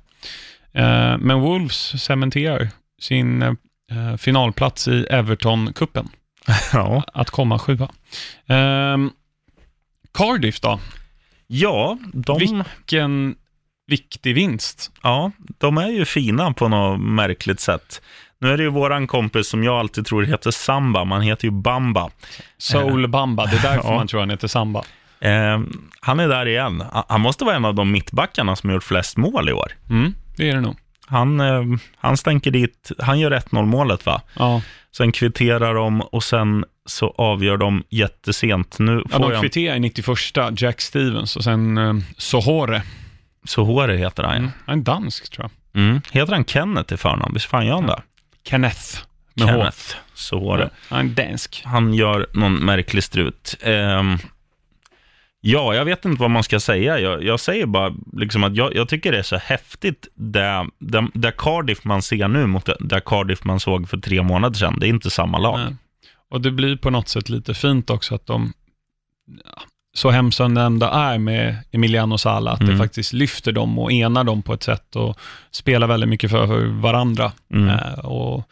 Eh, 0.73 1.19
men 1.19 1.41
Wolves 1.41 2.03
cementerar 2.05 2.69
sin 3.01 3.57
eh, 3.93 4.17
finalplats 4.17 4.89
i 4.89 5.07
Everton-cupen. 5.11 6.09
ja. 6.73 7.05
Att 7.15 7.31
komma 7.31 7.59
sjua. 7.59 7.89
Ehm, 8.47 9.11
Cardiff 10.15 10.61
då? 10.61 10.81
Ja, 11.47 11.99
de, 12.13 12.39
Vilken, 12.39 13.35
viktig 13.87 14.35
vinst. 14.35 14.91
Ja, 15.03 15.31
de 15.59 15.79
är 15.79 15.89
ju 15.89 16.05
fina 16.05 16.53
på 16.53 16.69
något 16.69 17.01
märkligt 17.01 17.61
sätt. 17.61 18.03
Nu 18.41 18.53
är 18.53 18.57
det 18.57 18.63
ju 18.63 18.69
våran 18.69 19.07
kompis 19.07 19.49
som 19.49 19.65
jag 19.65 19.75
alltid 19.75 20.07
tror 20.07 20.23
heter 20.23 20.51
Samba, 20.51 21.05
man 21.05 21.23
heter 21.23 21.45
ju 21.45 21.51
Bamba. 21.51 22.11
Soul 22.59 23.09
Bamba, 23.09 23.47
det 23.47 23.57
är 23.57 23.63
därför 23.63 23.89
Ja. 23.91 23.95
man 23.95 24.09
tror 24.09 24.21
han 24.21 24.31
heter 24.31 24.49
Samba. 24.49 24.83
Eh, 25.21 25.61
han 26.01 26.21
är 26.21 26.29
där 26.29 26.47
igen. 26.49 26.85
Han 27.09 27.21
måste 27.21 27.45
vara 27.45 27.57
en 27.57 27.65
av 27.65 27.75
de 27.75 27.91
mittbackarna 27.91 28.57
som 28.57 28.71
gjort 28.71 28.85
flest 28.85 29.17
mål 29.17 29.49
i 29.49 29.53
år. 29.53 29.73
Mm, 29.91 30.15
det 30.37 30.51
är 30.51 30.55
det 30.55 30.61
nog. 30.61 30.77
Han, 31.07 31.41
eh, 31.41 31.63
han 31.97 32.17
stänker 32.17 32.51
dit, 32.51 32.91
han 32.99 33.19
gör 33.19 33.31
1-0 33.31 33.67
målet 33.67 34.07
va? 34.07 34.23
Ja, 34.39 34.63
Sen 34.97 35.13
kvitterar 35.13 35.75
de 35.75 36.01
och 36.01 36.25
sen 36.25 36.65
så 36.87 37.15
avgör 37.19 37.57
de 37.57 37.85
jättesent. 37.89 38.79
Nu 38.79 39.03
ja 39.11 39.17
får 39.19 39.25
de 39.25 39.33
jag... 39.33 39.41
kvitterar 39.41 39.77
i 39.77 39.81
91 39.81 40.07
Jack 40.57 40.81
Stevens 40.81 41.37
och 41.37 41.45
sen 41.45 41.79
eh, 41.79 41.95
Sohore. 42.17 42.83
Sohore 43.45 43.97
heter 43.97 44.23
han 44.23 44.37
Mm. 44.37 44.45
ja. 44.45 44.63
Han 44.67 44.79
är 44.79 44.83
dansk 44.83 45.31
tror 45.33 45.51
jag. 45.73 45.83
Mm. 45.83 46.01
Heter 46.13 46.33
han 46.33 46.45
Kenneth 46.45 46.95
i 46.95 46.97
förnamn? 46.97 47.31
Visst 47.35 47.47
fan 47.47 47.67
gör 47.67 47.75
han 47.75 47.87
det? 47.87 48.03
Kenneth. 48.45 48.99
Med. 49.35 49.49
Kenneth 49.49 49.97
Sohore. 50.15 50.63
Ja, 50.63 50.97
han 50.97 51.07
är 51.11 51.15
dansk. 51.15 51.63
Han 51.65 51.95
gör 51.95 52.27
någon 52.33 52.55
märklig 52.55 53.03
strut. 53.03 53.57
Ehm, 53.63 54.19
ja, 55.45 55.75
jag 55.75 55.85
vet 55.85 56.05
inte 56.05 56.21
vad 56.21 56.31
man 56.31 56.43
ska 56.43 56.61
säga. 56.61 56.99
Jag, 56.99 57.25
jag 57.25 57.41
säger 57.41 57.67
bara 57.67 57.95
liksom 58.13 58.45
att 58.45 58.57
jag, 58.57 58.75
jag 58.75 58.89
tycker 58.89 59.13
det 59.13 59.19
är 59.19 59.23
så 59.23 59.37
häftigt 59.37 60.09
det, 60.15 60.67
det, 60.79 61.09
det 61.15 61.33
Cardiff 61.39 61.85
man 61.85 62.03
ser 62.03 62.29
nu 62.29 62.47
mot 62.47 62.65
det, 62.67 62.77
det 62.81 63.01
Cardiff 63.01 63.45
man 63.45 63.61
såg 63.61 63.89
för 63.89 63.97
tre 63.99 64.23
månader 64.23 64.57
sedan. 64.57 64.77
Det 64.81 64.87
är 64.87 64.89
inte 64.89 65.11
samma 65.11 65.39
lag. 65.39 65.59
Nej. 65.59 65.77
Och 66.31 66.41
det 66.41 66.51
blir 66.51 66.77
på 66.77 66.91
något 66.91 67.09
sätt 67.09 67.29
lite 67.29 67.55
fint 67.55 67.91
också 67.91 68.15
att 68.15 68.27
de, 68.27 68.53
ja, 69.45 69.63
så 69.95 70.11
hemskt 70.11 70.37
som 70.37 70.55
det 70.55 70.61
ändå 70.61 70.87
är 70.87 71.19
med 71.19 71.57
Emiliano 71.73 72.19
Sala, 72.19 72.51
att 72.51 72.61
Mm. 72.61 72.73
det 72.73 72.79
faktiskt 72.79 73.13
lyfter 73.13 73.53
dem 73.53 73.79
och 73.79 73.93
enar 73.93 74.25
dem 74.25 74.43
på 74.43 74.55
ett 74.55 74.63
sätt 74.63 74.97
och 74.97 75.19
spelar 75.51 75.87
väldigt 75.87 76.09
mycket 76.09 76.31
för, 76.31 76.67
varandra. 76.81 77.33
Mm. 77.55 77.69
Eh, 77.69 77.99
och 77.99 78.49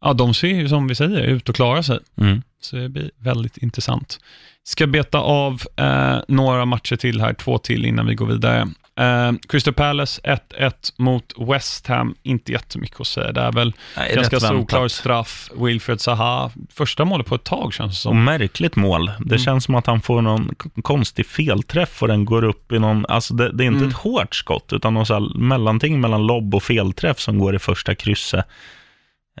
ja, 0.00 0.12
De 0.12 0.34
ser 0.34 0.48
ju 0.48 0.68
som 0.68 0.88
vi 0.88 0.94
säger 0.94 1.20
ut 1.20 1.48
och 1.48 1.54
klarar 1.54 1.82
sig, 1.82 1.98
Mm. 2.20 2.42
så 2.60 2.76
det 2.76 2.88
blir 2.88 3.10
väldigt 3.18 3.56
intressant. 3.56 4.20
Ska 4.68 4.86
beta 4.86 5.18
av 5.18 5.62
eh, 5.76 6.16
några 6.28 6.64
matcher 6.64 6.96
till 6.96 7.20
här, 7.20 7.32
två 7.34 7.58
till 7.58 7.84
innan 7.84 8.06
vi 8.06 8.14
går 8.14 8.26
vidare. 8.26 8.68
Eh, 9.00 9.32
Crystal 9.48 9.74
Palace 9.74 10.20
1-1 10.58 10.72
mot 10.96 11.32
West 11.50 11.86
Ham, 11.86 12.14
inte 12.22 12.52
jättemycket 12.52 13.00
att 13.00 13.06
säga. 13.06 13.32
Det 13.32 13.40
är 13.40 13.52
väl 13.52 13.72
Nej, 13.96 14.14
ganska 14.14 14.40
solklar 14.40 14.88
straff. 14.88 15.50
Wilfred 15.56 16.00
Zaha, 16.00 16.50
första 16.70 17.04
målet 17.04 17.26
på 17.26 17.34
ett 17.34 17.44
tag 17.44 17.74
känns 17.74 18.02
det 18.02 18.08
Och 18.08 18.12
som. 18.12 18.24
märkligt 18.24 18.76
mål. 18.76 19.06
Det 19.06 19.34
Mm. 19.34 19.38
känns 19.38 19.64
som 19.64 19.74
att 19.74 19.86
han 19.86 20.00
får 20.00 20.22
någon 20.22 20.54
konstig 20.82 21.26
felträff 21.26 22.02
och 22.02 22.08
den 22.08 22.24
går 22.24 22.44
upp 22.44 22.72
i 22.72 22.78
någon... 22.78 23.06
Alltså 23.08 23.34
det, 23.34 23.52
det 23.52 23.64
är 23.64 23.66
inte 23.66 23.76
Mm. 23.78 23.88
ett 23.88 23.94
hårt 23.96 24.34
skott, 24.34 24.72
utan 24.72 24.94
något 24.94 25.06
så 25.08 25.20
mellanting 25.20 26.00
mellan 26.00 26.26
lobb 26.26 26.54
och 26.54 26.62
felträff 26.62 27.18
som 27.20 27.38
går 27.38 27.54
i 27.54 27.58
första 27.58 27.94
krysset. 27.94 28.44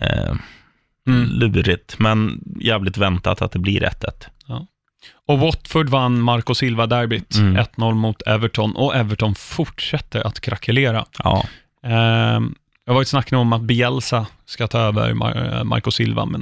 Eh, 0.00 0.34
Mm. 1.08 1.28
Lurigt, 1.30 1.98
men 1.98 2.40
jävligt 2.60 2.96
väntat 2.96 3.42
att 3.42 3.52
det 3.52 3.58
blir 3.58 3.80
1-1. 3.84 4.26
Och 5.28 5.38
Watford 5.38 5.88
vann 5.88 6.20
Marco 6.20 6.54
Silva-derbyt, 6.54 7.36
Mm. 7.36 7.56
1-0 7.56 7.94
mot 7.94 8.22
Everton, 8.26 8.76
och 8.76 8.96
Everton 8.96 9.34
fortsätter 9.34 10.26
att 10.26 10.40
krackelera. 10.40 11.04
Ja. 11.24 11.44
Eh, 11.84 11.92
jag 12.84 12.92
har 12.92 12.94
varit 12.94 13.08
snack 13.08 13.30
nu 13.30 13.38
om 13.38 13.52
att 13.52 13.62
Bielsa 13.62 14.26
ska 14.46 14.66
ta 14.66 14.78
över 14.78 15.12
Mar- 15.14 15.56
eh, 15.58 15.64
Marco 15.64 15.90
Silva, 15.90 16.24
men 16.24 16.40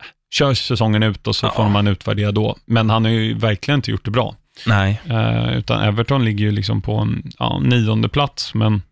eh, 0.00 0.04
kör 0.34 0.54
säsongen 0.54 1.02
ut 1.02 1.26
och 1.26 1.36
så 1.36 1.46
Ja. 1.46 1.50
får 1.50 1.68
man 1.68 1.86
utvärdera 1.86 2.32
då. 2.32 2.56
Men 2.66 2.90
han 2.90 3.04
har 3.04 3.12
ju 3.12 3.34
verkligen 3.34 3.78
inte 3.78 3.90
gjort 3.90 4.04
det 4.04 4.10
bra. 4.10 4.34
Nej. 4.66 5.00
Eh, 5.10 5.52
utan 5.56 5.82
Everton 5.82 6.24
ligger 6.24 6.44
ju 6.44 6.50
liksom 6.50 6.82
på 6.82 6.96
en 6.96 7.32
ja, 7.38 7.58
nionde 7.62 8.08
plats, 8.08 8.54
men 8.54 8.82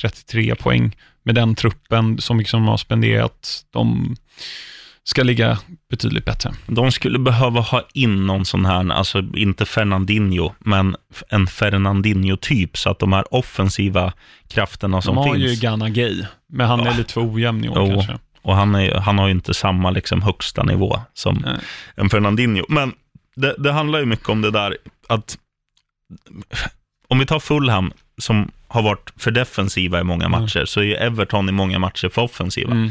33 0.00 0.54
poäng 0.54 0.96
med 1.22 1.34
den 1.34 1.54
truppen, 1.54 2.18
som 2.20 2.42
de 2.52 2.68
har 2.68 2.76
spenderat. 2.76 3.64
De 3.72 4.16
ska 5.08 5.22
ligga 5.22 5.58
betydligt 5.90 6.24
bättre. 6.24 6.52
De 6.66 6.92
skulle 6.92 7.18
behöva 7.18 7.60
ha 7.60 7.82
in 7.94 8.26
någon 8.26 8.44
sån 8.44 8.64
här, 8.64 8.90
alltså 8.92 9.18
inte 9.34 9.66
Fernandinho, 9.66 10.52
men 10.58 10.96
en 11.28 11.46
Fernandinho-typ, 11.46 12.76
så 12.78 12.90
att 12.90 12.98
de 12.98 13.12
här 13.12 13.34
offensiva 13.34 14.12
krafterna 14.48 15.02
som 15.02 15.14
De 15.14 15.26
har 15.26 15.34
finns. 15.34 15.50
ju 15.50 15.60
Ghana 15.60 15.88
Gay, 15.88 16.22
men 16.48 16.66
han 16.68 16.80
är 16.80 16.84
Ja. 16.86 16.92
lite 16.96 17.12
för 17.12 17.32
ojämn 17.34 17.64
i 17.64 17.68
år 17.68 17.76
Jo. 17.78 17.86
kanske. 17.94 18.18
Och 18.42 18.56
han, 18.56 18.74
är, 18.74 18.94
han 18.94 19.18
har 19.18 19.26
ju 19.26 19.32
inte 19.32 19.54
samma 19.54 19.90
liksom, 19.90 20.22
högsta 20.22 20.62
nivå 20.62 21.00
som 21.14 21.42
Nej. 21.46 21.56
en 21.94 22.10
Fernandinho. 22.10 22.64
Men 22.68 22.92
det, 23.36 23.54
det 23.58 23.72
handlar 23.72 23.98
ju 23.98 24.06
mycket 24.06 24.28
om 24.28 24.42
det 24.42 24.50
där 24.50 24.76
att 25.08 25.38
om 27.08 27.18
vi 27.18 27.26
tar 27.26 27.40
Fulham 27.40 27.92
som 28.18 28.50
har 28.68 28.82
varit 28.82 29.12
för 29.16 29.30
defensiva 29.30 30.00
i 30.00 30.04
många 30.04 30.28
matcher, 30.28 30.64
så 30.64 30.82
är 30.82 30.94
Everton 30.94 31.48
i 31.48 31.52
många 31.52 31.78
matcher 31.78 32.08
för 32.08 32.22
offensiva. 32.22 32.72
Mm. 32.72 32.90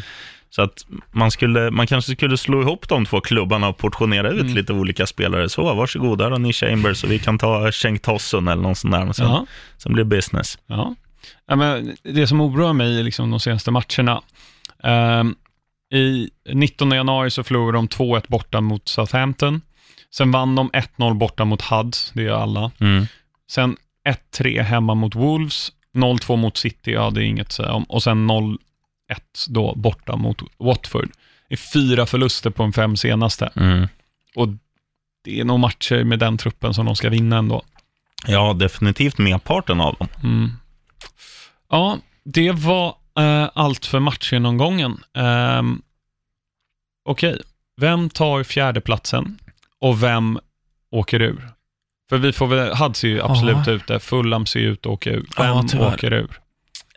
Så 0.49 0.61
att 0.61 0.85
man, 1.11 1.31
skulle, 1.31 1.71
man 1.71 1.87
kanske 1.87 2.11
skulle 2.15 2.37
slå 2.37 2.61
ihop 2.61 2.89
de 2.89 3.05
två 3.05 3.21
klubbarna 3.21 3.67
och 3.67 3.77
portionera 3.77 4.29
ut 4.29 4.41
Mm. 4.41 4.53
lite 4.55 4.73
olika 4.73 5.07
spelare. 5.07 5.49
Så 5.49 5.73
varsågoda, 5.73 6.23
där 6.23 6.31
har 6.31 6.39
ni 6.39 6.53
Chambers 6.53 7.03
och 7.03 7.11
vi 7.11 7.19
kan 7.19 7.37
ta 7.37 7.71
Cenk 7.71 8.01
Tosun 8.01 8.47
eller 8.47 8.61
någon 8.63 8.75
sån 8.75 8.91
där. 8.91 9.13
Sen, 9.13 9.25
Ja. 9.27 9.45
sen 9.77 9.93
blir 9.93 10.03
det 10.03 10.09
business. 10.15 10.57
Ja. 10.67 10.95
Ja, 11.47 11.55
men 11.55 11.95
det 12.03 12.27
som 12.27 12.41
oroar 12.41 12.73
mig 12.73 13.03
liksom 13.03 13.31
de 13.31 13.39
senaste 13.39 13.71
matcherna. 13.71 14.21
Ehm, 14.83 15.35
I 15.93 16.29
19 16.53 16.91
januari 16.91 17.31
så 17.31 17.43
förlorade 17.43 17.77
de 17.77 17.87
2-1 17.87 18.27
borta 18.27 18.61
mot 18.61 18.87
Southampton. 18.87 19.61
Sen 20.15 20.31
vann 20.31 20.55
de 20.55 20.69
1-0 20.73 21.13
borta 21.13 21.45
mot 21.45 21.61
Huds, 21.61 22.11
det 22.15 22.25
är 22.25 22.31
alla. 22.31 22.71
Mm. 22.79 23.05
Sen 23.51 23.77
1-3 24.37 24.61
hemma 24.61 24.95
mot 24.95 25.15
Wolves, 25.15 25.71
0-2 25.93 26.35
mot 26.35 26.57
City, 26.57 26.91
ja 26.91 27.09
det 27.09 27.21
är 27.21 27.25
inget 27.25 27.47
att 27.47 27.53
säga 27.53 27.71
om. 27.73 27.83
Och 27.83 28.03
sen 28.03 28.29
0-1 28.31 28.57
då 29.47 29.73
borta 29.75 30.15
mot 30.15 30.41
Watford. 30.57 31.09
Det 31.49 31.55
är 31.55 31.57
fyra 31.73 32.05
förluster 32.05 32.49
på 32.49 32.63
de 32.63 32.73
fem 32.73 32.97
senaste. 32.97 33.51
Mm. 33.55 33.87
Och 34.35 34.47
det 35.23 35.39
är 35.39 35.43
nog 35.45 35.59
matcher 35.59 36.03
med 36.03 36.19
den 36.19 36.37
truppen 36.37 36.73
som 36.73 36.85
de 36.85 36.95
ska 36.95 37.09
vinna 37.09 37.37
ändå. 37.37 37.63
Ja, 38.27 38.53
definitivt 38.53 39.17
merparten 39.17 39.81
av 39.81 39.95
dem. 39.95 40.07
Mm. 40.23 40.51
Ja, 41.69 41.97
det 42.23 42.51
var 42.51 42.95
eh, 43.19 43.49
allt 43.53 43.85
för 43.85 43.99
matchgenomgången. 43.99 45.03
Um, 45.13 45.81
Okej, 47.09 47.41
vem 47.77 48.09
tar 48.09 48.43
fjärdeplatsen 48.43 49.39
och 49.81 50.03
vem 50.03 50.39
åker 50.91 51.21
ur? 51.21 51.49
För 52.09 52.17
vi 52.17 52.33
får 52.33 52.47
väl, 52.47 52.73
Hadd 52.73 52.95
ser 52.95 53.07
ju 53.07 53.21
absolut 53.21 53.67
Ja. 53.67 53.71
ute, 53.73 53.99
Fulham 53.99 54.45
ser 54.45 54.59
ut 54.59 54.79
att 54.79 54.85
åka 54.85 55.09
ur. 55.09 55.25
Ja, 55.37 55.55
Vem 55.55 55.67
tyvärr. 55.67 55.93
åker 55.93 56.13
ur? 56.13 56.39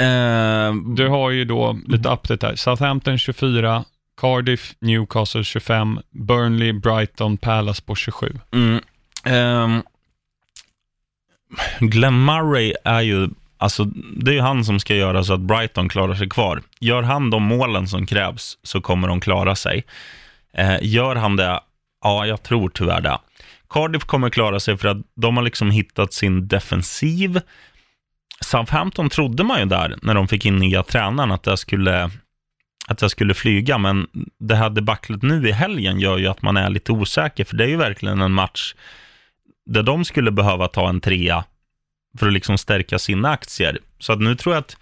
Eh, 0.00 0.74
Du 0.96 1.08
har 1.08 1.30
ju 1.30 1.44
då 1.44 1.78
lite 1.86 2.08
update 2.08 2.46
här. 2.46 2.56
Southampton 2.56 3.18
24, 3.18 3.84
Cardiff, 4.20 4.74
Newcastle 4.80 5.44
25, 5.44 6.00
Burnley, 6.10 6.72
Brighton, 6.72 7.36
Palace 7.36 7.82
på 7.82 7.94
27. 7.94 8.34
Mm. 8.52 8.80
Ehm, 9.24 9.82
Glenn 11.80 12.24
Murray 12.24 12.72
är 12.84 13.00
ju, 13.00 13.28
alltså 13.58 13.84
det 14.16 14.30
är 14.30 14.34
ju 14.34 14.40
han 14.40 14.64
som 14.64 14.80
ska 14.80 14.94
göra 14.94 15.24
så 15.24 15.32
att 15.34 15.40
Brighton 15.40 15.88
klarar 15.88 16.14
sig 16.14 16.28
kvar. 16.28 16.62
Gör 16.80 17.02
han 17.02 17.30
de 17.30 17.42
målen 17.42 17.88
som 17.88 18.06
krävs 18.06 18.58
så 18.62 18.80
kommer 18.80 19.08
de 19.08 19.20
klara 19.20 19.56
sig. 19.56 19.84
Eh, 20.52 20.76
gör 20.82 21.16
han 21.16 21.36
det, 21.36 21.60
ja 22.04 22.26
jag 22.26 22.42
tror 22.42 22.68
tyvärr 22.74 23.00
det. 23.00 23.18
Cardiff 23.70 24.04
kommer 24.04 24.30
klara 24.30 24.60
sig 24.60 24.78
för 24.78 24.88
att 24.88 24.96
de 25.14 25.36
har 25.36 25.44
liksom 25.44 25.70
hittat 25.70 26.12
sin 26.12 26.48
defensiv. 26.48 27.40
Southampton 28.40 29.10
trodde 29.10 29.44
man 29.44 29.58
ju 29.58 29.64
där, 29.64 29.98
när 30.02 30.14
de 30.14 30.28
fick 30.28 30.46
in 30.46 30.56
nya 30.56 30.82
tränaren, 30.82 31.32
att 31.32 31.42
det 31.42 31.56
skulle, 31.56 32.10
att 32.88 33.02
jag 33.02 33.10
skulle 33.10 33.34
flyga, 33.34 33.78
men 33.78 34.06
det 34.38 34.54
här 34.54 34.70
debaclet 34.70 35.22
nu 35.22 35.48
i 35.48 35.52
helgen 35.52 36.00
gör 36.00 36.18
ju 36.18 36.26
att 36.26 36.42
man 36.42 36.56
är 36.56 36.70
lite 36.70 36.92
osäker, 36.92 37.44
för 37.44 37.56
det 37.56 37.64
är 37.64 37.68
ju 37.68 37.76
verkligen 37.76 38.20
en 38.20 38.32
match 38.32 38.74
där 39.66 39.82
de 39.82 40.04
skulle 40.04 40.30
behöva 40.30 40.68
ta 40.68 40.88
en 40.88 41.00
trea 41.00 41.44
för 42.18 42.26
att 42.26 42.32
liksom 42.32 42.58
stärka 42.58 42.98
sina 42.98 43.30
aktier. 43.30 43.78
Så 43.98 44.12
att 44.12 44.20
nu 44.20 44.34
tror 44.34 44.54
jag 44.54 44.60
att 44.60 44.76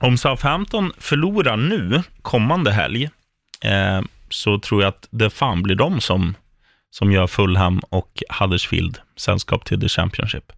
om 0.00 0.18
Southampton 0.18 0.92
förlorar 0.98 1.56
nu, 1.56 2.02
kommande 2.22 2.72
helg, 2.72 3.10
eh, 3.64 4.00
så 4.30 4.58
tror 4.58 4.82
jag 4.82 4.88
att 4.88 5.08
det 5.10 5.30
fan 5.30 5.62
blir 5.62 5.74
de 5.74 6.00
som, 6.00 6.34
som 6.90 7.12
gör 7.12 7.26
Fulham 7.26 7.78
och 7.78 8.22
Huddersfield 8.40 8.98
sällskap 9.16 9.64
till 9.64 9.80
The 9.80 9.88
Championship. 9.88 10.52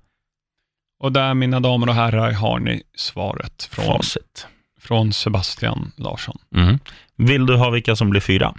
Och 1.00 1.12
där, 1.12 1.34
mina 1.34 1.60
damer 1.60 1.88
och 1.88 1.94
herrar, 1.94 2.32
har 2.32 2.59
ni 2.59 2.82
svaret 2.96 3.68
från, 3.72 3.84
Facit. 3.84 4.46
från 4.80 5.12
Sebastian 5.12 5.92
Larsson. 5.96 6.38
Mm. 6.57 6.78
Vill 7.16 7.46
du 7.46 7.57
ha 7.57 7.70
vilka 7.70 7.96
som 7.96 8.11
blir 8.11 8.20
fyra? 8.20 8.55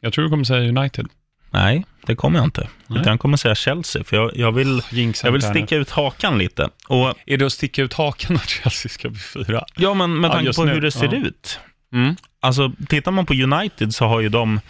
Jag 0.00 0.12
tror 0.12 0.24
du 0.24 0.30
kommer 0.30 0.44
säga 0.44 0.68
United. 0.68 1.08
Nej, 1.50 1.84
det 2.06 2.14
kommer 2.16 2.38
jag 2.38 2.46
inte. 2.46 2.68
Nej. 2.86 3.00
Utan 3.00 3.10
jag 3.10 3.20
kommer 3.20 3.36
säga 3.36 3.54
Chelsea, 3.54 4.04
för 4.04 4.16
jag, 4.16 4.36
jag 4.36 4.52
vill, 4.52 4.82
Jinxa 4.90 5.26
jag 5.26 5.32
vill 5.32 5.42
sticka 5.42 5.76
ut 5.76 5.90
hakan 5.90 6.38
lite. 6.38 6.68
Och, 6.88 7.14
Är 7.26 7.36
det 7.36 7.46
att 7.46 7.52
sticka 7.52 7.82
ut 7.82 7.92
hakan 7.92 8.36
att 8.36 8.48
Chelsea 8.48 8.90
ska 8.90 9.08
bli 9.08 9.20
fyra? 9.20 9.64
ja, 9.76 9.94
men 9.94 10.20
med 10.20 10.28
Ja, 10.28 10.32
tanke 10.32 10.46
just 10.46 10.58
på 10.58 10.64
nu, 10.64 10.72
hur 10.72 10.80
det 10.80 10.90
ser 10.90 11.14
ja. 11.14 11.26
ut. 11.26 11.58
Mm. 11.92 12.16
Alltså, 12.40 12.72
tittar 12.88 13.10
man 13.12 13.26
på 13.26 13.34
United 13.34 13.94
så 13.94 14.06
har 14.06 14.20
ju 14.20 14.28
de, 14.28 14.60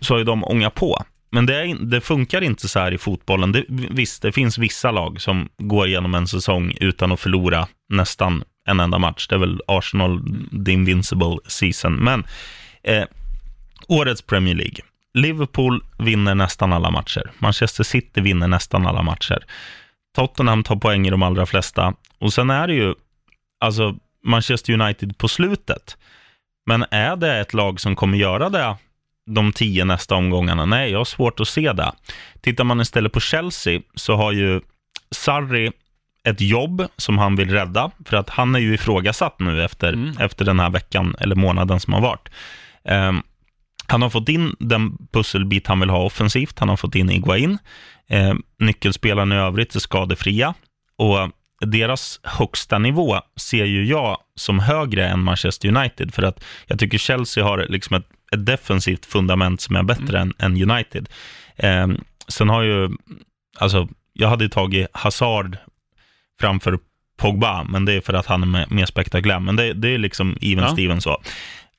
så 0.00 0.14
har 0.14 0.18
ju 0.18 0.24
de 0.24 0.44
ångat 0.44 0.74
på. 0.74 1.04
Men 1.30 1.46
det, 1.46 1.54
är, 1.54 1.74
det 1.74 2.00
funkar 2.00 2.42
inte 2.42 2.68
så 2.68 2.78
här 2.78 2.92
i 2.92 2.98
fotbollen. 2.98 3.52
Det, 3.52 3.64
visst, 3.68 4.22
det 4.22 4.32
finns 4.32 4.58
vissa 4.58 4.90
lag 4.90 5.20
som 5.20 5.48
går 5.58 5.86
igenom 5.86 6.14
en 6.14 6.26
säsong 6.26 6.76
utan 6.80 7.12
att 7.12 7.20
förlora 7.20 7.68
nästan 7.88 8.44
en 8.64 8.80
enda 8.80 8.98
match. 8.98 9.26
Det 9.28 9.34
är 9.34 9.38
väl 9.38 9.60
Arsenal, 9.66 10.20
the 10.66 10.72
invincible 10.72 11.38
season. 11.46 11.94
Men 11.94 12.24
eh, 12.82 13.04
årets 13.88 14.22
Premier 14.22 14.54
League. 14.54 14.78
Liverpool 15.14 15.84
vinner 15.98 16.34
nästan 16.34 16.72
alla 16.72 16.90
matcher. 16.90 17.30
Manchester 17.38 17.84
City 17.84 18.20
vinner 18.20 18.48
nästan 18.48 18.86
alla 18.86 19.02
matcher. 19.02 19.44
Tottenham 20.16 20.62
tar 20.62 20.76
poäng 20.76 21.06
i 21.06 21.10
de 21.10 21.22
allra 21.22 21.46
flesta. 21.46 21.94
Och 22.18 22.32
sen 22.32 22.50
är 22.50 22.66
det 22.66 22.74
ju, 22.74 22.94
alltså 23.60 23.96
Manchester 24.24 24.72
United 24.72 25.18
på 25.18 25.28
slutet. 25.28 25.96
Men 26.66 26.84
är 26.90 27.16
det 27.16 27.40
ett 27.40 27.54
lag 27.54 27.80
som 27.80 27.96
kommer 27.96 28.18
göra 28.18 28.48
det 28.48 28.76
de 29.26 29.52
tio 29.52 29.84
nästa 29.84 30.14
omgångarna? 30.14 30.64
Nej, 30.64 30.90
jag 30.90 30.98
har 30.98 31.04
svårt 31.04 31.40
att 31.40 31.48
se 31.48 31.72
det. 31.72 31.92
Tittar 32.40 32.64
man 32.64 32.80
istället 32.80 33.12
på 33.12 33.20
Chelsea 33.20 33.80
så 33.94 34.16
har 34.16 34.32
ju 34.32 34.60
Sarri 35.10 35.72
ett 36.24 36.40
jobb 36.40 36.86
som 36.96 37.18
han 37.18 37.36
vill 37.36 37.50
rädda, 37.50 37.90
för 38.04 38.16
att 38.16 38.30
han 38.30 38.54
är 38.54 38.58
ju 38.58 38.74
ifrågasatt 38.74 39.38
nu 39.38 39.64
efter, 39.64 39.92
mm. 39.92 40.16
efter 40.18 40.44
den 40.44 40.60
här 40.60 40.70
veckan 40.70 41.14
eller 41.18 41.36
månaden 41.36 41.80
som 41.80 41.92
har 41.92 42.00
varit. 42.00 42.28
Um, 42.84 43.22
han 43.90 44.02
har 44.02 44.10
fått 44.10 44.28
in 44.28 44.56
den 44.58 44.96
pusselbit 45.12 45.66
han 45.66 45.80
vill 45.80 45.90
ha 45.90 46.04
offensivt. 46.04 46.58
Han 46.58 46.68
har 46.68 46.76
fått 46.76 46.94
in 46.94 47.10
Iguain. 47.10 47.58
Eh, 48.08 48.34
nyckelspelarna 48.58 49.34
i 49.34 49.38
övrigt 49.38 49.74
är 49.74 49.80
skadefria. 49.80 50.54
Och 50.96 51.30
deras 51.60 52.20
högsta 52.22 52.78
nivå 52.78 53.20
ser 53.36 53.64
ju 53.64 53.84
jag 53.84 54.18
som 54.34 54.58
högre 54.58 55.08
än 55.08 55.20
Manchester 55.20 55.68
United. 55.68 56.14
För 56.14 56.22
att 56.22 56.44
jag 56.66 56.78
tycker 56.78 56.98
Chelsea 56.98 57.44
har 57.44 57.66
liksom 57.68 57.96
ett, 57.96 58.06
ett 58.30 58.46
defensivt 58.46 59.06
fundament 59.06 59.60
som 59.60 59.76
är 59.76 59.82
bättre 59.82 60.18
mm. 60.18 60.32
än, 60.38 60.52
än, 60.52 60.70
United. 60.70 61.08
Eh, 61.56 61.88
sen 62.28 62.48
har 62.48 62.62
ju, 62.62 62.90
alltså, 63.58 63.88
jag 64.12 64.28
hade 64.28 64.48
tagit 64.48 64.86
Hazard 64.92 65.56
framför 66.40 66.78
Pogba, 67.18 67.64
men 67.64 67.84
det 67.84 67.92
är 67.92 68.00
för 68.00 68.12
att 68.12 68.26
han 68.26 68.54
är 68.54 68.66
mer 68.74 68.86
spektakulär. 68.86 69.40
Men 69.40 69.56
det, 69.56 69.72
det 69.72 69.88
är 69.88 69.98
liksom 69.98 70.36
even 70.40 70.64
ja. 70.64 70.70
Steven 70.70 71.00
så. 71.00 71.22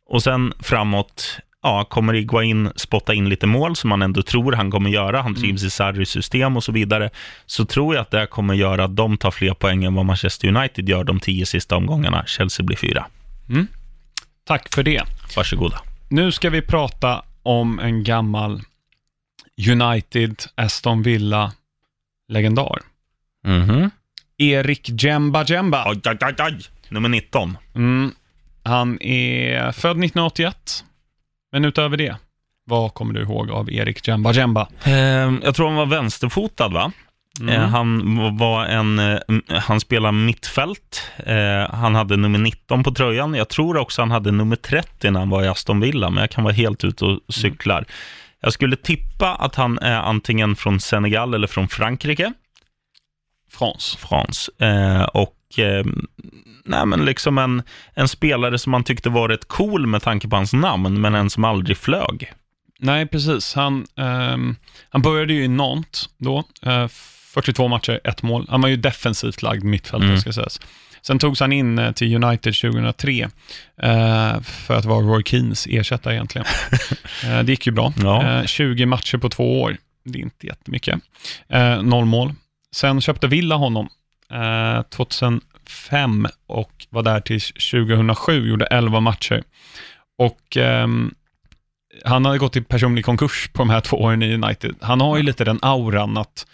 Och 0.06 0.24
sen 0.24 0.54
framåt, 0.60 1.39
ja, 1.62 1.84
kommer 1.84 2.14
Iguain 2.14 2.72
spotta 2.76 3.14
in 3.14 3.30
lite 3.30 3.47
mål 3.47 3.76
som 3.76 3.89
man 3.89 4.02
ändå 4.02 4.24
tror 4.24 4.54
han 4.54 4.72
kommer 4.72 4.89
göra, 4.89 5.22
han 5.22 5.36
trivs 5.36 5.62
mm. 5.62 5.68
i 5.68 5.70
Sarris 5.70 6.10
system 6.10 6.58
och 6.58 6.64
så 6.64 6.72
vidare, 6.72 7.10
så 7.45 7.66
tror 7.66 7.95
jag 7.95 8.02
att 8.02 8.12
det 8.12 8.28
kommer 8.28 8.54
göra 8.54 8.84
att 8.84 8.95
de 8.95 9.18
tar 9.18 9.32
fler 9.32 9.54
poäng 9.54 9.84
än 9.84 9.95
vad 9.95 10.06
Manchester 10.06 10.47
United 10.47 10.89
gör 10.89 11.04
de 11.04 11.20
tio 11.20 11.45
sista 11.45 11.76
omgångarna. 11.76 12.26
Chelsea 12.26 12.66
blir 12.66 12.78
fyra. 12.78 13.06
Mm. 13.49 13.68
Tack 14.43 14.74
för 14.74 14.84
det. 14.84 15.04
Varsågoda. 15.36 15.82
Nu 16.12 16.32
ska 16.32 16.49
vi 16.49 16.62
prata 16.62 17.24
om 17.43 17.80
en 17.80 18.03
gammal 18.03 18.62
United, 19.70 20.43
Aston 20.55 21.01
Villa, 21.01 21.51
legendar. 22.28 22.80
Mm 23.45 23.70
-hmm. 23.70 23.89
Erik 24.38 25.03
Jemba 25.03 25.43
Jemba. 25.43 25.84
Aj, 25.84 26.01
aj, 26.03 26.18
aj, 26.22 26.36
aj. 26.38 26.57
Nummer 26.89 27.09
19. 27.09 27.57
Mm. 27.76 28.12
Han 28.64 29.01
är 29.01 29.72
född 29.72 30.03
1981. 30.03 30.86
Men 31.51 31.66
utöver 31.66 31.97
det, 31.97 32.16
vad 32.66 32.93
kommer 32.93 33.14
du 33.14 33.22
ihåg 33.22 33.51
av 33.51 33.72
Erik 33.72 34.07
Jemba 34.07 34.34
Jemba? 34.34 34.68
Eh, 34.84 34.93
jag 35.43 35.55
tror 35.55 35.68
han 35.68 35.76
var 35.76 35.86
vänsterfotad, 35.86 36.68
va? 36.68 36.91
Mm. 37.41 37.61
Eh, 37.61 37.67
han 37.67 38.37
var 38.37 38.65
en, 38.65 38.99
eh, 38.99 39.19
han 39.47 39.79
spelade 39.79 40.11
mittfält. 40.11 41.11
Eh, 41.17 41.75
han 41.75 41.95
hade 41.95 42.17
nummer 42.17 42.39
19 42.39 42.83
på 42.83 42.91
tröjan. 42.91 43.33
Jag 43.33 43.49
tror 43.49 43.77
också 43.77 44.01
han 44.01 44.11
hade 44.11 44.31
nummer 44.31 44.55
30 44.55 45.11
när 45.11 45.19
han 45.19 45.29
var 45.29 45.43
i 45.43 45.47
Aston 45.47 45.79
Villa, 45.79 46.09
men 46.09 46.21
jag 46.21 46.29
kan 46.29 46.43
vara 46.43 46.53
helt 46.53 46.83
ute 46.83 47.05
och 47.05 47.19
cyklar. 47.29 47.77
Mm. 47.77 47.89
Jag 48.41 48.53
skulle 48.53 48.75
tippa 48.75 49.35
att 49.35 49.55
han 49.55 49.79
är 49.79 49.99
antingen 49.99 50.55
från 50.55 50.79
Senegal 50.79 51.33
eller 51.33 51.47
från 51.47 51.67
Frankrike. 51.67 52.33
France. 53.51 53.97
France. 53.97 54.51
Eh, 54.65 55.03
och 55.03 55.59
eh, 55.59 55.85
nej, 56.65 56.85
men 56.85 57.05
liksom 57.05 57.37
en, 57.37 57.63
en 57.93 58.07
spelare 58.07 58.59
som 58.59 58.71
man 58.71 58.83
tyckte 58.83 59.09
var 59.09 59.29
rätt 59.29 59.47
cool 59.47 59.87
med 59.87 60.01
tanke 60.01 60.27
på 60.27 60.35
hans 60.35 60.53
namn, 60.53 61.01
men 61.01 61.15
en 61.15 61.29
som 61.29 61.43
aldrig 61.43 61.77
flög. 61.77 62.33
Nej, 62.79 63.07
precis. 63.07 63.53
Han, 63.53 63.85
eh, 63.97 64.37
han 64.89 65.01
började 65.01 65.33
ju 65.33 65.43
i 65.43 65.47
Nantes 65.47 66.09
då, 66.17 66.43
eh, 66.61 66.87
42 67.34 67.67
matcher, 67.67 67.99
ett 68.03 68.23
mål. 68.23 68.45
Han 68.49 68.61
var 68.61 68.69
ju 68.69 68.75
defensivt 68.75 69.41
lagd 69.41 69.63
mittfältare, 69.63 70.09
mm. 70.09 70.21
ska 70.21 70.34
sägas. 70.34 70.59
Sen 71.01 71.19
togs 71.19 71.39
han 71.39 71.51
in 71.51 71.79
eh, 71.79 71.91
till 71.91 72.23
United 72.23 72.53
2003 72.55 73.29
eh, 73.82 74.41
för 74.41 74.73
att 74.73 74.86
vara 74.86 75.01
Roy 75.01 75.23
Keens 75.23 75.67
ersättare 75.69 76.13
egentligen. 76.13 76.47
eh, 77.23 77.39
det 77.43 77.51
gick 77.51 77.65
ju 77.65 77.71
bra. 77.71 77.93
Ja. 78.03 78.43
20 78.45 78.84
eh, 78.84 78.88
matcher 78.88 79.17
på 79.17 79.29
två 79.29 79.61
år. 79.61 79.77
Det 80.03 80.19
är 80.19 80.23
inte 80.23 80.47
jättemycket. 80.47 80.99
Noll 81.82 82.05
mål. 82.05 82.34
Sen 82.75 83.01
köpte 83.01 83.27
Villa 83.27 83.55
honom 83.55 83.89
2005 84.89 86.25
eh, 86.25 86.32
och 86.47 86.88
var 86.89 87.03
där 87.03 87.19
till 87.19 87.41
2007, 87.41 88.49
gjorde 88.49 88.65
11 88.65 88.99
matcher. 88.99 89.43
Och 90.17 90.57
um, 90.57 91.13
han 92.05 92.25
hade 92.25 92.38
gått 92.38 92.55
i 92.55 92.61
personlig 92.61 93.05
konkurs 93.05 93.49
på 93.53 93.61
de 93.61 93.69
här 93.69 93.82
två 93.82 93.97
åren 93.97 94.23
i 94.23 94.34
United. 94.34 94.75
Han 94.82 95.01
har 95.01 95.17
ju 95.17 95.23
lite 95.23 95.43
den 95.43 95.59
auran 95.61 96.17
att, 96.17 96.45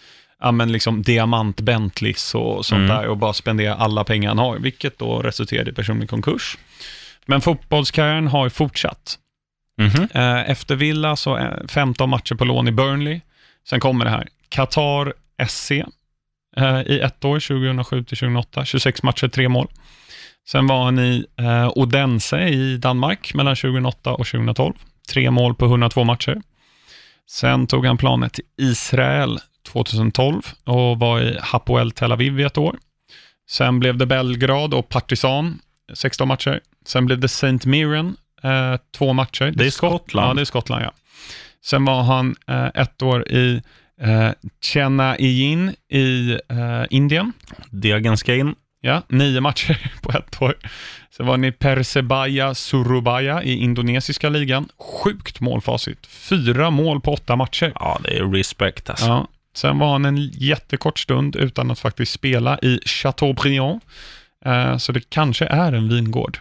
ja 0.41 0.51
men 0.51 0.71
liksom 0.71 1.01
diamant 1.01 1.61
Bentleys 1.61 2.35
och 2.35 2.65
sånt 2.65 2.79
mm. 2.79 2.97
där 2.97 3.07
och 3.07 3.17
bara 3.17 3.33
spendera 3.33 3.75
alla 3.75 4.03
pengar 4.03 4.29
han 4.29 4.37
har, 4.37 4.59
vilket 4.59 4.99
då 4.99 5.21
resulterade 5.21 5.71
i 5.71 5.73
personlig 5.73 6.09
konkurs. 6.09 6.57
Men 7.25 7.41
fotbollskarriären 7.41 8.27
har 8.27 8.49
fortsatt. 8.49 9.19
Mm 9.79 9.91
-hmm. 9.91 10.45
Efter 10.45 10.75
Villa 10.75 11.15
så 11.15 11.53
15 11.67 12.09
matcher 12.09 12.35
på 12.35 12.45
lån 12.45 12.67
i 12.67 12.71
Burnley. 12.71 13.21
Sen 13.69 13.79
kommer 13.79 14.05
det 14.05 14.11
här, 14.11 14.27
Qatar 14.49 15.13
SC, 15.47 15.71
eh, 16.57 16.81
i 16.81 16.99
ett 16.99 17.25
år, 17.25 17.39
2007 17.39 18.03
till 18.03 18.17
2008. 18.17 18.65
26 18.65 19.03
matcher, 19.03 19.27
tre 19.27 19.49
mål. 19.49 19.67
Sen 20.49 20.67
var 20.67 20.85
han 20.85 20.99
i 20.99 21.25
eh, 21.39 21.71
Odense 21.75 22.47
i 22.47 22.77
Danmark 22.77 23.33
mellan 23.33 23.55
2008 23.55 24.11
och 24.13 24.27
2012. 24.27 24.73
Tre 25.09 25.31
mål 25.31 25.55
på 25.55 25.65
102 25.65 26.03
matcher. 26.03 26.41
Sen 27.29 27.67
tog 27.67 27.85
han 27.85 27.97
planet 27.97 28.33
till 28.33 28.43
Israel 28.57 29.39
2012 29.67 30.41
och 30.63 30.99
var 30.99 31.21
i 31.21 31.37
Hapoel 31.41 31.91
Tel 31.91 32.11
Aviv 32.11 32.39
i 32.39 32.43
ett 32.43 32.57
år. 32.57 32.77
Sen 33.49 33.79
blev 33.79 33.97
det 33.97 34.05
Belgrad 34.05 34.73
och 34.73 34.89
Partizan, 34.89 35.59
16 35.93 36.27
matcher. 36.27 36.59
Sen 36.85 37.05
blev 37.05 37.19
det 37.19 37.25
St. 37.25 37.59
Mirren, 37.65 38.17
eh, 38.43 38.75
två 38.97 39.13
matcher. 39.13 39.53
Det 39.55 39.65
är 39.65 39.69
Skottland. 39.69 40.29
Ja, 40.29 40.33
det 40.33 40.41
är 40.41 40.45
Skottland, 40.45 40.83
ja. 40.83 40.91
Sen 41.65 41.85
var 41.85 42.03
han 42.03 42.35
eh, 42.47 42.81
ett 42.81 43.01
år 43.01 43.27
i 43.27 43.61
Eh, 44.01 44.31
Chennaiyin 44.61 45.75
i 45.89 46.39
eh, 46.49 46.85
Indien. 46.89 47.33
Diaganska 47.69 48.35
in. 48.35 48.55
Ja, 48.81 49.01
nio 49.07 49.41
matcher 49.41 49.91
på 50.01 50.11
ett 50.11 50.41
år. 50.41 50.55
Sen 51.17 51.25
var 51.25 51.37
ni 51.37 51.51
Persebaya 51.51 52.53
Surabaya 52.53 53.43
i 53.43 53.53
indonesiska 53.53 54.29
ligan. 54.29 54.69
Sjukt 54.77 55.39
målfacit. 55.39 56.05
Fyra 56.05 56.69
mål 56.69 57.01
på 57.01 57.13
åtta 57.13 57.35
matcher. 57.35 57.71
Ja, 57.75 57.99
det 58.03 58.17
är 58.17 58.31
respect 58.31 58.89
alltså. 58.89 59.05
Ja. 59.05 59.27
Sen 59.57 59.79
var 59.79 59.91
han 59.91 60.05
en 60.05 60.17
jättekort 60.17 60.99
stund 60.99 61.35
utan 61.35 61.71
att 61.71 61.79
faktiskt 61.79 62.11
spela 62.11 62.59
i 62.59 62.79
Chateaubriand. 62.85 63.81
Eh, 64.45 64.77
så 64.77 64.91
det 64.91 65.09
kanske 65.09 65.45
är 65.45 65.73
en 65.73 65.89
vingård. 65.89 66.39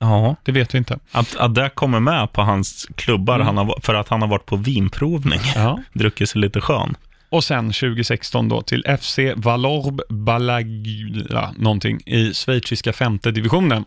Ja. 0.00 0.36
Det 0.42 0.52
vet 0.52 0.74
vi 0.74 0.78
inte. 0.78 0.98
Att, 1.12 1.36
att 1.36 1.54
det 1.54 1.70
kommer 1.74 2.00
med 2.00 2.32
på 2.32 2.42
hans 2.42 2.88
klubbar 2.96 3.34
mm. 3.34 3.46
han 3.46 3.56
har, 3.56 3.78
för 3.82 3.94
att 3.94 4.08
han 4.08 4.20
har 4.20 4.28
varit 4.28 4.46
på 4.46 4.56
vinprovning. 4.56 5.40
Ja. 5.54 5.82
Druckit 5.92 6.30
sig 6.30 6.40
lite 6.40 6.60
skön. 6.60 6.96
Och 7.36 7.44
sen 7.44 7.72
2016 7.72 8.48
då 8.48 8.62
till 8.62 8.84
FC 9.00 9.18
Valorb 9.36 10.00
Balagula 10.08 11.54
någonting 11.58 12.00
i 12.06 12.34
schweiziska 12.34 12.92
femte 12.92 13.30
divisionen. 13.30 13.84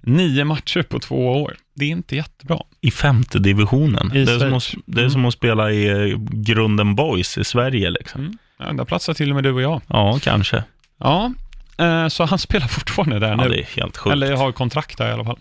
Nio 0.00 0.44
matcher 0.44 0.82
på 0.82 0.98
två 0.98 1.42
år. 1.42 1.56
Det 1.74 1.84
är 1.84 1.88
inte 1.88 2.16
jättebra. 2.16 2.58
I 2.80 2.90
femte 2.90 3.38
divisionen? 3.38 4.12
I 4.14 4.24
det, 4.24 4.32
är 4.32 4.38
som 4.38 4.54
att, 4.54 4.74
det 4.86 4.98
är 4.98 5.02
mm. 5.02 5.10
som 5.10 5.24
att 5.24 5.34
spela 5.34 5.70
i 5.72 5.88
eh, 5.88 6.18
Grunden 6.30 6.94
Boys 6.94 7.38
i 7.38 7.44
Sverige 7.44 7.90
liksom. 7.90 8.20
Mm. 8.20 8.38
Ja, 8.58 8.72
där 8.72 8.84
platsar 8.84 9.14
till 9.14 9.30
och 9.30 9.34
med 9.34 9.44
du 9.44 9.52
och 9.52 9.62
jag. 9.62 9.80
Ja, 9.88 10.18
kanske. 10.22 10.64
Ja, 10.98 11.32
eh, 11.78 12.08
så 12.08 12.24
han 12.24 12.38
spelar 12.48 12.66
fortfarande 12.66 13.18
där 13.18 13.30
ja, 13.30 13.36
nu. 13.36 13.48
Det 13.48 13.60
är 13.60 13.76
helt 13.76 13.96
sjukt. 13.96 14.12
Eller 14.12 14.36
har 14.36 14.52
kontrakt 14.52 14.98
där 14.98 15.08
i 15.08 15.12
alla 15.12 15.24
fall. 15.24 15.38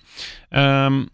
Um, 0.49 1.10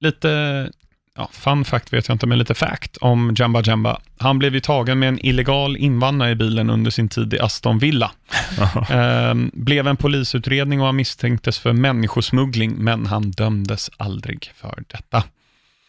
lite 0.00 0.70
ja, 1.18 1.28
fun 1.32 1.64
fact 1.64 1.92
vet 1.92 2.08
jag 2.08 2.14
inte, 2.14 2.26
men 2.26 2.38
lite 2.38 2.54
fact 2.54 2.96
om 2.96 3.34
Jamba 3.38 3.62
Jamba. 3.64 4.00
Han 4.18 4.38
blev 4.38 4.54
ju 4.54 4.60
tagen 4.60 4.98
med 4.98 5.08
en 5.08 5.26
illegal 5.26 5.76
invandrare 5.76 6.30
i 6.30 6.34
bilen 6.34 6.70
under 6.70 6.90
sin 6.90 7.08
tid 7.08 7.34
i 7.34 7.38
Aston 7.38 7.78
Villa. 7.78 8.10
ehm, 8.90 9.50
blev 9.54 9.86
en 9.86 9.96
polisutredning 9.96 10.80
och 10.80 10.86
han 10.86 10.96
misstänktes 10.96 11.58
för 11.58 11.72
människosmuggling, 11.72 12.74
men 12.74 13.06
han 13.06 13.30
dömdes 13.30 13.90
aldrig 13.96 14.52
för 14.56 14.82
detta. 14.86 15.24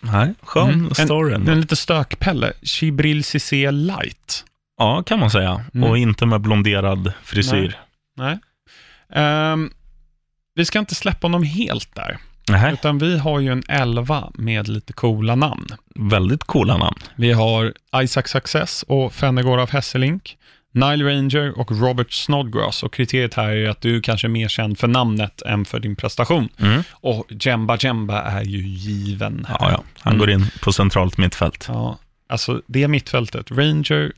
Nej, 0.02 0.34
skön 0.42 0.70
mm. 0.70 0.94
story. 0.94 1.34
En, 1.34 1.48
en 1.48 1.62
lite 1.62 1.76
stökpelle. 1.76 2.54
Chibril 2.64 3.24
Cissé 3.24 3.72
light. 3.72 4.46
Ja, 4.78 5.04
kan 5.04 5.20
man 5.20 5.32
säga. 5.32 5.66
Mm. 5.74 5.90
Och 5.90 5.98
inte 5.98 6.26
med 6.26 6.42
blonderad 6.42 7.14
frisyr. 7.24 7.78
Nej. 8.18 8.38
Nej. 9.10 9.52
Um, 9.54 9.72
vi 10.56 10.66
ska 10.66 10.80
inte 10.80 10.96
släppa 10.96 11.28
honom 11.28 11.44
helt 11.44 11.96
där. 11.96 12.18
Nej, 12.50 12.74
utan 12.74 12.98
vi 12.98 13.18
har 13.18 13.40
ju 13.40 13.52
en 13.52 13.64
elva 13.70 14.32
med 14.34 14.68
lite 14.68 14.94
coola 14.94 15.36
namn. 15.36 15.68
väldigt 15.96 16.44
coola 16.44 16.78
namn. 16.78 16.98
Vi 17.16 17.32
har 17.32 17.74
Isaac 17.96 18.24
Success 18.26 18.84
och 18.88 19.14
Fennegård 19.14 19.60
av 19.60 19.70
Hesselink, 19.70 20.38
Nile 20.72 21.04
Ranger 21.04 21.60
och 21.60 21.72
Robert 21.72 22.12
Snodgrass. 22.14 22.84
Och 22.84 22.94
kriteriet 22.94 23.34
här 23.34 23.50
är 23.50 23.70
att 23.70 23.82
du 23.82 24.02
kanske 24.02 24.28
är 24.28 24.30
mer 24.30 24.48
känd 24.48 24.80
för 24.80 24.88
namnet 24.88 25.42
än 25.42 25.66
för 25.66 25.80
din 25.80 25.96
prestation. 25.96 26.50
Mm. 26.58 26.84
Och 26.92 27.26
Jemba 27.30 27.78
Jemba 27.78 28.22
är 28.22 28.44
ju 28.44 28.68
given 28.68 29.46
här. 29.50 29.58
Ja, 29.60 29.72
ja. 29.72 29.84
Han 30.00 30.18
går 30.18 30.30
in 30.30 30.52
på 30.62 30.72
centralt 30.74 31.18
mittfält. 31.18 31.66
Ja, 31.68 31.98
alltså 32.30 32.62
det 32.68 32.88
mittfältet. 32.88 33.52
Ranger, 33.52 34.12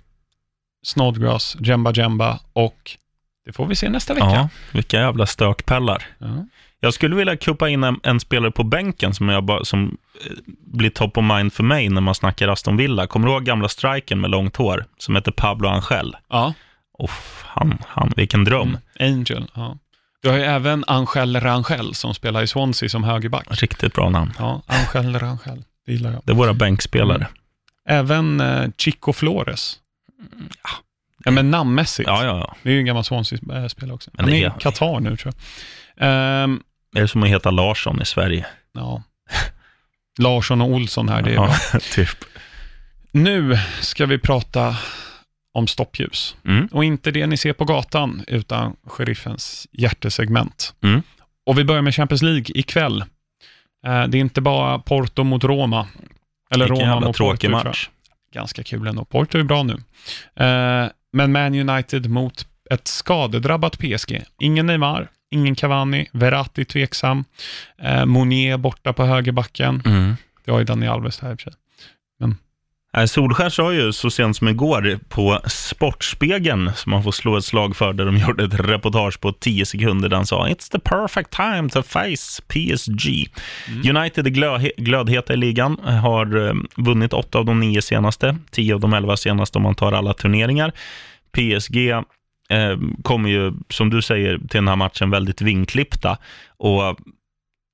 Snodgrass, 0.83 1.57
Jemba 1.59 1.91
Jemba 1.91 2.39
och 2.53 2.97
det 3.45 3.53
får 3.53 3.65
vi 3.65 3.75
se 3.75 3.89
nästa 3.89 4.13
vecka. 4.13 4.25
Ja, 4.25 4.49
vilka 4.71 4.97
jävla 4.97 5.25
stökpellar. 5.25 6.03
Ja. 6.17 6.45
Jag 6.83 6.93
skulle 6.93 7.15
vilja 7.15 7.37
kuppa 7.37 7.69
in 7.69 7.83
en, 7.83 7.99
en 8.03 8.19
spelare 8.19 8.51
på 8.51 8.63
bänken 8.63 9.13
som, 9.13 9.29
jag 9.29 9.43
bara, 9.43 9.65
som 9.65 9.97
eh, 10.25 10.31
blir 10.65 10.89
top 10.89 11.17
of 11.17 11.23
mind 11.23 11.53
för 11.53 11.63
mig 11.63 11.89
när 11.89 12.01
man 12.01 12.15
snackar 12.15 12.47
Aston 12.47 12.77
Villa. 12.77 13.07
Kommer 13.07 13.27
du 13.27 13.33
ihåg 13.33 13.43
gamla 13.43 13.69
striken 13.69 14.21
med 14.21 14.29
långt 14.29 14.55
hår 14.55 14.85
som 14.97 15.15
heter 15.15 15.31
Pablo 15.31 15.67
Angel? 15.67 16.15
ja. 16.29 16.53
Uff, 16.99 17.43
han, 17.47 17.77
han, 17.87 18.13
vilken 18.15 18.43
dröm. 18.43 18.77
Angel. 18.99 19.51
Ja. 19.53 19.77
Du 20.21 20.29
har 20.29 20.37
ju 20.37 20.43
även 20.43 20.83
Angel 20.87 21.39
Rangel 21.39 21.93
som 21.93 22.13
spelar 22.13 22.43
i 22.43 22.47
Swansea 22.47 22.89
som 22.89 23.03
högerback. 23.03 23.61
Riktigt 23.61 23.93
bra 23.93 24.09
namn. 24.09 24.33
Ja, 24.39 24.61
Angel 24.67 25.19
Rangel. 25.19 25.63
Det 25.85 25.91
gillar 25.91 26.11
jag. 26.11 26.21
Det 26.25 26.31
är 26.31 26.35
våra 26.35 26.53
bänkspelare. 26.53 27.27
Mm. 27.87 27.99
Även 27.99 28.41
eh, 28.41 28.69
Chico 28.77 29.13
Flores. 29.13 29.79
Ja, 31.25 31.31
men 31.31 31.51
namnmässigt. 31.51 32.09
Ja, 32.09 32.25
ja, 32.25 32.37
ja. 32.37 32.55
Det 32.63 32.69
är 32.69 32.73
ju 32.73 32.79
en 32.79 32.85
gammal 32.85 33.03
Swansea-spelare 33.03 33.95
också. 33.95 34.11
Men 34.13 34.25
Han 34.25 34.33
är 34.33 34.47
i 34.47 34.51
Qatar 34.59 34.99
nu 34.99 35.17
tror 35.17 35.33
jag. 35.95 36.59
Ehm, 36.95 36.99
Det 36.99 36.99
är 37.01 37.07
som 37.07 37.23
att 37.23 37.29
heta 37.29 37.51
Larsson 37.51 38.01
i 38.01 38.05
Sverige. 38.05 38.45
ja. 38.73 39.03
Larsson 40.19 40.61
och 40.61 40.67
Olsson 40.67 41.09
här, 41.09 41.21
det 41.21 41.31
är 41.31 41.35
bra. 41.35 41.55
ja, 41.73 41.79
typ. 41.93 42.17
Nu 43.11 43.57
ska 43.81 44.05
vi 44.05 44.17
prata 44.17 44.77
om 45.53 45.67
stoppljus. 45.67 46.35
Mm. 46.45 46.67
Och 46.71 46.83
inte 46.83 47.11
det 47.11 47.27
ni 47.27 47.37
ser 47.37 47.53
på 47.53 47.65
gatan, 47.65 48.23
utan 48.27 48.75
sheriffens 48.87 49.67
hjärtesegment. 49.71 50.73
Mm. 50.83 51.01
Och 51.45 51.57
vi 51.57 51.63
börjar 51.63 51.81
med 51.81 51.95
Champions 51.95 52.21
League 52.21 52.45
ikväll. 52.47 53.01
Eh, 53.85 54.03
det 54.07 54.17
är 54.17 54.21
inte 54.21 54.41
bara 54.41 54.79
Porto 54.79 55.23
mot 55.23 55.43
Roma. 55.43 55.87
Eller 56.51 56.65
Vilken 56.65 56.85
Roma 56.85 56.93
jävla 56.93 57.07
mot 57.07 57.15
tråkig 57.15 57.51
Porto, 57.51 57.67
match. 57.67 57.89
Ganska 58.33 58.63
kul 58.63 58.87
ändå. 58.87 59.05
Porto 59.05 59.37
är 59.37 59.43
bra 59.43 59.63
nu. 59.63 59.73
Eh, 60.45 60.89
men 61.13 61.31
Man 61.31 61.69
United 61.69 62.09
mot 62.09 62.47
ett 62.71 62.87
skadedrabbat 62.87 63.77
PSG. 63.79 64.23
Ingen 64.39 64.65
Neymar, 64.65 65.09
ingen 65.31 65.55
Cavani, 65.55 66.07
Verratti 66.11 66.65
tveksam, 66.65 67.23
eh, 67.81 68.05
Monier 68.05 68.57
borta 68.57 68.93
på 68.93 69.05
högerbacken. 69.05 69.81
Mm. 69.85 70.15
Det 70.45 70.51
har 70.51 70.59
ju 70.59 70.65
Dani 70.65 70.87
Alves 70.87 71.19
här 71.19 71.31
i 71.31 71.35
och 71.35 71.39
för 71.41 71.51
sig. 71.51 71.59
Nej, 72.93 73.07
Solskär 73.07 73.49
sa 73.49 73.73
ju 73.73 73.93
så 73.93 74.09
sent 74.11 74.37
som 74.37 74.47
igår 74.47 74.99
på 75.09 75.39
Sportspegeln, 75.45 76.71
som 76.75 76.89
man 76.89 77.03
får 77.03 77.11
slå 77.11 77.37
ett 77.37 77.45
slag 77.45 77.75
för, 77.75 77.93
där 77.93 78.05
de 78.05 78.17
gjorde 78.17 78.43
ett 78.43 78.53
reportage 78.53 79.21
på 79.21 79.31
10 79.31 79.65
sekunder, 79.65 80.09
där 80.09 80.15
han 80.15 80.25
sa 80.25 80.47
“It's 80.47 80.71
the 80.71 80.79
perfect 80.79 81.29
time 81.29 81.69
to 81.69 81.83
face 81.83 82.41
PSG”. 82.47 83.29
United 83.89 84.27
är 84.27 84.31
glö- 84.31 84.71
glödheta 84.77 85.33
i 85.33 85.37
ligan, 85.37 85.79
har 85.79 86.47
eh, 86.47 86.53
vunnit 86.77 87.13
åtta 87.13 87.39
av 87.39 87.45
de 87.45 87.59
nio 87.59 87.81
senaste, 87.81 88.37
tio 88.51 88.73
av 88.73 88.79
de 88.79 88.93
elva 88.93 89.17
senaste 89.17 89.57
om 89.57 89.63
man 89.63 89.75
tar 89.75 89.91
alla 89.91 90.13
turneringar. 90.13 90.71
PSG 91.31 91.93
eh, 92.51 92.77
kommer 93.03 93.29
ju, 93.29 93.53
som 93.69 93.89
du 93.89 94.01
säger, 94.01 94.37
till 94.37 94.47
den 94.47 94.67
här 94.67 94.75
matchen 94.75 95.09
väldigt 95.09 95.41
vinklippta. 95.41 96.17
Och 96.57 96.99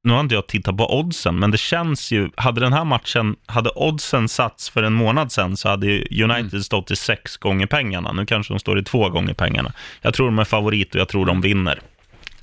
nu 0.04 0.14
har 0.14 0.20
inte 0.20 0.36
jag 0.36 0.48
tittat 0.48 0.78
på 0.78 1.00
oddsen, 1.00 1.40
men 1.40 1.52
det 1.52 1.58
känns 1.58 2.12
ju, 2.12 2.30
hade 2.36 2.62
den 2.62 2.74
här 2.74 2.86
matchen, 2.86 3.36
hade 3.46 3.70
oddsen 3.70 4.30
satts 4.30 4.70
för 4.70 4.84
en 4.84 4.94
månad 4.94 5.32
sedan 5.32 5.58
så 5.58 5.70
hade 5.70 5.88
United 6.24 6.66
stått 6.66 6.92
i 6.92 6.96
sex 6.96 7.38
gånger 7.38 7.66
pengarna. 7.66 8.12
Nu 8.12 8.26
kanske 8.26 8.54
de 8.54 8.60
står 8.60 8.80
i 8.80 8.84
två 8.84 9.10
gånger 9.10 9.34
pengarna. 9.34 9.74
Jag 10.02 10.14
tror 10.14 10.26
de 10.26 10.40
är 10.40 10.44
favorit 10.44 10.96
och 10.96 11.02
jag 11.02 11.08
tror 11.08 11.26
de 11.26 11.42
vinner. 11.42 11.80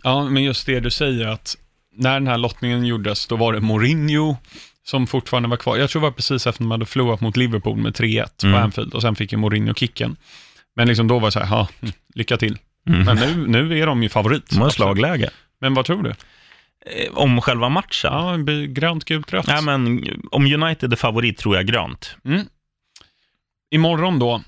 Ja, 0.02 0.24
men 0.24 0.42
just 0.42 0.66
det 0.66 0.80
du 0.80 0.90
säger 0.90 1.26
att 1.26 1.56
när 1.96 2.14
den 2.14 2.26
här 2.26 2.38
lottningen 2.38 2.86
gjordes, 2.86 3.26
då 3.26 3.36
var 3.36 3.52
det 3.52 3.60
Mourinho 3.60 4.36
som 4.84 5.06
fortfarande 5.06 5.48
var 5.48 5.56
kvar. 5.56 5.76
Jag 5.76 5.90
tror 5.90 6.02
det 6.02 6.06
var 6.06 6.12
precis 6.12 6.46
efter 6.46 6.48
att 6.48 6.58
de 6.58 6.70
hade 6.70 6.86
förlorat 6.86 7.20
mot 7.20 7.36
Liverpool 7.36 7.76
med 7.76 7.92
3-1 7.92 8.40
på 8.40 8.46
Mm. 8.46 8.62
Anfield 8.62 8.94
och 8.94 9.02
sen 9.02 9.16
fick 9.16 9.32
ju 9.32 9.38
Mourinho 9.38 9.74
kicken. 9.74 10.16
Men 10.76 10.88
liksom 10.88 11.08
då 11.08 11.18
var 11.18 11.28
det 11.28 11.32
så 11.32 11.40
här, 11.40 11.56
ja, 11.56 11.68
lycka 12.14 12.36
till. 12.36 12.58
Mm. 12.88 13.04
Men 13.04 13.16
nu, 13.16 13.46
nu 13.46 13.78
är 13.78 13.86
de 13.86 14.02
ju 14.02 14.08
favorit. 14.08 14.50
De 14.50 14.60
har 14.60 14.70
slagläge. 14.70 15.30
Men 15.60 15.74
vad 15.74 15.84
tror 15.84 16.02
du? 16.02 16.10
Eh, 16.10 17.12
Om 17.14 17.40
själva 17.40 17.68
matchen? 17.68 18.12
Ja, 18.12 18.36
grönt, 18.68 19.04
gult, 19.04 19.32
rött. 19.32 19.46
Nej, 19.46 19.62
men 19.62 20.04
om 20.30 20.46
United 20.46 20.92
är 20.92 20.96
favorit 20.96 21.38
tror 21.38 21.56
jag 21.56 21.66
grönt. 21.66 22.16
Mm. 22.24 22.46
Imorgon 23.70 24.18
då, 24.18 24.42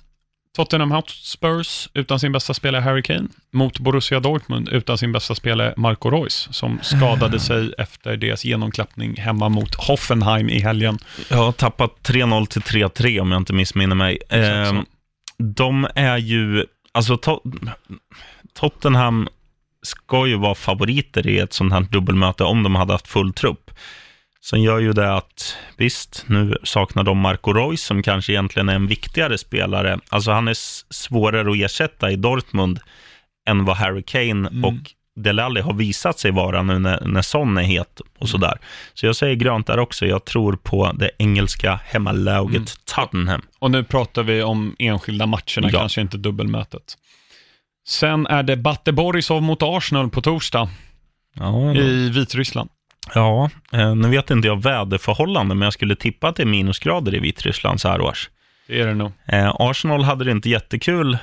Tottenham 0.56 0.90
Hotspurs 0.90 1.88
utan 1.94 2.20
sin 2.20 2.32
bästa 2.32 2.54
spelare 2.54 2.82
Harry 2.82 3.02
Kane 3.02 3.28
mot 3.52 3.78
Borussia 3.78 4.20
Dortmund 4.20 4.68
utan 4.68 4.98
sin 4.98 5.12
bästa 5.12 5.34
spelare 5.34 5.74
Marco 5.76 6.10
Reus 6.10 6.48
som 6.50 6.78
skadade 6.82 7.40
sig 7.40 7.72
efter 7.78 8.16
deras 8.16 8.44
genomklappning 8.44 9.16
hemma 9.16 9.48
mot 9.48 9.74
Hoffenheim 9.74 10.48
i 10.48 10.60
helgen. 10.60 10.98
Jag 11.30 11.36
har 11.36 11.52
tappat 11.52 11.90
3-0 12.02 12.46
till 12.46 12.62
3-3 12.62 13.20
om 13.20 13.32
jag 13.32 13.40
inte 13.40 13.52
missminner 13.52 13.96
mig. 13.96 14.18
Eh, 14.28 14.80
de 15.38 15.88
är 15.94 16.16
ju, 16.16 16.64
alltså 16.92 17.14
to- 17.14 17.70
Tottenham 18.54 19.28
ska 19.82 20.26
ju 20.26 20.36
vara 20.36 20.54
favoriter 20.54 21.26
i 21.26 21.38
ett 21.38 21.52
sånt 21.52 21.72
här 21.72 21.80
dubbelmöte 21.80 22.44
om 22.44 22.62
de 22.62 22.74
hade 22.74 22.92
haft 22.92 23.08
full 23.08 23.32
trupp. 23.32 23.70
Sen 24.44 24.62
gör 24.62 24.78
ju 24.78 24.92
det 24.92 25.14
att, 25.14 25.56
visst, 25.76 26.24
nu 26.26 26.58
saknar 26.64 27.02
de 27.04 27.18
Marco 27.18 27.52
Reus 27.52 27.82
som 27.82 28.02
kanske 28.02 28.32
egentligen 28.32 28.68
är 28.68 28.74
en 28.74 28.86
viktigare 28.86 29.38
spelare. 29.38 29.98
Alltså 30.08 30.30
han 30.30 30.48
är 30.48 30.56
svårare 30.94 31.50
att 31.50 31.56
ersätta 31.56 32.10
i 32.10 32.16
Dortmund 32.16 32.80
än 33.48 33.64
vad 33.64 33.76
Harry 33.76 34.02
Kane 34.02 34.48
Mm. 34.48 34.64
och 34.64 34.74
Dele 35.16 35.44
Alli 35.44 35.60
har 35.60 35.72
visat 35.74 36.18
sig 36.18 36.30
vara 36.30 36.62
nu 36.62 36.78
när, 36.78 37.00
när 37.06 37.22
Son 37.22 37.58
är 37.58 37.62
het 37.62 38.00
och 38.18 38.28
sådär. 38.28 38.58
Så 38.94 39.06
jag 39.06 39.16
säger 39.16 39.34
grönt 39.34 39.66
där 39.66 39.78
också. 39.78 40.06
Jag 40.06 40.24
tror 40.24 40.56
på 40.56 40.92
det 40.94 41.10
engelska 41.18 41.80
hemmalaget 41.84 42.56
Mm. 42.56 42.66
Tottenham. 42.84 43.42
Och 43.58 43.70
nu 43.70 43.84
pratar 43.84 44.22
vi 44.22 44.42
om 44.42 44.76
enskilda 44.78 45.26
matcherna, 45.26 45.70
Ja. 45.72 45.78
kanske 45.78 46.00
inte 46.00 46.16
dubbelmötet. 46.16 46.82
Sen 47.88 48.26
är 48.26 48.42
det 48.42 48.56
Bate 48.56 48.92
Borisov 48.92 49.42
mot 49.42 49.58
Arsenal 49.62 50.10
på 50.10 50.20
torsdag 50.20 50.68
Ja, 51.34 51.74
i 51.74 52.10
Vitryssland. 52.10 52.70
ja 53.14 53.50
eh, 53.72 53.94
nu 53.94 54.08
vet 54.08 54.30
inte 54.30 54.48
jag 54.48 54.62
väderförhållanden, 54.62 55.58
men 55.58 55.66
jag 55.66 55.72
skulle 55.72 55.96
tippa 55.96 56.28
att 56.28 56.36
det 56.36 56.42
är 56.42 56.46
minusgrader 56.46 57.14
i 57.14 57.18
Vitryssland 57.18 57.80
så 57.80 57.88
här 57.88 58.00
års. 58.00 58.30
Det 58.68 58.80
är 58.80 58.86
det 58.86 58.94
nog. 58.94 59.12
Eh, 59.26 59.54
Arsenal 59.58 60.02
hade 60.04 60.24
det 60.24 60.30
inte 60.30 60.50
jättekul, 60.50 61.18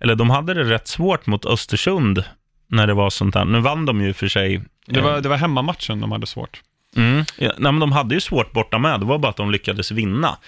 eller 0.00 0.14
de 0.14 0.30
hade 0.30 0.54
det 0.54 0.64
rätt 0.64 0.88
svårt 0.88 1.26
mot 1.26 1.46
Östersund 1.46 2.24
när 2.72 2.86
det 2.86 2.94
var 2.94 3.10
sånt 3.10 3.34
där. 3.34 3.44
Nu 3.44 3.60
vann 3.60 3.86
de 3.86 4.00
ju 4.00 4.12
för 4.12 4.28
sig. 4.28 4.60
Det 4.86 4.98
eh, 4.98 5.04
var, 5.04 5.20
det 5.20 5.28
var 5.28 5.36
hemmamatchen 5.36 6.00
de 6.00 6.12
hade 6.12 6.26
svårt. 6.26 6.62
Mm. 6.96 7.24
Ja, 7.38 7.52
nej, 7.58 7.72
men 7.72 7.78
de 7.78 7.92
hade 7.92 8.14
ju 8.14 8.20
svårt 8.20 8.52
borta 8.52 8.78
med. 8.78 9.00
Det 9.00 9.06
var 9.06 9.18
bara 9.18 9.30
att 9.30 9.36
de 9.36 9.50
lyckades 9.50 9.90
vinna. 9.90 10.38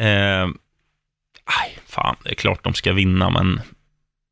Eh, 0.00 0.44
aj, 1.44 1.78
fan, 1.86 2.16
det 2.24 2.30
är 2.30 2.34
klart 2.34 2.64
de 2.64 2.74
ska 2.74 2.92
vinna, 2.92 3.30
men 3.30 3.60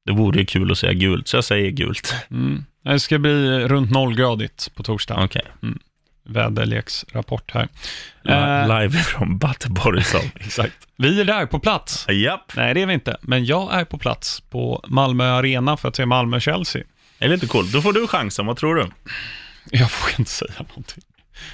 det 0.07 0.13
vore 0.13 0.39
ju 0.39 0.47
kul 0.47 0.73
att 0.73 0.79
säga 0.79 0.93
gult, 0.93 1.29
så 1.29 1.37
jag 1.37 1.45
säger 1.45 1.71
gult. 1.71 2.15
Mm. 2.31 2.65
Det 2.85 3.01
ska 3.01 3.19
bli 3.19 3.69
runt 3.69 3.91
nollgradigt 3.91 4.75
på 4.75 4.83
torsdag. 4.83 5.25
Okej. 5.25 5.43
Väderleksrapport 6.25 7.51
här. 7.51 7.69
Eh, 8.25 8.81
Live 8.81 8.99
från 8.99 9.39
Bate 9.39 9.71
Borisov. 9.71 10.23
Exakt. 10.35 10.89
Vi 10.97 11.21
är 11.21 11.25
där 11.25 11.47
på 11.47 11.59
plats. 11.59 12.07
Japp. 12.09 12.53
Nej, 12.57 12.75
det 12.75 12.83
är 12.83 12.87
vi 12.87 12.95
inte. 12.95 13.17
Men 13.23 13.45
jag 13.45 13.75
är 13.75 13.85
på 13.85 13.99
plats 13.99 14.41
på 14.41 14.85
Malmö 14.89 15.25
Arena 15.25 15.77
för 15.77 15.89
att 15.89 15.97
se 15.97 16.07
Malmö-Chelsea. 16.07 16.83
Det 17.23 17.27
är 17.27 17.31
lite 17.31 17.47
coolt. 17.47 17.73
Då 17.73 17.83
får 17.83 17.93
du 17.93 18.07
chansen, 18.07 18.47
vad 18.47 18.57
tror 18.57 18.75
du? 18.75 18.87
Jag 19.71 19.91
vågar 20.01 20.19
inte 20.19 20.31
säga 20.31 20.53
någonting. 20.69 21.03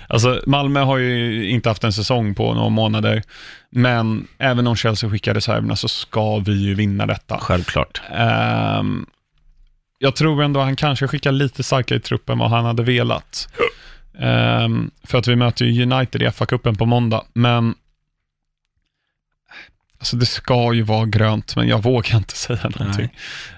Alltså, 0.08 0.42
Malmö 0.46 0.80
har 0.80 0.98
ju 0.98 1.48
inte 1.48 1.68
haft 1.68 1.84
en 1.84 1.92
säsong 1.92 2.34
på 2.34 2.54
några 2.54 2.68
månader, 2.68 3.22
men 3.70 4.26
även 4.38 4.66
om 4.66 4.76
Chelsea 4.76 5.10
skickar 5.10 5.34
reserverna 5.34 5.76
så 5.76 5.88
ska 5.88 6.38
vi 6.38 6.52
ju 6.52 6.74
vinna 6.74 7.06
detta. 7.06 7.38
Självklart. 7.38 8.00
Ehm, 8.12 9.06
jag 9.98 10.16
tror 10.16 10.42
ändå 10.42 10.60
han 10.60 10.76
kanske 10.76 11.08
skickar 11.08 11.32
lite 11.32 11.62
starkare 11.62 11.98
i 11.98 12.02
truppen 12.02 12.32
än 12.32 12.38
vad 12.38 12.50
han 12.50 12.64
hade 12.64 12.82
velat. 12.82 13.48
Ehm, 14.18 14.90
för 15.04 15.18
att 15.18 15.28
vi 15.28 15.36
möter 15.36 15.64
ju 15.64 15.82
United 15.82 16.22
i 16.22 16.26
FA-cupen 16.26 16.78
på 16.78 16.86
måndag, 16.86 17.24
men 17.32 17.74
alltså 19.98 20.16
det 20.16 20.26
ska 20.26 20.72
ju 20.74 20.82
vara 20.82 21.06
grönt, 21.06 21.56
men 21.56 21.68
jag 21.68 21.82
vågar 21.82 22.16
inte 22.16 22.36
säga 22.36 22.70
någonting. 22.78 23.08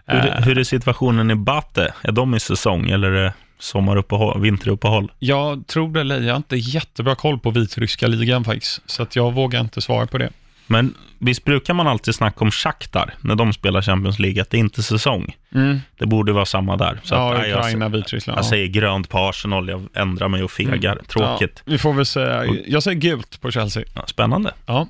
Hur, 0.07 0.19
Ehm, 0.27 0.43
hur 0.43 0.59
är 0.59 0.65
situationen 0.65 1.31
i 1.31 1.35
Bate? 1.35 1.95
Är 2.03 2.13
de 2.13 2.35
i 2.35 2.41
säsong 2.41 2.91
eller 2.91 3.11
är 3.11 3.25
det 3.25 3.33
sommaruppehåll, 3.59 4.41
vinteruppehåll? 4.41 5.13
Jag 5.19 5.67
tror 5.67 5.93
det 6.05 6.15
ej, 6.15 6.25
jag 6.25 6.33
har 6.33 6.37
inte 6.37 6.57
jättebra 6.57 7.15
koll 7.15 7.39
på 7.39 7.51
vitryska 7.51 8.07
ligan 8.07 8.45
faktiskt, 8.45 8.81
så 8.87 9.03
att 9.03 9.17
jag 9.17 9.33
vågar 9.35 9.61
inte 9.61 9.81
svara 9.81 10.07
på 10.07 10.19
det. 10.19 10.31
Men 10.67 10.95
visst 11.19 11.45
brukar 11.45 11.75
man 11.75 11.87
alltid 11.87 12.15
snacka 12.15 12.45
om 12.45 12.51
Shakhtar 12.51 13.15
när 13.21 13.35
de 13.35 13.53
spelar 13.53 13.83
Champions 13.83 14.19
League, 14.19 14.43
att 14.43 14.51
det 14.51 14.57
är 14.57 14.59
inte 14.59 14.83
säsong. 14.83 15.37
Mm. 15.55 15.81
Det 15.99 16.07
borde 16.07 16.33
vara 16.33 16.45
samma 16.47 16.77
där. 16.77 17.01
Så 17.03 17.15
Ja, 17.15 17.33
att, 17.35 17.39
nej, 17.41 17.53
Ukraina, 17.55 17.85
jag, 17.85 17.91
Vitryssland. 17.91 18.39
jag 18.39 18.45
ja. 18.45 18.49
säger 18.49 18.67
grönt 18.67 19.09
på 19.09 19.19
Arsenal, 19.19 19.69
jag 19.69 19.89
ändrar 19.95 20.29
mig 20.29 20.43
och 20.43 20.51
fegar. 20.51 20.99
Tråkigt. 21.09 21.63
Ja, 21.65 21.71
vi 21.73 21.79
får 21.79 21.93
väl 21.93 22.07
säga, 22.07 22.45
jag 22.67 22.83
säger 22.83 23.01
gult 23.01 23.41
på 23.41 23.51
Chelsea. 23.51 23.85
Ja, 23.95 24.07
spännande. 24.07 24.55
Ja. 24.67 24.87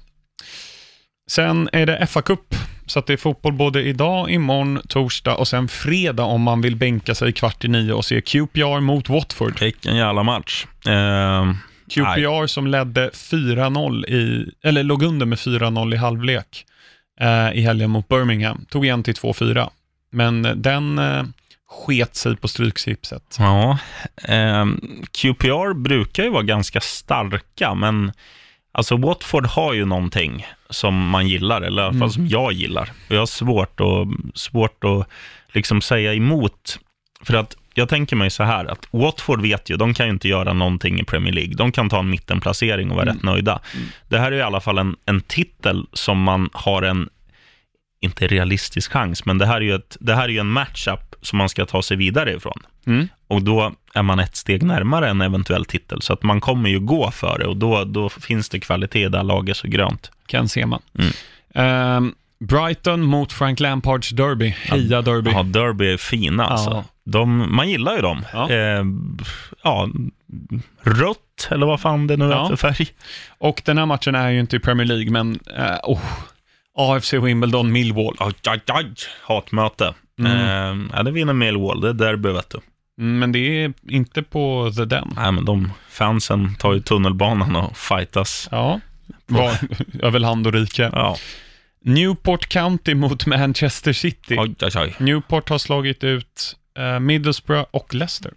Sen 1.30 1.68
är 1.72 1.86
det 1.86 2.06
FA-cup, 2.06 2.54
så 2.86 3.00
det 3.00 3.12
är 3.12 3.16
fotboll 3.16 3.52
både 3.52 3.82
idag, 3.82 4.30
imorgon, 4.30 4.80
torsdag 4.88 5.36
och 5.36 5.48
sen 5.48 5.68
fredag 5.68 6.24
om 6.24 6.42
man 6.42 6.60
vill 6.60 6.76
bänka 6.76 7.14
sig 7.14 7.32
kvart 7.32 7.64
i 7.64 7.68
nio 7.68 7.92
och 7.92 8.04
se 8.04 8.20
QPR 8.20 8.80
mot 8.80 9.08
Watford. 9.08 9.60
Vilken 9.60 9.96
jävla 9.96 10.22
match. 10.22 10.66
Eh, 10.86 11.52
QPR 11.90 12.46
som 12.46 12.66
ledde 12.66 13.10
4-0 13.14 14.06
i, 14.06 14.50
eller 14.62 14.82
låg 14.82 15.02
under 15.02 15.26
med 15.26 15.38
4-0 15.38 15.94
i 15.94 15.96
halvlek 15.96 16.66
eh, 17.20 17.52
i 17.52 17.60
helgen 17.60 17.90
mot 17.90 18.08
Birmingham. 18.08 18.64
Tog 18.68 18.84
igen 18.84 19.02
till 19.02 19.14
2-4. 19.14 19.70
Men 20.12 20.44
eh, 20.44 20.54
den 20.54 20.98
eh, 20.98 21.22
sket 21.68 22.16
sig 22.16 22.36
på 22.36 22.48
stryksipset. 22.48 23.36
Ja, 23.38 23.78
eh, 24.24 24.66
QPR 25.12 25.74
brukar 25.74 26.22
ju 26.22 26.30
vara 26.30 26.42
ganska 26.42 26.80
starka, 26.80 27.74
men 27.74 28.12
alltså 28.72 28.96
Watford 28.96 29.46
har 29.46 29.72
ju 29.72 29.84
någonting 29.84 30.46
som 30.70 31.08
man 31.08 31.28
gillar, 31.28 31.62
eller 31.62 31.82
i 31.82 31.84
alla 31.84 31.92
fall 31.92 31.96
Mm. 31.98 32.10
som 32.10 32.26
jag 32.28 32.52
gillar. 32.52 32.90
Och 33.08 33.14
jag 33.14 33.18
har 33.20 33.26
svårt 33.26 33.80
att, 33.80 34.08
svårt 34.40 34.84
att 34.84 35.08
liksom 35.52 35.80
säga 35.80 36.14
emot, 36.14 36.78
för 37.22 37.34
att 37.34 37.56
jag 37.74 37.88
tänker 37.88 38.16
mig 38.16 38.30
så 38.30 38.42
här, 38.42 38.64
att 38.64 38.86
Watford 38.90 39.40
vet 39.42 39.70
ju, 39.70 39.76
de 39.76 39.94
kan 39.94 40.06
ju 40.06 40.12
inte 40.12 40.28
göra 40.28 40.52
någonting 40.52 41.00
i 41.00 41.04
Premier 41.04 41.34
League. 41.34 41.54
De 41.54 41.72
kan 41.72 41.88
ta 41.88 41.98
en 41.98 42.10
mittenplacering 42.10 42.90
och 42.90 42.96
vara 42.96 43.02
Mm. 43.02 43.14
rätt 43.16 43.22
nöjda. 43.24 43.60
Det 44.08 44.18
här 44.18 44.32
är 44.32 44.36
i 44.36 44.42
alla 44.42 44.60
fall 44.60 44.78
en, 44.78 44.96
en 45.06 45.20
titel 45.20 45.86
som 45.92 46.22
man 46.22 46.50
har 46.52 46.82
en, 46.82 47.08
inte 48.00 48.26
realistisk 48.26 48.92
chans, 48.92 49.24
men 49.24 49.38
det 49.38 49.46
här 49.46 49.56
är 49.56 49.60
ju, 49.60 49.74
ett, 49.74 49.96
det 50.00 50.14
här 50.14 50.24
är 50.24 50.28
ju 50.28 50.38
en 50.38 50.50
matchup 50.50 51.14
som 51.22 51.36
man 51.38 51.48
ska 51.48 51.66
ta 51.66 51.82
sig 51.82 51.96
vidare 51.96 52.32
ifrån. 52.34 52.62
Mm. 52.86 53.08
Och 53.30 53.42
då 53.42 53.72
är 53.94 54.02
man 54.02 54.20
ett 54.20 54.36
steg 54.36 54.62
närmare 54.62 55.08
en 55.10 55.20
eventuell 55.20 55.64
titel, 55.64 56.02
så 56.02 56.12
att 56.12 56.22
man 56.22 56.40
kommer 56.40 56.70
ju 56.70 56.80
gå 56.80 57.10
för 57.10 57.38
det 57.38 57.46
och 57.46 57.56
då, 57.56 57.84
då 57.84 58.08
finns 58.08 58.48
det 58.48 58.60
kvalitet 58.60 59.08
här 59.08 59.22
laget 59.22 59.56
så 59.56 59.68
grönt. 59.68 60.10
Ken 60.26 60.48
Sema. 60.48 60.80
Mm. 60.98 61.12
Ehm, 61.54 62.14
Brighton 62.40 63.02
mot 63.02 63.32
Frank 63.32 63.60
Lampards 63.60 64.10
Derby. 64.10 64.48
Heja 64.48 65.02
Derby. 65.02 65.30
Ja, 65.30 65.42
Derby 65.42 65.92
är 65.92 65.96
fina 65.96 66.46
alltså. 66.46 66.70
Ja. 66.70 66.84
De, 67.04 67.56
man 67.56 67.68
gillar 67.70 67.96
ju 67.96 68.02
dem. 68.02 68.24
Ja. 68.32 68.50
Eh, 68.50 68.84
ja, 69.62 69.88
rött, 70.82 71.48
eller 71.50 71.66
vad 71.66 71.80
fan 71.80 72.06
det 72.06 72.16
nu 72.16 72.24
är 72.24 72.30
Ja. 72.30 72.48
för 72.48 72.56
färg. 72.56 72.88
Och 73.38 73.62
den 73.64 73.78
här 73.78 73.86
matchen 73.86 74.14
är 74.14 74.30
ju 74.30 74.40
inte 74.40 74.56
i 74.56 74.60
Premier 74.60 74.86
League, 74.86 75.10
men 75.10 75.40
eh, 75.56 75.76
oh, 75.82 76.00
AFC 76.76 77.12
Wimbledon, 77.12 77.72
Millwall. 77.72 78.16
Aj, 78.18 78.32
aj, 78.46 78.60
aj. 78.66 78.86
Hatmöte. 79.22 79.94
Mm. 80.18 80.32
Eh, 80.32 80.96
ja, 80.96 81.02
det 81.02 81.10
vinner 81.10 81.32
Millwall, 81.32 81.80
det 81.80 81.88
är 81.88 81.92
derby 81.92 82.28
vet 82.32 82.50
du. 82.50 82.58
Mm, 82.98 83.18
Men 83.18 83.32
det 83.32 83.38
är 83.64 83.72
inte 83.88 84.22
på 84.22 84.72
The 84.76 84.84
Den. 84.84 85.12
Nej, 85.16 85.32
men 85.32 85.44
de 85.44 85.72
fansen 85.90 86.54
tar 86.54 86.72
ju 86.74 86.80
tunnelbanan 86.80 87.56
och 87.56 87.76
fightas. 87.76 88.48
Ja, 88.50 88.80
var, 89.26 89.52
över 90.02 90.18
land 90.18 90.46
och 90.46 90.52
rike. 90.52 90.90
Ja, 90.92 91.16
Newport 91.84 92.46
County 92.48 92.94
mot 92.94 93.26
Manchester 93.26 93.92
City. 93.92 94.36
aj, 94.38 94.54
aj, 94.60 94.70
aj. 94.74 94.94
Newport 94.98 95.48
har 95.48 95.58
slagit 95.58 96.04
ut 96.04 96.56
eh, 96.78 96.98
Middlesbrough 97.00 97.66
och 97.70 97.94
Leicester. 97.94 98.32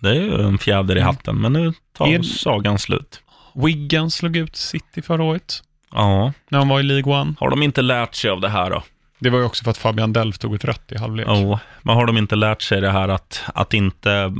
Det 0.00 0.08
är 0.10 0.14
ju 0.14 0.42
en 0.42 0.58
fjäder 0.58 0.96
i 0.96 1.00
Mm. 1.00 1.06
hatten, 1.14 1.40
men 1.40 1.52
nu 1.52 1.72
tar 1.96 2.06
Är- 2.06 2.22
sagan 2.22 2.78
slut. 2.78 3.20
Wigan 3.54 4.10
slog 4.10 4.36
ut 4.36 4.56
City 4.56 5.02
förra 5.02 5.22
året, 5.22 5.62
Ja, 5.94 6.32
när 6.48 6.58
de 6.58 6.68
var 6.68 6.80
i 6.80 6.82
League 6.82 7.20
One. 7.20 7.34
har 7.40 7.50
de 7.50 7.62
inte 7.62 7.82
lärt 7.82 8.14
sig 8.14 8.30
av 8.30 8.40
det 8.40 8.48
här 8.48 8.70
då? 8.70 8.82
Det 9.22 9.30
var 9.30 9.38
ju 9.38 9.44
också 9.44 9.64
för 9.64 9.70
att 9.70 9.78
Fabian 9.78 10.12
Delf 10.12 10.38
tog 10.38 10.54
ett 10.54 10.64
rött 10.64 10.92
i 10.92 10.98
halvlek. 10.98 11.26
Jo, 11.30 11.58
men 11.82 11.96
har 11.96 12.06
de 12.06 12.18
inte 12.18 12.36
lärt 12.36 12.62
sig 12.62 12.80
det 12.80 12.90
här 12.90 13.08
att, 13.08 13.42
att 13.54 13.74
inte 13.74 14.32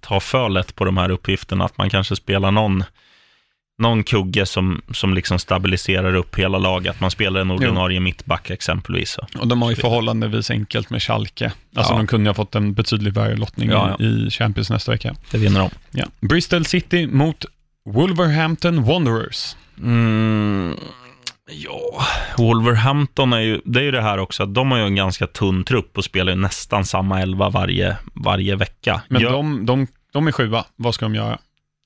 ta 0.00 0.20
för 0.20 0.48
lätt 0.48 0.74
på 0.74 0.84
de 0.84 0.96
här 0.96 1.10
uppgifterna? 1.10 1.64
Att 1.64 1.78
man 1.78 1.90
kanske 1.90 2.16
spelar 2.16 2.50
någon, 2.50 2.84
någon 3.78 4.02
kugge 4.04 4.46
som, 4.46 4.82
som 4.92 5.14
liksom 5.14 5.38
stabiliserar 5.38 6.14
upp 6.14 6.36
hela 6.38 6.58
laget. 6.58 6.94
Att 6.94 7.00
man 7.00 7.10
spelar 7.10 7.40
en 7.40 7.50
ordinarie 7.50 8.00
mittback 8.00 8.50
exempelvis. 8.50 9.18
Och 9.38 9.48
de 9.48 9.62
har 9.62 9.70
ju 9.70 9.76
förhållandevis 9.76 10.50
enkelt 10.50 10.90
med 10.90 11.02
Schalke. 11.02 11.52
Alltså 11.76 11.92
Ja. 11.92 11.96
de 11.96 12.06
kunde 12.06 12.24
ju 12.24 12.28
ha 12.28 12.34
fått 12.34 12.54
en 12.54 12.74
betydligt 12.74 13.16
värre 13.16 13.36
lottning 13.36 13.70
Ja, 13.70 13.96
ja. 13.98 14.04
i 14.04 14.30
Champions 14.30 14.70
nästa 14.70 14.92
vecka. 14.92 15.14
Det 15.30 15.38
vinner 15.38 15.60
de. 15.60 15.70
Ja. 15.90 16.04
Bristol 16.20 16.64
City 16.64 17.06
mot 17.06 17.44
Wolverhampton 17.84 18.84
Wanderers. 18.84 19.56
Mm, 19.82 20.76
ja, 21.52 22.02
Wolverhampton 22.38 23.32
är 23.32 23.40
ju, 23.40 23.60
det 23.64 23.78
är 23.80 23.82
ju 23.84 23.90
det 23.90 24.02
här 24.02 24.18
också, 24.18 24.42
att 24.42 24.54
de 24.54 24.70
har 24.70 24.78
ju 24.78 24.84
en 24.84 24.94
ganska 24.94 25.26
tunn 25.26 25.64
trupp 25.64 25.98
och 25.98 26.04
spelar 26.04 26.32
ju 26.32 26.38
nästan 26.38 26.84
samma 26.84 27.20
elva 27.22 27.48
varje, 27.50 27.96
varje 28.14 28.56
vecka. 28.56 29.02
Men 29.08 29.22
Jag- 29.22 29.32
de, 29.32 29.66
de, 29.66 29.86
de 30.12 30.26
är 30.28 30.32
sjua, 30.32 30.64
vad 30.76 30.94
ska 30.94 31.04
de 31.04 31.14
göra? 31.14 31.38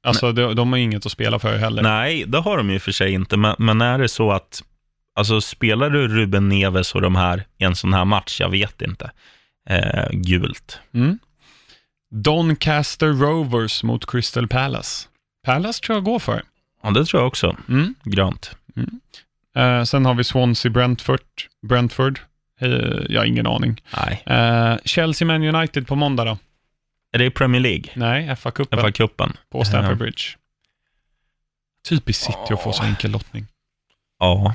Alltså 0.07 0.33
de, 0.33 0.55
de 0.57 0.73
har 0.73 0.79
inget 0.79 1.07
att 1.07 1.13
spela 1.13 1.39
för 1.39 1.57
heller. 1.59 1.83
Nej, 1.83 2.25
det 2.27 2.39
har 2.41 2.57
de 2.57 2.71
ju 2.71 2.79
för 2.79 2.93
sig 2.93 3.13
inte, 3.13 3.37
men, 3.37 3.55
men 3.59 3.81
är 3.81 3.99
det 3.99 4.09
så 4.09 4.33
att, 4.33 4.63
alltså 5.15 5.41
spelar 5.41 5.91
du 5.91 6.09
Ruben 6.09 6.49
Neves 6.49 6.95
och 6.95 7.01
de 7.01 7.15
här 7.17 7.45
i 7.59 7.65
en 7.65 7.77
sån 7.77 7.93
här 7.93 8.05
match? 8.05 8.41
Jag 8.41 8.49
vet 8.49 8.83
inte. 8.83 9.11
Eh, 9.71 10.09
gult. 10.13 10.79
Mm. 10.95 11.19
Doncaster 12.15 13.07
Rovers 13.13 13.83
mot 13.83 14.07
Crystal 14.11 14.49
Palace. 14.49 15.09
Palace 15.47 15.83
tror 15.83 15.97
jag 15.97 16.05
går 16.05 16.19
för. 16.19 16.43
Ja, 16.83 16.91
det 16.91 17.05
tror 17.05 17.21
jag 17.23 17.27
också. 17.29 17.57
Mm. 17.69 17.95
Grönt. 18.05 18.57
Eh, 19.57 19.83
sen 19.85 20.07
har 20.07 20.15
vi 20.15 20.25
Swansea 20.25 20.71
Brentford. 20.71 21.21
Brentford. 21.69 22.21
Eh, 22.61 22.69
jag 23.09 23.21
har 23.21 23.25
ingen 23.27 23.47
aning. 23.47 23.81
Nej. 23.97 24.23
Eh, 24.27 24.77
Chelsea 24.85 25.27
Man 25.27 25.43
United 25.55 25.87
på 25.87 25.95
måndag 25.97 26.25
då? 26.25 26.39
Är 27.13 27.19
det 27.19 27.31
Premier 27.31 27.61
League? 27.63 27.85
Nej, 27.95 28.29
FA-cupen 28.29 28.79
FA-cupen? 28.81 29.33
på 29.53 29.65
Stamford 29.65 29.93
Eh, 29.93 29.99
Bridge. 29.99 30.23
Typiskt 31.89 32.25
City 32.25 32.53
att 32.55 32.63
få 32.63 32.73
så 32.73 32.83
enkel 32.83 33.11
lottning. 33.11 33.47
Ja. 34.19 34.55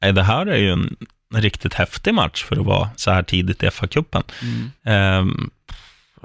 Det 0.00 0.22
här 0.22 0.46
är 0.46 0.56
ju 0.56 0.70
en 0.72 0.96
riktigt 1.34 1.74
häftig 1.74 2.14
match 2.14 2.44
för 2.44 2.56
att 2.60 2.66
vara 2.66 2.90
så 2.96 3.10
här 3.10 3.22
tidigt 3.22 3.62
i 3.62 3.66
FA-cupen. 3.66 4.22
Mm. 4.42 4.70
Ehm, 4.84 5.50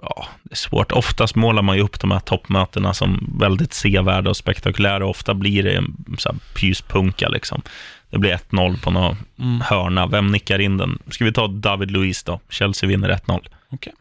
ja, 0.01 0.28
det 0.43 0.53
är 0.53 0.55
svårt. 0.55 0.91
Oftast 0.91 1.36
målar 1.36 1.61
man 1.61 1.76
ju 1.78 1.82
upp 1.84 1.99
de 1.99 2.11
här 2.11 2.20
toppmötena 2.20 2.93
som 2.93 3.36
väldigt 3.39 3.74
sevärda 3.74 4.30
och 4.30 4.38
spektakulära. 4.38 5.05
Ofta 5.05 5.34
blir 5.34 5.63
det 5.63 5.76
en 5.76 6.15
så 6.18 6.36
pyspunka 6.55 7.30
liksom. 7.30 7.61
Det 8.10 8.18
blir 8.18 8.32
1-0 8.34 8.82
på 8.82 8.91
någon 8.91 9.18
Mm. 9.39 9.62
hörna. 9.62 10.08
Vem 10.08 10.28
nickar 10.28 10.60
in 10.60 10.78
den? 10.78 10.99
Ska 11.10 11.26
vi 11.26 11.34
ta 11.34 11.47
David 11.47 11.91
Luiz 11.91 12.24
då? 12.24 12.39
Chelsea 12.49 12.89
vinner 12.89 13.10
1-0. 13.10 13.47
Okej. 13.70 13.93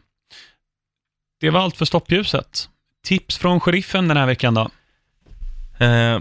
Det 1.40 1.50
var 1.50 1.60
allt 1.60 1.76
för 1.76 1.84
stoppljuset. 1.84 2.68
Tips 3.06 3.38
från 3.38 3.60
sheriffen 3.60 4.08
den 4.08 4.16
här 4.16 4.26
veckan 4.26 4.54
då? 4.54 4.70
Eh, 5.78 6.18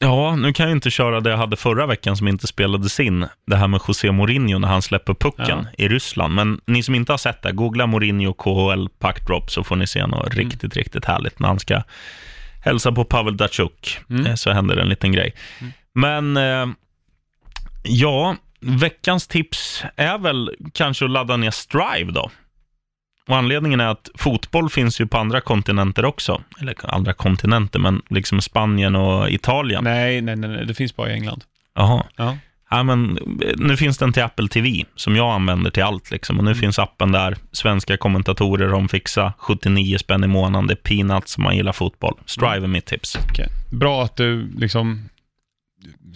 ja, 0.00 0.36
nu 0.36 0.52
kan 0.52 0.66
jag 0.68 0.76
inte 0.76 0.90
köra 0.90 1.20
det 1.20 1.30
jag 1.30 1.36
hade 1.36 1.56
förra 1.56 1.86
veckan 1.86 2.16
som 2.16 2.28
inte 2.28 2.46
spelades 2.46 3.00
in. 3.00 3.26
Det 3.46 3.56
här 3.56 3.68
med 3.68 3.80
José 3.88 4.12
Mourinho 4.12 4.58
när 4.58 4.68
han 4.68 4.82
släpper 4.82 5.14
pucken 5.14 5.66
i 5.78 5.88
Ryssland. 5.88 6.34
Men 6.34 6.60
ni 6.66 6.82
som 6.82 6.94
inte 6.94 7.12
har 7.12 7.18
sett 7.18 7.42
det, 7.42 7.52
googla 7.52 7.86
Mourinho 7.86 8.32
KHL 8.32 8.88
Puck 8.98 9.26
Drop 9.26 9.50
så 9.50 9.64
får 9.64 9.76
ni 9.76 9.86
se 9.86 10.06
något 10.06 10.34
riktigt, 10.34 10.76
riktigt 10.76 11.04
härligt 11.04 11.38
när 11.38 11.48
han 11.48 11.58
ska 11.60 11.82
hälsa 12.64 12.92
på 12.92 13.04
Pavel 13.04 13.36
Datsjuk. 13.36 13.98
Mm. 14.10 14.26
Eh, 14.26 14.34
så 14.34 14.52
händer 14.52 14.76
en 14.76 14.88
liten 14.88 15.12
grej. 15.12 15.34
Men 15.92 16.36
eh, 16.36 16.66
ja, 17.88 18.36
veckans 18.60 19.26
tips 19.26 19.84
är 19.96 20.18
väl 20.18 20.50
kanske 20.72 21.04
att 21.04 21.10
ladda 21.10 21.36
ner 21.36 21.50
Strive 21.50 22.12
då. 22.12 22.30
Och 23.28 23.36
anledningen 23.36 23.80
är 23.80 23.86
att 23.86 24.10
fotboll 24.14 24.70
finns 24.70 25.00
ju 25.00 25.06
på 25.06 25.18
andra 25.18 25.40
kontinenter 25.40 26.04
också. 26.04 26.42
Eller 26.60 26.74
andra 26.94 27.12
kontinenter, 27.12 27.78
men 27.78 28.02
liksom 28.10 28.40
Spanien 28.40 28.96
och 28.96 29.30
Italien. 29.30 29.84
Nej, 29.84 30.20
nej, 30.20 30.36
nej, 30.36 30.66
det 30.66 30.74
finns 30.74 30.96
bara 30.96 31.10
i 31.10 31.12
England. 31.12 31.44
Jaha. 31.74 32.04
Ja. 32.16 32.36
Ja, 32.70 32.82
men 32.82 33.18
eh, 33.18 33.52
nu 33.56 33.76
finns 33.76 33.98
den 33.98 34.12
till 34.12 34.22
Apple 34.22 34.48
TV, 34.48 34.84
som 34.94 35.16
jag 35.16 35.34
använder 35.34 35.70
till 35.70 35.82
allt. 35.82 36.10
Liksom. 36.10 36.38
Och 36.38 36.44
nu 36.44 36.54
finns 36.54 36.78
appen 36.78 37.12
där. 37.12 37.36
Svenska 37.52 37.96
kommentatorer, 37.96 38.68
de 38.68 38.88
fixar 38.88 39.32
79 39.38 39.98
spänn 39.98 40.24
i 40.24 40.26
månaden. 40.26 40.66
Det 40.66 40.74
är 40.74 40.76
peanuts 40.76 41.38
om 41.38 41.44
man 41.44 41.56
gillar 41.56 41.72
fotboll. 41.72 42.18
Strive 42.26 42.64
är 42.64 42.66
mitt 42.66 42.86
tips. 42.86 43.18
Okej. 43.30 43.48
Bra 43.70 44.04
att 44.04 44.16
du 44.16 44.50
liksom 44.56 45.08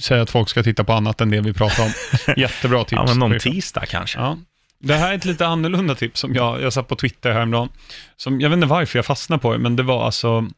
säger 0.00 0.22
att 0.22 0.30
folk 0.30 0.48
ska 0.48 0.62
titta 0.62 0.84
på 0.84 0.92
annat 0.92 1.20
än 1.20 1.30
det 1.30 1.40
vi 1.40 1.52
pratar 1.52 1.84
om. 1.84 1.92
Jättebra 2.36 2.84
tips. 2.84 2.92
Ja, 2.92 3.06
men 3.06 3.18
någon 3.18 3.38
tisdag 3.38 3.86
kanske. 3.86 4.18
Ja. 4.18 4.38
Det 4.78 4.94
här 4.94 5.12
är 5.12 5.16
ett 5.16 5.24
lite 5.24 5.46
annorlunda 5.46 5.94
tips 5.94 6.20
som 6.20 6.34
jag, 6.34 6.62
jag 6.62 6.72
satt 6.72 6.88
på 6.88 6.96
Twitter 6.96 7.32
häromdagen. 7.32 7.68
Som, 8.16 8.40
jag 8.40 8.50
vet 8.50 8.56
inte 8.56 8.66
varför 8.66 8.98
jag 8.98 9.06
fastnade 9.06 9.42
på 9.42 9.52
det, 9.52 9.58
men 9.58 9.76
det 9.76 9.82
var 9.82 10.06
alltså 10.06 10.48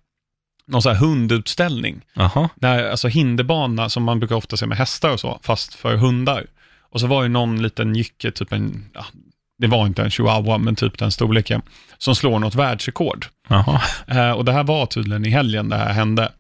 någon 0.67 0.83
sån 0.83 0.93
här 0.93 1.01
hundutställning. 1.01 2.01
Jaha. 2.15 2.49
Där, 2.55 2.91
alltså 2.91 3.09
hinderbana 3.09 3.89
som 3.89 4.03
man 4.03 4.19
brukar 4.19 4.37
ofta 4.37 4.57
se 4.57 4.67
med 4.67 4.79
hästar 4.79 5.11
och 5.11 5.21
så, 5.21 5.39
fast 5.43 5.75
för 5.75 5.97
hundar. 5.97 6.47
Och 6.81 7.01
så 7.01 7.07
var 7.07 7.23
det 7.23 7.29
någon 7.29 7.63
liten 7.63 7.95
jycke, 7.95 8.31
typ 8.31 8.53
en, 8.53 8.91
ja, 8.95 9.05
det 9.59 9.67
var 9.67 9.87
inte 9.87 10.03
en 10.03 10.11
chihuahua, 10.11 10.59
men 10.59 10.77
typ 10.77 10.99
den 10.99 11.11
storleken, 11.11 11.63
som 11.99 12.15
slår 12.15 12.39
något 12.39 12.55
världsrekord. 12.55 13.27
Eh, 14.07 14.31
och 14.31 14.45
det 14.45 14.53
här 14.53 14.65
var 14.65 14.87
tydligen 14.87 15.27
i 15.27 15.31
helgen 15.31 15.69
det 15.69 15.77
här 15.77 15.93
hände. 15.93 16.33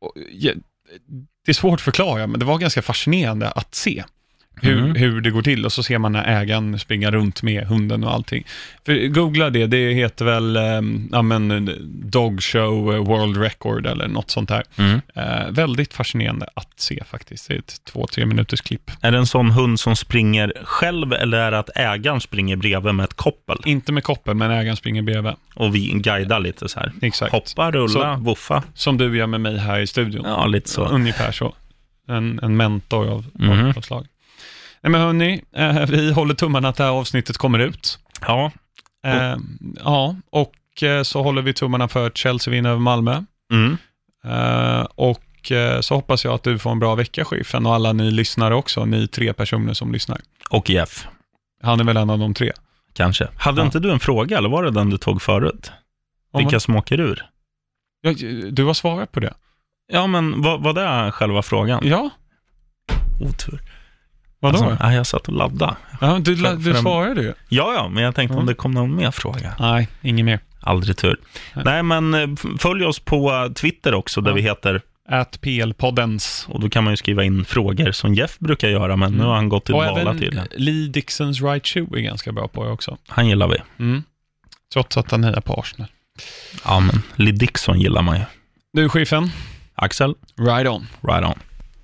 Och, 0.00 0.12
ja, 0.32 0.52
det 1.44 1.52
är 1.52 1.54
svårt 1.54 1.74
att 1.74 1.80
förklara, 1.80 2.26
men 2.26 2.40
det 2.40 2.46
var 2.46 2.58
ganska 2.58 2.82
fascinerande 2.82 3.50
att 3.50 3.74
se 3.74 4.04
hur, 4.62 4.78
Mm. 4.78 4.94
hur 4.94 5.20
det 5.20 5.30
går 5.30 5.42
till 5.42 5.64
och 5.64 5.72
så 5.72 5.82
ser 5.82 5.98
man 5.98 6.12
när 6.12 6.24
ägaren 6.42 6.78
springer 6.78 7.10
runt 7.10 7.42
med 7.42 7.66
hunden 7.66 8.04
och 8.04 8.12
allting. 8.12 8.44
För 8.86 9.06
googla 9.08 9.50
det, 9.50 9.66
det 9.66 9.92
heter 9.92 10.24
väl 10.24 10.56
um, 10.56 11.08
ja, 11.12 11.22
men, 11.22 11.70
Dog 12.10 12.42
Show 12.42 12.94
eh, 12.94 12.98
World 13.04 13.36
Record 13.36 13.86
eller 13.86 14.08
något 14.08 14.30
sånt 14.30 14.48
där. 14.48 14.62
Mm. 14.76 15.00
Eh, 15.14 15.50
väldigt 15.50 15.94
fascinerande 15.94 16.46
att 16.54 16.72
se 16.80 17.02
faktiskt. 17.06 17.48
Det 17.48 17.54
är 17.54 17.58
ett 17.58 17.80
två, 17.84 18.06
tre 18.06 18.26
minuters 18.26 18.60
klipp. 18.60 18.90
Är 19.00 19.12
det 19.12 19.18
en 19.18 19.26
sån 19.26 19.50
hund 19.50 19.80
som 19.80 19.96
springer 19.96 20.52
själv 20.64 21.12
eller 21.12 21.38
är 21.38 21.50
det 21.50 21.58
att 21.58 21.70
ägaren 21.76 22.20
springer 22.20 22.56
bredvid 22.56 22.94
med 22.94 23.04
ett 23.04 23.14
koppel 23.14 23.56
Inte 23.64 23.92
med 23.92 24.04
koppel, 24.04 24.34
men 24.34 24.50
ägaren 24.50 24.76
springer 24.76 25.02
bredvid. 25.02 25.32
och 25.54 25.74
vi 25.74 25.92
guidar 25.94 26.40
lite 26.40 26.68
så 26.68 26.80
här? 26.80 26.92
Exakt. 27.02 27.32
Hoppa, 27.32 27.70
rulla, 27.70 27.88
Så- 28.16 28.22
wuffa. 28.24 28.62
Som 28.74 28.98
du 28.98 29.16
gör 29.16 29.26
med 29.26 29.40
mig 29.40 29.58
här 29.58 29.80
i 29.80 29.86
studion. 29.86 30.24
Ja, 30.28 30.46
lite 30.46 30.70
så. 30.70 30.84
Ungefär 30.86 31.32
så. 31.32 31.54
En, 32.08 32.40
en 32.42 32.56
mentor 32.56 33.08
av, 33.08 33.24
av 33.76 33.80
slag. 33.82 34.06
Nej 34.84 34.90
men 34.90 35.00
hörni, 35.00 35.44
eh, 35.56 35.86
vi 35.86 36.12
håller 36.12 36.34
tummarna 36.34 36.68
att 36.68 36.76
det 36.76 36.84
här 36.84 36.90
avsnittet 36.90 37.36
kommer 37.38 37.58
ut. 37.58 37.98
Ja, 38.20 38.52
Eh, 39.06 39.36
ja, 39.84 40.16
och 40.30 40.82
eh, 40.82 41.02
så 41.02 41.22
håller 41.22 41.42
vi 41.42 41.52
tummarna 41.54 41.88
för 41.88 42.06
att 42.06 42.16
Chelsea 42.16 42.52
vinner 42.52 42.70
över 42.70 42.80
Malmö. 42.80 43.22
mm. 43.52 43.76
Eh, 44.24 44.86
och 44.94 45.52
eh, 45.52 45.80
så 45.80 45.94
hoppas 45.94 46.24
jag 46.24 46.34
att 46.34 46.42
du 46.42 46.58
får 46.58 46.70
en 46.70 46.78
bra 46.78 46.94
vecka, 46.94 47.24
chefen, 47.24 47.66
och 47.66 47.74
alla 47.74 47.92
ni 47.92 48.10
lyssnare 48.10 48.54
också, 48.54 48.84
ni 48.84 49.08
tre 49.08 49.32
personer 49.32 49.74
som 49.74 49.92
lyssnar. 49.92 50.20
och 50.50 50.70
Jeff, 50.70 51.06
Han 51.62 51.80
är 51.80 51.84
väl 51.84 51.96
en 51.96 52.10
av 52.10 52.18
de 52.18 52.34
tre? 52.34 52.52
kanske. 52.92 53.28
Hade 53.36 53.60
Ja. 53.60 53.64
inte 53.64 53.78
du 53.78 53.92
en 53.92 54.00
fråga, 54.00 54.38
eller 54.38 54.48
var 54.48 54.62
det 54.64 54.70
den 54.70 54.90
du 54.90 54.98
tog 54.98 55.22
förut? 55.22 55.72
Om 56.32 56.38
Vilka 56.38 56.60
som 56.60 56.76
åker 56.76 57.00
ur? 57.00 57.26
Ja, 58.00 58.12
du 58.50 58.64
har 58.64 58.74
svarat 58.74 59.12
på 59.12 59.20
det. 59.20 59.34
Ja, 59.92 60.06
men 60.06 60.42
vad 60.42 60.62
var 60.62 60.72
det 60.72 61.12
själva 61.12 61.42
frågan? 61.42 61.80
Ja, 61.84 62.10
Otur. 63.20 63.60
Vadå? 64.52 64.64
Alltså, 64.64 64.84
nej, 64.86 64.96
jag 64.96 65.06
satt 65.06 65.28
och 65.28 65.34
laddade. 65.34 65.76
ja, 66.00 66.18
du, 66.22 66.36
för- 66.36 66.56
du 66.56 66.74
svarade 66.74 67.22
ju. 67.22 67.32
Ja, 67.48 67.74
ja, 67.74 67.88
men 67.88 68.02
jag 68.02 68.14
tänkte 68.14 68.32
om 68.34 68.38
Mm. 68.38 68.46
det 68.46 68.54
kom 68.54 68.70
någon 68.72 68.96
mer 68.96 69.10
fråga. 69.10 69.54
Nej, 69.58 69.88
inget 70.02 70.24
mer. 70.24 70.40
Aldrig 70.60 70.96
tur. 70.96 71.16
Nej. 71.54 71.64
Nej, 71.64 71.82
men 71.82 72.14
eh, 72.14 72.28
följ 72.58 72.84
oss 72.84 72.98
på 73.00 73.52
Twitter 73.56 73.94
också, 73.94 74.20
där 74.20 74.30
Ja. 74.30 74.34
vi 74.34 74.42
heter, 74.42 74.80
At 75.08 75.40
PL-poddens. 75.40 76.46
och 76.48 76.60
då 76.60 76.68
kan 76.68 76.84
man 76.84 76.92
ju 76.92 76.96
skriva 76.96 77.24
in 77.24 77.44
frågor 77.44 77.92
som 77.92 78.14
Jeff 78.14 78.38
brukar 78.38 78.68
göra, 78.68 78.96
men 78.96 79.10
nu 79.12 79.16
Mm. 79.18 79.28
har 79.28 79.34
han 79.34 79.48
gått 79.48 79.64
till 79.64 79.72
dvala 79.74 80.00
även 80.00 80.18
tydligen. 80.18 80.46
Lee 80.56 80.88
Dixons 80.88 81.42
Right 81.42 81.66
Shoe 81.66 81.98
är 81.98 82.00
ganska 82.00 82.32
bra 82.32 82.48
på 82.48 82.64
det 82.64 82.70
också. 82.70 82.96
Han 83.08 83.28
gillar 83.28 83.48
vi. 83.48 83.56
Mm. 83.78 84.02
Trots 84.72 84.96
att 84.96 85.10
han 85.10 85.24
hejar 85.24 85.40
på 85.40 85.54
Arsenal. 85.60 85.88
Ja, 86.64 86.80
men 86.80 87.02
Lee 87.16 87.32
Dixon 87.32 87.80
gillar 87.80 88.02
man 88.02 88.16
ju. 88.16 88.22
Du, 88.72 88.88
chefen. 88.88 89.30
Axel, 89.74 90.14
Right 90.38 90.68
on. 90.68 90.86
right 91.02 91.24
on. 91.24 91.38